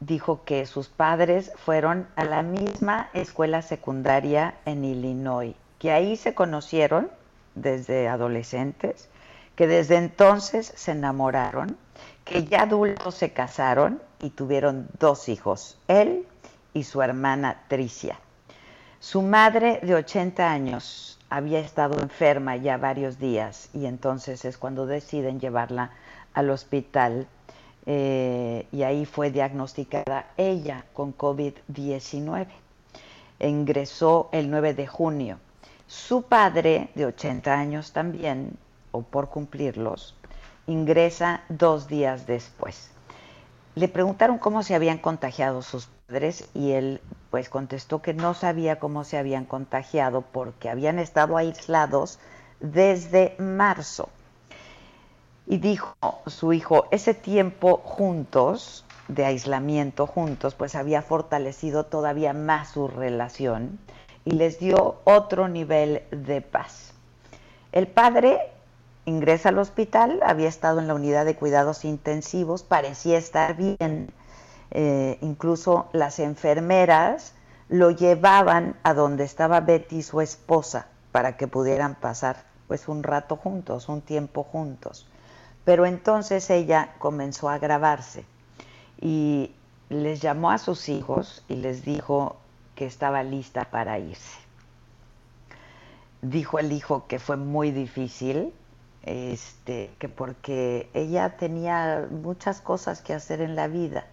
[0.00, 6.34] Dijo que sus padres fueron a la misma escuela secundaria en Illinois, que ahí se
[6.34, 7.10] conocieron
[7.54, 9.08] desde adolescentes,
[9.56, 11.76] que desde entonces se enamoraron,
[12.24, 16.26] que ya adultos se casaron y tuvieron dos hijos, él
[16.74, 18.18] y su hermana Tricia.
[19.00, 24.86] Su madre de 80 años había estado enferma ya varios días y entonces es cuando
[24.86, 25.90] deciden llevarla
[26.34, 27.26] al hospital
[27.86, 32.46] eh, y ahí fue diagnosticada ella con COVID-19.
[33.40, 35.38] Ingresó el 9 de junio.
[35.86, 38.58] Su padre, de 80 años también,
[38.90, 40.14] o por cumplirlos,
[40.66, 42.90] ingresa dos días después.
[43.74, 47.00] Le preguntaron cómo se habían contagiado sus padres y él
[47.30, 52.18] pues contestó que no sabía cómo se habían contagiado porque habían estado aislados
[52.60, 54.08] desde marzo.
[55.46, 55.94] Y dijo
[56.26, 63.78] su hijo, ese tiempo juntos, de aislamiento juntos, pues había fortalecido todavía más su relación
[64.24, 66.92] y les dio otro nivel de paz.
[67.72, 68.38] El padre
[69.06, 74.12] ingresa al hospital, había estado en la unidad de cuidados intensivos, parecía estar bien,
[74.70, 77.34] eh, incluso las enfermeras
[77.68, 83.36] lo llevaban a donde estaba Betty, su esposa, para que pudieran pasar pues un rato
[83.36, 85.06] juntos, un tiempo juntos.
[85.64, 88.24] Pero entonces ella comenzó a agravarse
[89.00, 89.52] y
[89.88, 92.36] les llamó a sus hijos y les dijo
[92.74, 94.38] que estaba lista para irse.
[96.22, 98.52] Dijo el hijo que fue muy difícil,
[99.02, 104.06] este, que porque ella tenía muchas cosas que hacer en la vida,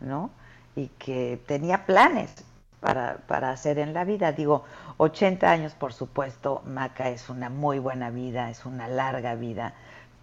[0.00, 0.30] ¿no?
[0.76, 2.44] Y que tenía planes
[2.80, 4.32] para, para hacer en la vida.
[4.32, 4.64] Digo,
[4.96, 9.74] 80 años, por supuesto, Maca es una muy buena vida, es una larga vida,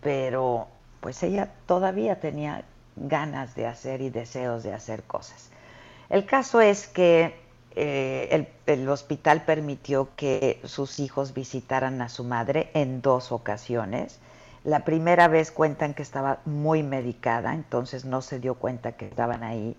[0.02, 0.68] pero
[1.00, 2.64] pues ella todavía tenía
[2.96, 5.50] ganas de hacer y deseos de hacer cosas.
[6.10, 7.36] El caso es que
[7.76, 14.20] eh, el, el, hospital permitió que sus hijos visitaran a su madre en dos ocasiones.
[14.68, 19.44] La primera vez cuentan que estaba muy medicada, entonces no se dio cuenta que estaban
[19.44, 19.78] ahí.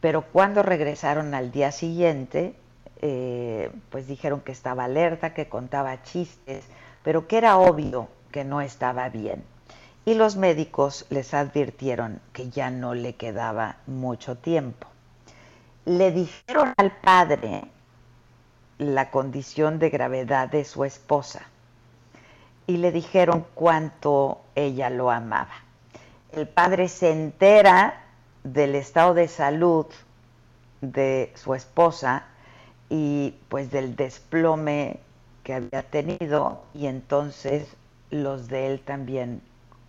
[0.00, 2.54] Pero cuando regresaron al día siguiente,
[3.02, 6.64] eh, pues dijeron que estaba alerta, que contaba chistes,
[7.02, 9.42] pero que era obvio que no estaba bien.
[10.04, 14.86] Y los médicos les advirtieron que ya no le quedaba mucho tiempo
[15.84, 17.64] le dijeron al padre
[18.78, 21.49] la condición de gravedad de su esposa
[22.70, 25.64] y le dijeron cuánto ella lo amaba.
[26.30, 28.04] El padre se entera
[28.44, 29.86] del estado de salud
[30.80, 32.26] de su esposa
[32.88, 35.00] y pues del desplome
[35.42, 37.76] que había tenido y entonces
[38.10, 39.42] los de él también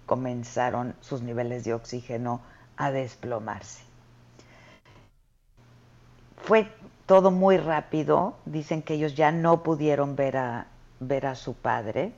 [0.07, 2.41] comenzaron sus niveles de oxígeno
[2.77, 3.83] a desplomarse.
[6.37, 6.67] Fue
[7.05, 10.65] todo muy rápido, dicen que ellos ya no pudieron ver a,
[10.99, 12.13] ver a su padre,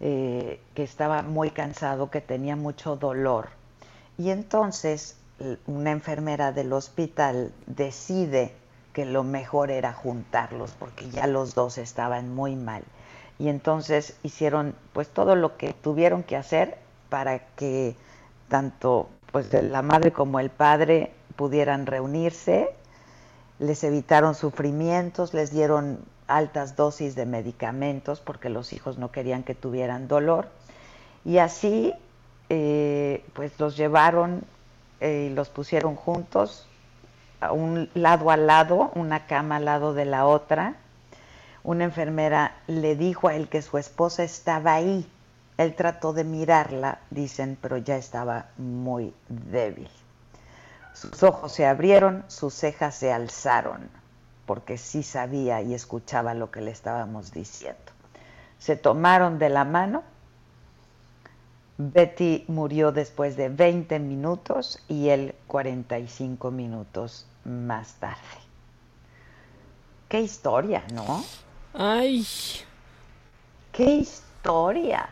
[0.00, 3.48] eh, que estaba muy cansado, que tenía mucho dolor.
[4.18, 5.16] Y entonces
[5.66, 8.54] una enfermera del hospital decide
[8.92, 12.82] que lo mejor era juntarlos porque ya los dos estaban muy mal.
[13.38, 16.78] Y entonces hicieron pues todo lo que tuvieron que hacer
[17.10, 17.94] para que
[18.48, 22.70] tanto pues la madre como el padre pudieran reunirse
[23.58, 29.54] les evitaron sufrimientos, les dieron altas dosis de medicamentos porque los hijos no querían que
[29.54, 30.48] tuvieran dolor
[31.24, 31.92] y así
[32.48, 34.44] eh, pues los llevaron
[35.00, 36.66] eh, y los pusieron juntos
[37.40, 40.76] a un lado al lado, una cama al lado de la otra.
[41.64, 45.10] Una enfermera le dijo a él que su esposa estaba ahí.
[45.58, 49.88] Él trató de mirarla, dicen, pero ya estaba muy débil.
[50.92, 53.88] Sus ojos se abrieron, sus cejas se alzaron,
[54.46, 57.92] porque sí sabía y escuchaba lo que le estábamos diciendo.
[58.58, 60.02] Se tomaron de la mano.
[61.78, 68.16] Betty murió después de 20 minutos y él 45 minutos más tarde.
[70.08, 71.22] Qué historia, ¿no?
[71.74, 72.26] Ay.
[73.72, 75.10] Qué historia.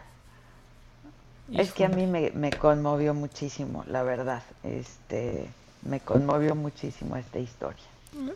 [1.53, 4.43] Es que a mí me, me, conmovió muchísimo, la verdad.
[4.63, 5.47] Este,
[5.83, 7.85] me conmovió muchísimo esta historia.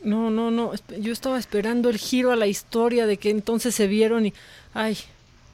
[0.02, 3.86] No, no, no, yo estaba esperando el giro a la historia de que entonces se
[3.86, 4.34] vieron y,
[4.74, 4.98] ay,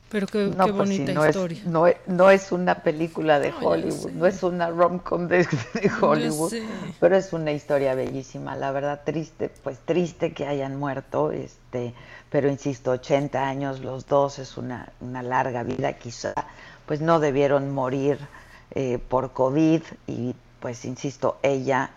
[0.09, 1.59] Pero qué, No, qué pues sí, bonita no historia.
[1.59, 5.39] Es, no, es, no es una película de No, Hollywood, no es una rom-com de,
[5.75, 6.53] de Hollywood,
[7.01, 8.57] pero es una historia bellísima.
[8.57, 11.95] La verdad, triste, pues triste que hayan muerto, este,
[12.31, 15.93] pero insisto, 80 años los dos es una, una larga vida.
[15.95, 16.33] Quizá,
[16.87, 18.19] pues no debieron morir
[18.71, 21.91] eh, por COVID y, pues insisto, ella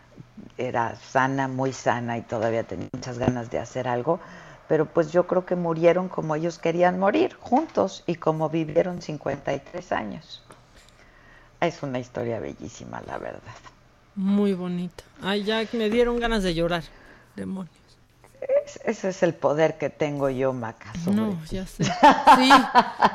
[0.58, 4.20] era sana, muy sana y todavía tenía muchas ganas de hacer algo,
[4.68, 9.92] pero pues yo creo que murieron como ellos querían morir, juntos y como vivieron 53
[9.92, 10.44] años.
[11.60, 13.42] Es una historia bellísima, la verdad.
[14.16, 15.04] Muy bonita.
[15.22, 16.84] Ay, ya me dieron ganas de llorar.
[17.36, 17.72] Demonios.
[18.66, 20.94] Es- ese es el poder que tengo yo, Maca.
[21.04, 21.56] sobre No, ti.
[21.56, 21.84] ya sé.
[21.84, 22.52] Sí,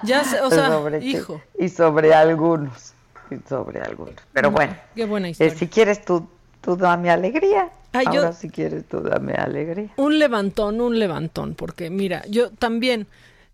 [0.05, 1.41] ya sé, o sea, Sobre ti hijo.
[1.59, 2.95] Y sobre algunos.
[3.31, 4.15] Y sobre algunos.
[4.33, 5.55] Pero No, bueno, Qué buena eh, historia.
[5.55, 6.29] si quieres tú,
[6.63, 7.69] tú dame alegría.
[7.93, 9.91] Ay, yo- Ahora si quieres tú dame alegría.
[9.97, 13.07] Un levantón, un levantón, porque mira, yo también,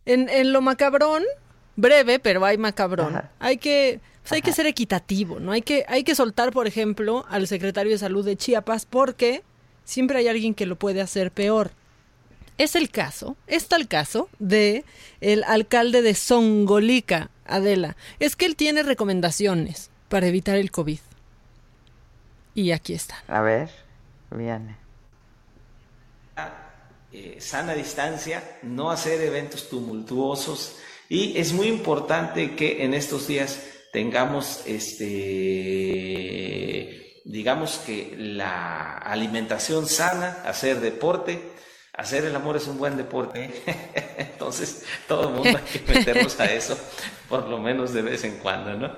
[0.07, 1.25] en, en lo macabrón,
[1.75, 5.51] breve, pero hay macabrón, hay que, pues hay que ser equitativo, ¿no?
[5.53, 9.43] Hay que, hay que soltar, por ejemplo, al secretario de salud de Chiapas, porque
[9.85, 11.73] siempre hay alguien que lo puede hacer peor.
[12.59, 14.85] Es el caso, está el caso de
[15.21, 17.97] el alcalde de Songolica, Adela.
[18.19, 20.99] Es que él tiene recomendaciones para evitar el COVID.
[22.59, 23.21] Y aquí están.
[23.29, 23.71] A ver,
[24.33, 24.77] viene.
[27.13, 30.77] eh, sana distancia, no hacer eventos tumultuosos
[31.09, 33.63] y es muy importante que en estos días
[33.93, 36.01] tengamos este
[37.27, 41.41] digamos que la alimentación sana, hacer deporte,
[41.93, 43.63] hacer el amor es un buen deporte,
[44.19, 46.77] entonces todo el mundo hay que meternos a eso
[47.29, 48.91] por lo menos de vez en cuando, ¿no?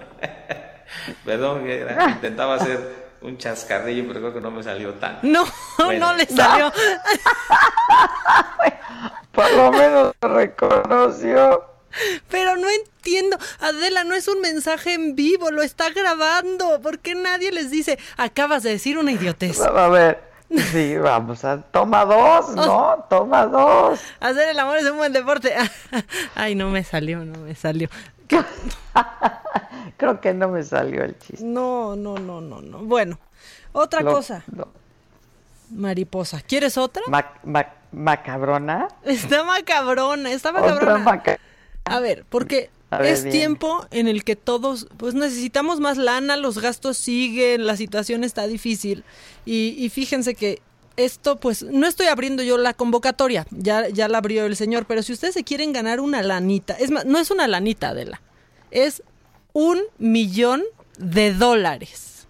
[1.27, 5.19] Perdón, que era- intentaba hacer un chascarrillo, pero creo que no me salió tan.
[5.23, 5.45] No,
[5.79, 6.07] Bueno.
[6.13, 6.73] no le salió.
[9.33, 11.65] Por lo menos lo reconoció.
[12.29, 16.81] Pero no entiendo, Adela, no es un mensaje en vivo, lo está grabando.
[16.81, 19.61] ¿Por qué nadie les dice, acabas de decir una idiotez?
[19.61, 20.23] A ver,
[20.71, 21.63] sí, vamos a...
[21.63, 23.05] Toma dos, ¿no?
[23.11, 24.01] Toma dos.
[24.21, 25.53] Hacer el amor es un buen deporte.
[26.37, 27.89] Ay, no me salió, no me salió.
[29.97, 31.45] Creo que no me salió el chiste.
[31.45, 32.79] No, no, no, no, no.
[32.79, 33.19] Bueno,
[33.73, 34.45] otra Lo- cosa.
[35.71, 36.41] Mariposa.
[36.41, 37.03] ¿Quieres otra?
[37.09, 38.89] Ma- ma- macabrona.
[39.05, 40.99] Está macabrona, está Otra macabrona.
[40.99, 41.39] maca-
[41.85, 46.59] A ver, porque A es tiempo en el que todos, pues necesitamos más lana, los
[46.59, 49.05] gastos siguen, la situación está difícil.
[49.45, 50.61] Y, y fíjense que
[51.05, 55.03] esto, pues, no estoy abriendo yo la convocatoria, ya, ya la abrió el señor, pero
[55.03, 58.21] si ustedes se quieren ganar una lanita, es más, no es una lanita, Adela,
[58.71, 59.03] es
[59.53, 60.63] un millón
[60.99, 62.27] de dólares.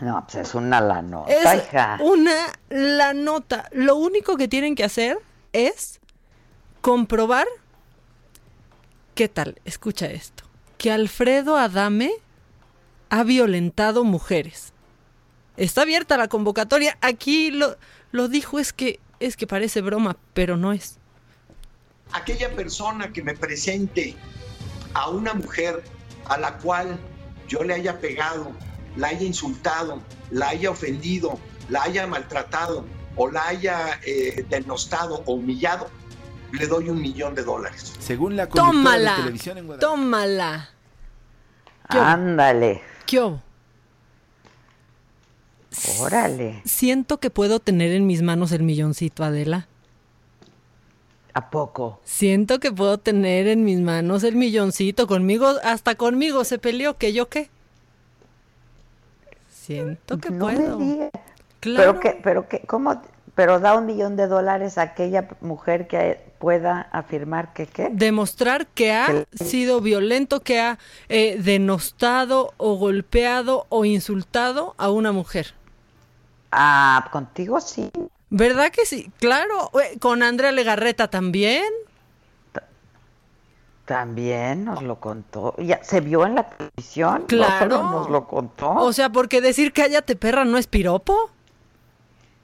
[0.00, 1.98] No, pues es una lanota, Es hija.
[2.02, 3.68] una lanota.
[3.72, 5.18] Lo único que tienen que hacer
[5.54, 6.00] es
[6.82, 7.46] comprobar.
[9.14, 9.58] ¿Qué tal?
[9.64, 10.44] Escucha esto.
[10.76, 12.10] Que Alfredo Adame
[13.08, 14.74] ha violentado mujeres.
[15.56, 16.98] Está abierta la convocatoria.
[17.00, 17.76] Aquí lo,
[18.12, 20.98] lo dijo, es que, es que parece broma, pero no es.
[22.12, 24.14] aquella persona que me presente
[24.94, 25.82] a una mujer
[26.26, 26.98] a la cual
[27.48, 28.52] yo le haya pegado,
[28.96, 30.00] la haya insultado,
[30.30, 31.38] la haya ofendido,
[31.68, 32.84] la haya maltratado
[33.16, 35.88] o la haya eh, denostado o humillado,
[36.52, 37.94] le doy un millón de dólares.
[37.98, 39.16] Según la Tómala.
[39.16, 39.94] de televisión en Guadalajara.
[39.96, 40.70] Tómala.
[41.88, 42.82] Ándale.
[43.06, 43.42] ¿Qué hubo?
[46.00, 46.62] Órale.
[46.64, 49.68] Siento que puedo tener en mis manos el milloncito, Adela.
[51.34, 52.00] ¿A poco?
[52.04, 55.06] Siento que puedo tener en mis manos el milloncito.
[55.06, 57.50] Conmigo, hasta conmigo se peleó, que yo qué.
[59.50, 61.10] Siento que No me puedo.
[61.60, 61.76] Claro.
[61.76, 63.02] Pero que, pero que, ¿cómo?
[63.34, 67.88] Pero da un millón de dólares a aquella mujer que pueda afirmar que qué.
[67.92, 70.78] Demostrar que ha sido violento, que ha
[71.08, 75.54] eh, denostado o golpeado o insultado a una mujer.
[76.58, 77.90] Ah, contigo sí.
[78.30, 79.10] ¿Verdad que sí?
[79.20, 79.70] Claro.
[80.00, 81.64] Con Andrea Legarreta también.
[83.84, 85.54] También nos lo contó.
[85.58, 87.20] Ya se vio en la televisión.
[87.20, 87.76] No Claro.
[87.76, 88.70] solo nos lo contó.
[88.72, 91.30] O sea, porque decir cállate perra no es piropo.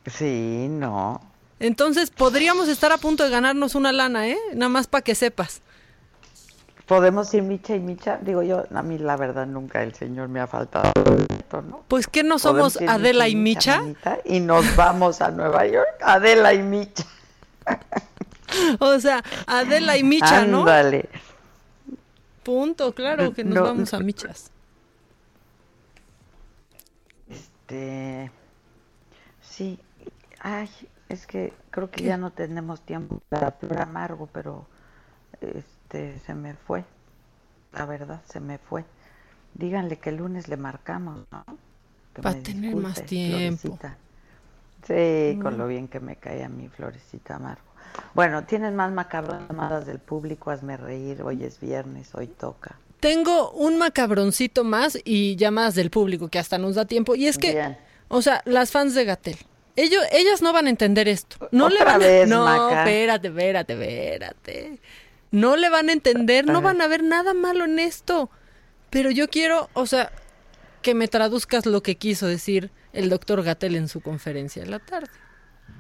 [0.07, 1.21] Sí, no.
[1.59, 4.39] Entonces podríamos estar a punto de ganarnos una lana, ¿eh?
[4.55, 5.63] Nada más para que sepas.
[6.87, 8.19] Podemos ir Micha y Micha.
[8.21, 10.93] Digo yo, a mí la verdad nunca el señor me ha faltado.
[11.89, 13.83] Pues que no somos Adela y Micha,
[14.25, 16.01] Y nos vamos a Nueva York.
[16.03, 17.05] Adela y Micha.
[18.81, 20.59] O sea, Adela y Micha, ¿no?
[20.59, 21.09] Ándale.
[22.43, 24.51] Punto, claro que nos No, vamos a Michas.
[27.31, 28.31] Este.
[29.41, 29.79] Sí.
[30.41, 30.69] Ay,
[31.09, 34.67] es que creo que ya no tenemos tiempo para Amargo, pero.
[35.41, 36.85] Este, este, se me fue.
[37.73, 38.85] La verdad, se me fue.
[39.55, 41.45] Díganle que el lunes le marcamos, ¿no?
[42.15, 43.61] Que Pa' me tener más tiempo.
[43.61, 43.97] Florecita.
[44.87, 45.59] Sí, con Mm.
[45.59, 47.63] lo bien que me cae a mi Florecita Amargo.
[48.15, 51.23] Bueno, tienes más macabras llamadas del público, hazme reír.
[51.23, 52.77] Hoy es viernes, hoy toca.
[53.01, 57.15] Tengo un macabroncito más y llamadas del público que hasta nos da tiempo.
[57.15, 57.77] Y es que, Bien.
[58.09, 59.37] o sea, las fans de Gatel.
[59.75, 61.49] Ellos, ellas no van a entender esto.
[61.51, 62.81] No le van a- vez, No, Maca.
[62.85, 64.79] espérate, espérate, espérate.
[65.33, 68.31] No le van a entender, no van a ver nada malo en esto.
[68.91, 70.13] Pero yo quiero, o sea,
[70.83, 74.79] que me traduzcas lo que quiso decir el doctor Gatel en su conferencia de la
[74.79, 75.09] tarde.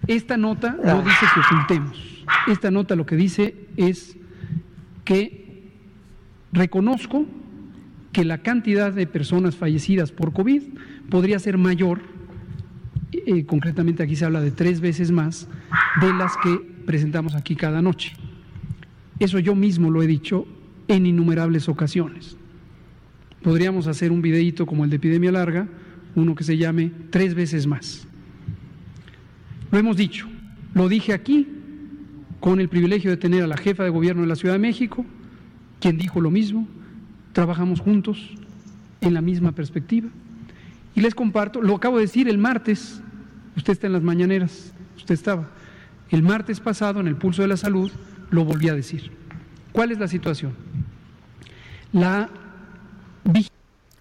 [0.06, 2.24] Esta nota no dice que ocultemos.
[2.48, 4.16] Esta nota lo que dice es
[5.04, 5.70] que
[6.52, 7.26] reconozco
[8.12, 10.62] que la cantidad de personas fallecidas por COVID
[11.10, 12.00] podría ser mayor,
[13.12, 15.48] eh, concretamente aquí se habla de tres veces más,
[16.00, 16.56] de las que
[16.86, 18.14] presentamos aquí cada noche.
[19.22, 20.48] Eso yo mismo lo he dicho
[20.88, 22.36] en innumerables ocasiones.
[23.40, 25.68] Podríamos hacer un videíto como el de epidemia larga,
[26.16, 28.04] uno que se llame tres veces más.
[29.70, 30.26] Lo hemos dicho,
[30.74, 31.46] lo dije aquí
[32.40, 35.06] con el privilegio de tener a la jefa de gobierno de la Ciudad de México,
[35.78, 36.66] quien dijo lo mismo,
[37.32, 38.34] trabajamos juntos
[39.02, 40.08] en la misma perspectiva.
[40.96, 43.00] Y les comparto, lo acabo de decir el martes,
[43.56, 45.48] usted está en las mañaneras, usted estaba,
[46.10, 47.92] el martes pasado en el Pulso de la Salud
[48.32, 49.12] lo volví a decir.
[49.72, 50.56] ¿Cuál es la situación?
[51.92, 52.28] La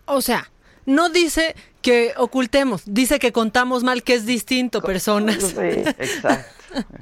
[0.05, 0.49] O sea,
[0.85, 5.43] no dice que ocultemos, dice que contamos mal, que es distinto, personas.
[5.43, 6.95] Sí, exacto.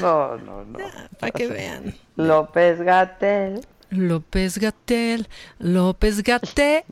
[0.00, 0.78] No, no, no.
[1.20, 1.94] Para que vean.
[2.16, 3.60] López Gatel.
[3.90, 5.28] López Gatel,
[5.58, 6.84] López Gatel.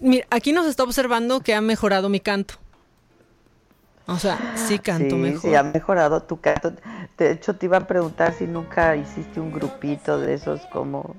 [0.00, 2.54] Mira, aquí nos está observando que ha mejorado mi canto.
[4.08, 5.40] O sea, sí canto sí, mejor.
[5.40, 6.72] Sí, ha mejorado tu canto.
[7.18, 11.16] De hecho, te iba a preguntar si nunca hiciste un grupito de esos como...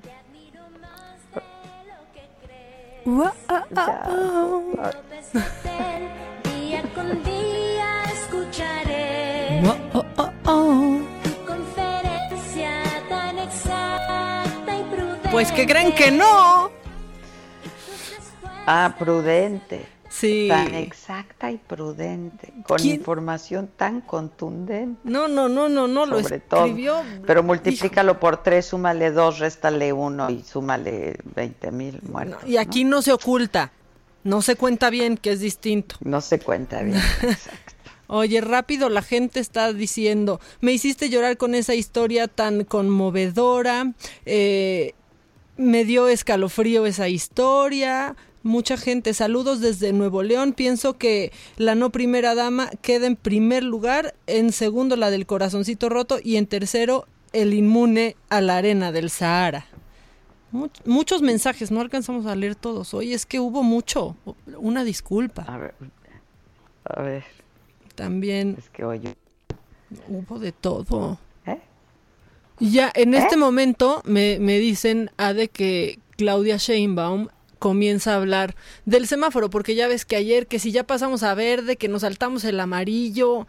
[3.06, 4.90] Ah, ah, ah.
[6.44, 11.00] Día con día escucharé Ua, oh, oh, oh.
[11.22, 12.70] tu conferencia
[13.08, 15.28] tan exacta y prudente.
[15.30, 16.70] Pues que creen que no.
[18.66, 19.86] Ah, prudente.
[20.08, 20.46] Sí.
[20.48, 22.52] Tan exacta y prudente.
[22.66, 22.96] Con ¿Quién?
[22.96, 25.00] información tan contundente.
[25.04, 26.64] No, no, no, no, no, lo sobre todo.
[26.64, 27.02] escribió.
[27.26, 32.48] Pero multiplícalo por tres, súmale dos, réstale uno y súmale 20 mil muertos.
[32.48, 33.72] Y aquí no se oculta,
[34.24, 35.96] no se cuenta bien, que es distinto.
[36.00, 37.00] No se cuenta bien.
[38.10, 43.92] Oye, rápido, la gente está diciendo, me hiciste llorar con esa historia tan conmovedora,
[44.24, 44.94] eh,
[45.58, 48.16] me dio escalofrío esa historia.
[48.48, 50.54] Mucha gente, saludos desde Nuevo León.
[50.54, 55.90] Pienso que la no primera dama queda en primer lugar, en segundo la del corazoncito
[55.90, 59.66] roto y en tercero el inmune a la arena del Sahara.
[60.50, 62.94] Much- muchos mensajes, no alcanzamos a leer todos.
[62.94, 64.16] Oye, es que hubo mucho.
[64.56, 65.42] Una disculpa.
[65.42, 65.74] A ver.
[66.84, 67.24] A ver.
[67.96, 68.54] También.
[68.56, 69.14] Es que oye.
[70.08, 71.18] Hubo de todo.
[71.44, 71.58] ¿Eh?
[72.60, 77.28] Ya, en este momento me, me dicen a de que Claudia Sheinbaum
[77.58, 78.54] comienza a hablar
[78.84, 82.02] del semáforo, porque ya ves que ayer, que si ya pasamos a verde, que nos
[82.02, 83.46] saltamos el amarillo,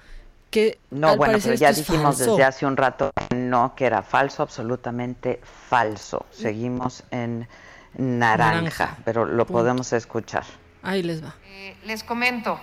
[0.51, 2.31] que No, al bueno, parecer pero ya dijimos falso.
[2.31, 6.25] desde hace un rato que no, que era falso, absolutamente falso.
[6.31, 7.47] Seguimos en
[7.95, 8.97] naranja, Naranja.
[9.05, 9.59] pero lo Punto.
[9.59, 10.43] podemos escuchar.
[10.81, 11.35] Ahí les va.
[11.45, 12.59] Eh, les comento,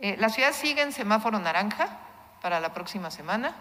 [0.00, 1.98] eh, la ciudad sigue en semáforo naranja
[2.40, 3.54] para la próxima semana.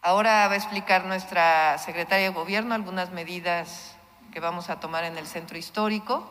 [0.00, 3.96] Ahora va a explicar nuestra secretaria de Gobierno algunas medidas
[4.32, 6.28] que vamos a tomar en el centro histórico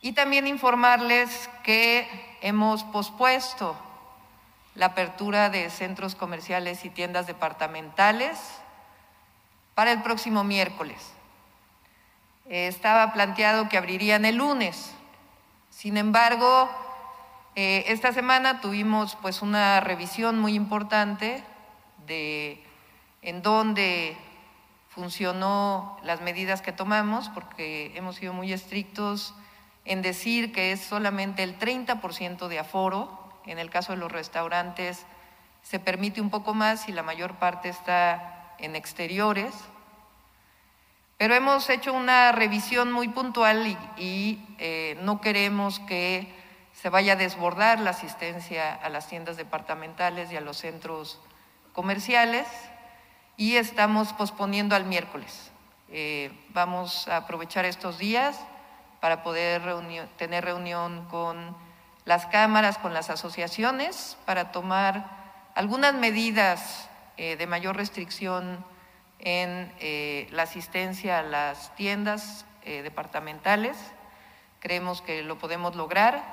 [0.00, 3.76] y también informarles que hemos pospuesto
[4.74, 8.38] la apertura de centros comerciales y tiendas departamentales
[9.74, 11.12] para el próximo miércoles.
[12.46, 14.92] Eh, estaba planteado que abrirían el lunes.
[15.70, 16.68] Sin embargo,
[17.56, 21.42] eh, esta semana tuvimos pues una revisión muy importante
[22.06, 22.62] de
[23.22, 24.16] en dónde
[24.94, 29.34] funcionó las medidas que tomamos, porque hemos sido muy estrictos
[29.84, 33.20] en decir que es solamente el 30% de aforo.
[33.46, 35.04] En el caso de los restaurantes
[35.62, 39.52] se permite un poco más y la mayor parte está en exteriores.
[41.18, 46.32] Pero hemos hecho una revisión muy puntual y, eh, no queremos que
[46.72, 51.20] se vaya a desbordar la asistencia a las tiendas departamentales y a los centros
[51.72, 52.46] comerciales
[53.36, 55.50] y estamos posponiendo al miércoles.
[55.90, 58.38] Eh, vamos a aprovechar estos días
[59.00, 61.56] para poder reuni- tener reunión con
[62.04, 68.64] las cámaras, con las asociaciones, para tomar algunas medidas eh, de mayor restricción
[69.18, 73.76] en eh, la asistencia a las tiendas departamentales.
[74.60, 76.24] Creemos que lo podemos lograr,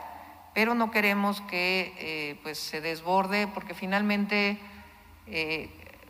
[0.53, 4.57] pero no queremos que pues se desborde porque finalmente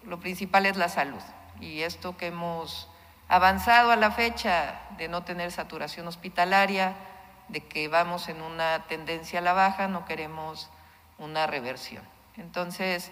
[0.04, 1.22] lo principal es la salud.
[1.60, 2.90] Y esto que hemos
[3.28, 6.96] avanzado a la fecha de no tener saturación hospitalaria,
[7.48, 10.70] de que vamos en una tendencia a la baja, no queremos
[11.18, 12.04] una reversión.
[12.38, 13.12] Entonces,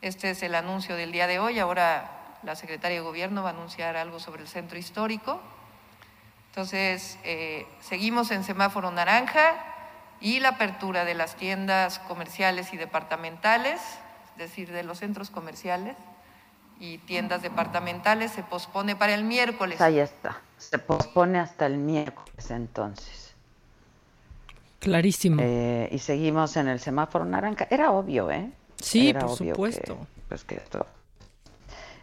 [0.00, 1.58] este es el anuncio del día de hoy.
[1.58, 2.10] Ahora
[2.42, 5.40] la secretaria de Gobierno va a anunciar algo sobre el centro histórico.
[6.50, 9.54] Entonces, eh, seguimos en semáforo naranja
[10.20, 13.98] y la apertura de las tiendas comerciales y departamentales, es
[14.38, 15.96] decir, de los centros comerciales
[16.80, 19.80] y tiendas departamentales, se pospone para el miércoles.
[19.80, 20.40] Ahí está.
[20.56, 23.34] Se pospone hasta el miércoles entonces.
[24.80, 25.42] Clarísimo.
[25.42, 27.66] Eh, y seguimos en el semáforo naranja.
[27.70, 28.50] Era obvio, ¿eh?
[28.80, 29.98] Sí, Era por obvio supuesto.
[29.98, 30.86] Que, pues que esto.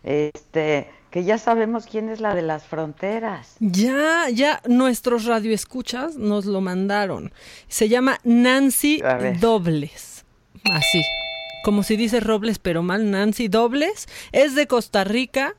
[0.04, 3.56] Este, que ya sabemos quién es la de las fronteras.
[3.60, 7.32] Ya, ya nuestros radioescuchas nos lo mandaron.
[7.70, 9.02] Se llama Nancy.
[9.40, 10.26] Dobles.
[10.66, 11.02] Así.
[11.66, 14.08] Como si dice Robles, pero mal, Nancy Dobles.
[14.32, 15.56] Es de Costa Rica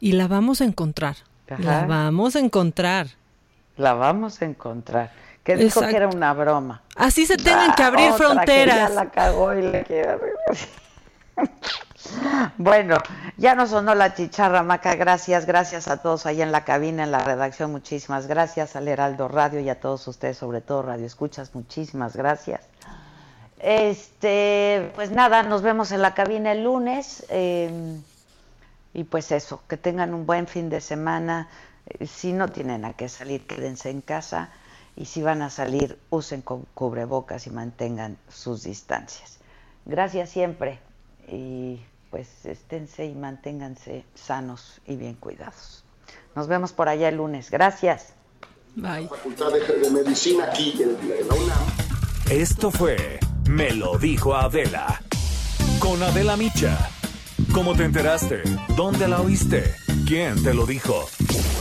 [0.00, 1.16] y la vamos a encontrar.
[1.50, 1.60] Ajá.
[1.62, 3.08] La vamos a encontrar.
[3.76, 5.12] La vamos a encontrar.
[5.44, 6.80] Que dijo que era una broma.
[6.94, 8.88] Así se tienen que Ah, abrir otra fronteras.
[8.88, 10.16] Que ya la cagó y le quiere
[12.56, 12.96] Bueno,
[13.36, 14.94] ya nos sonó la chicharra, Maca.
[14.94, 17.72] Gracias, gracias a todos ahí en la cabina, en la redacción.
[17.72, 21.54] Muchísimas gracias al Heraldo Radio y a todos ustedes, sobre todo Radio Escuchas.
[21.54, 22.62] Muchísimas gracias.
[23.60, 27.24] Este, pues nada, nos vemos en la cabina el lunes.
[27.28, 27.98] eh,
[28.94, 31.48] y pues eso, que tengan un buen fin de semana.
[31.86, 34.48] Eh, Si no tienen a qué salir, quédense en casa.
[34.96, 39.36] Y si van a salir, usen cu- cubrebocas y mantengan sus distancias.
[39.84, 40.78] Gracias siempre.
[41.28, 41.80] Y
[42.10, 45.84] pues esténse y manténganse sanos y bien cuidados.
[46.34, 47.50] Nos vemos por allá el lunes.
[47.50, 48.14] Gracias.
[48.74, 49.08] Bye.
[49.08, 51.58] Facultad de, de Medicina aquí en, en la UNAM.
[52.30, 53.18] Esto fue
[53.48, 55.00] Me lo dijo Adela.
[55.78, 56.90] Con Adela Micha.
[57.52, 58.42] ¿Cómo te enteraste?
[58.76, 59.74] ¿Dónde la oíste?
[60.06, 61.08] ¿Quién te lo dijo?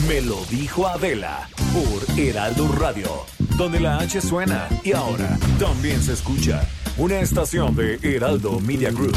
[0.08, 3.10] Me lo dijo Adela por Heraldo Radio,
[3.58, 6.68] donde la H suena y ahora también se escucha.
[6.98, 9.16] Una estación de Heraldo Media Group.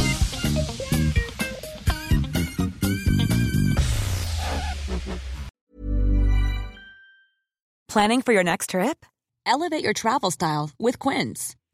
[7.88, 9.06] Planning for your next trip?
[9.46, 11.56] Elevate your travel style with Quince.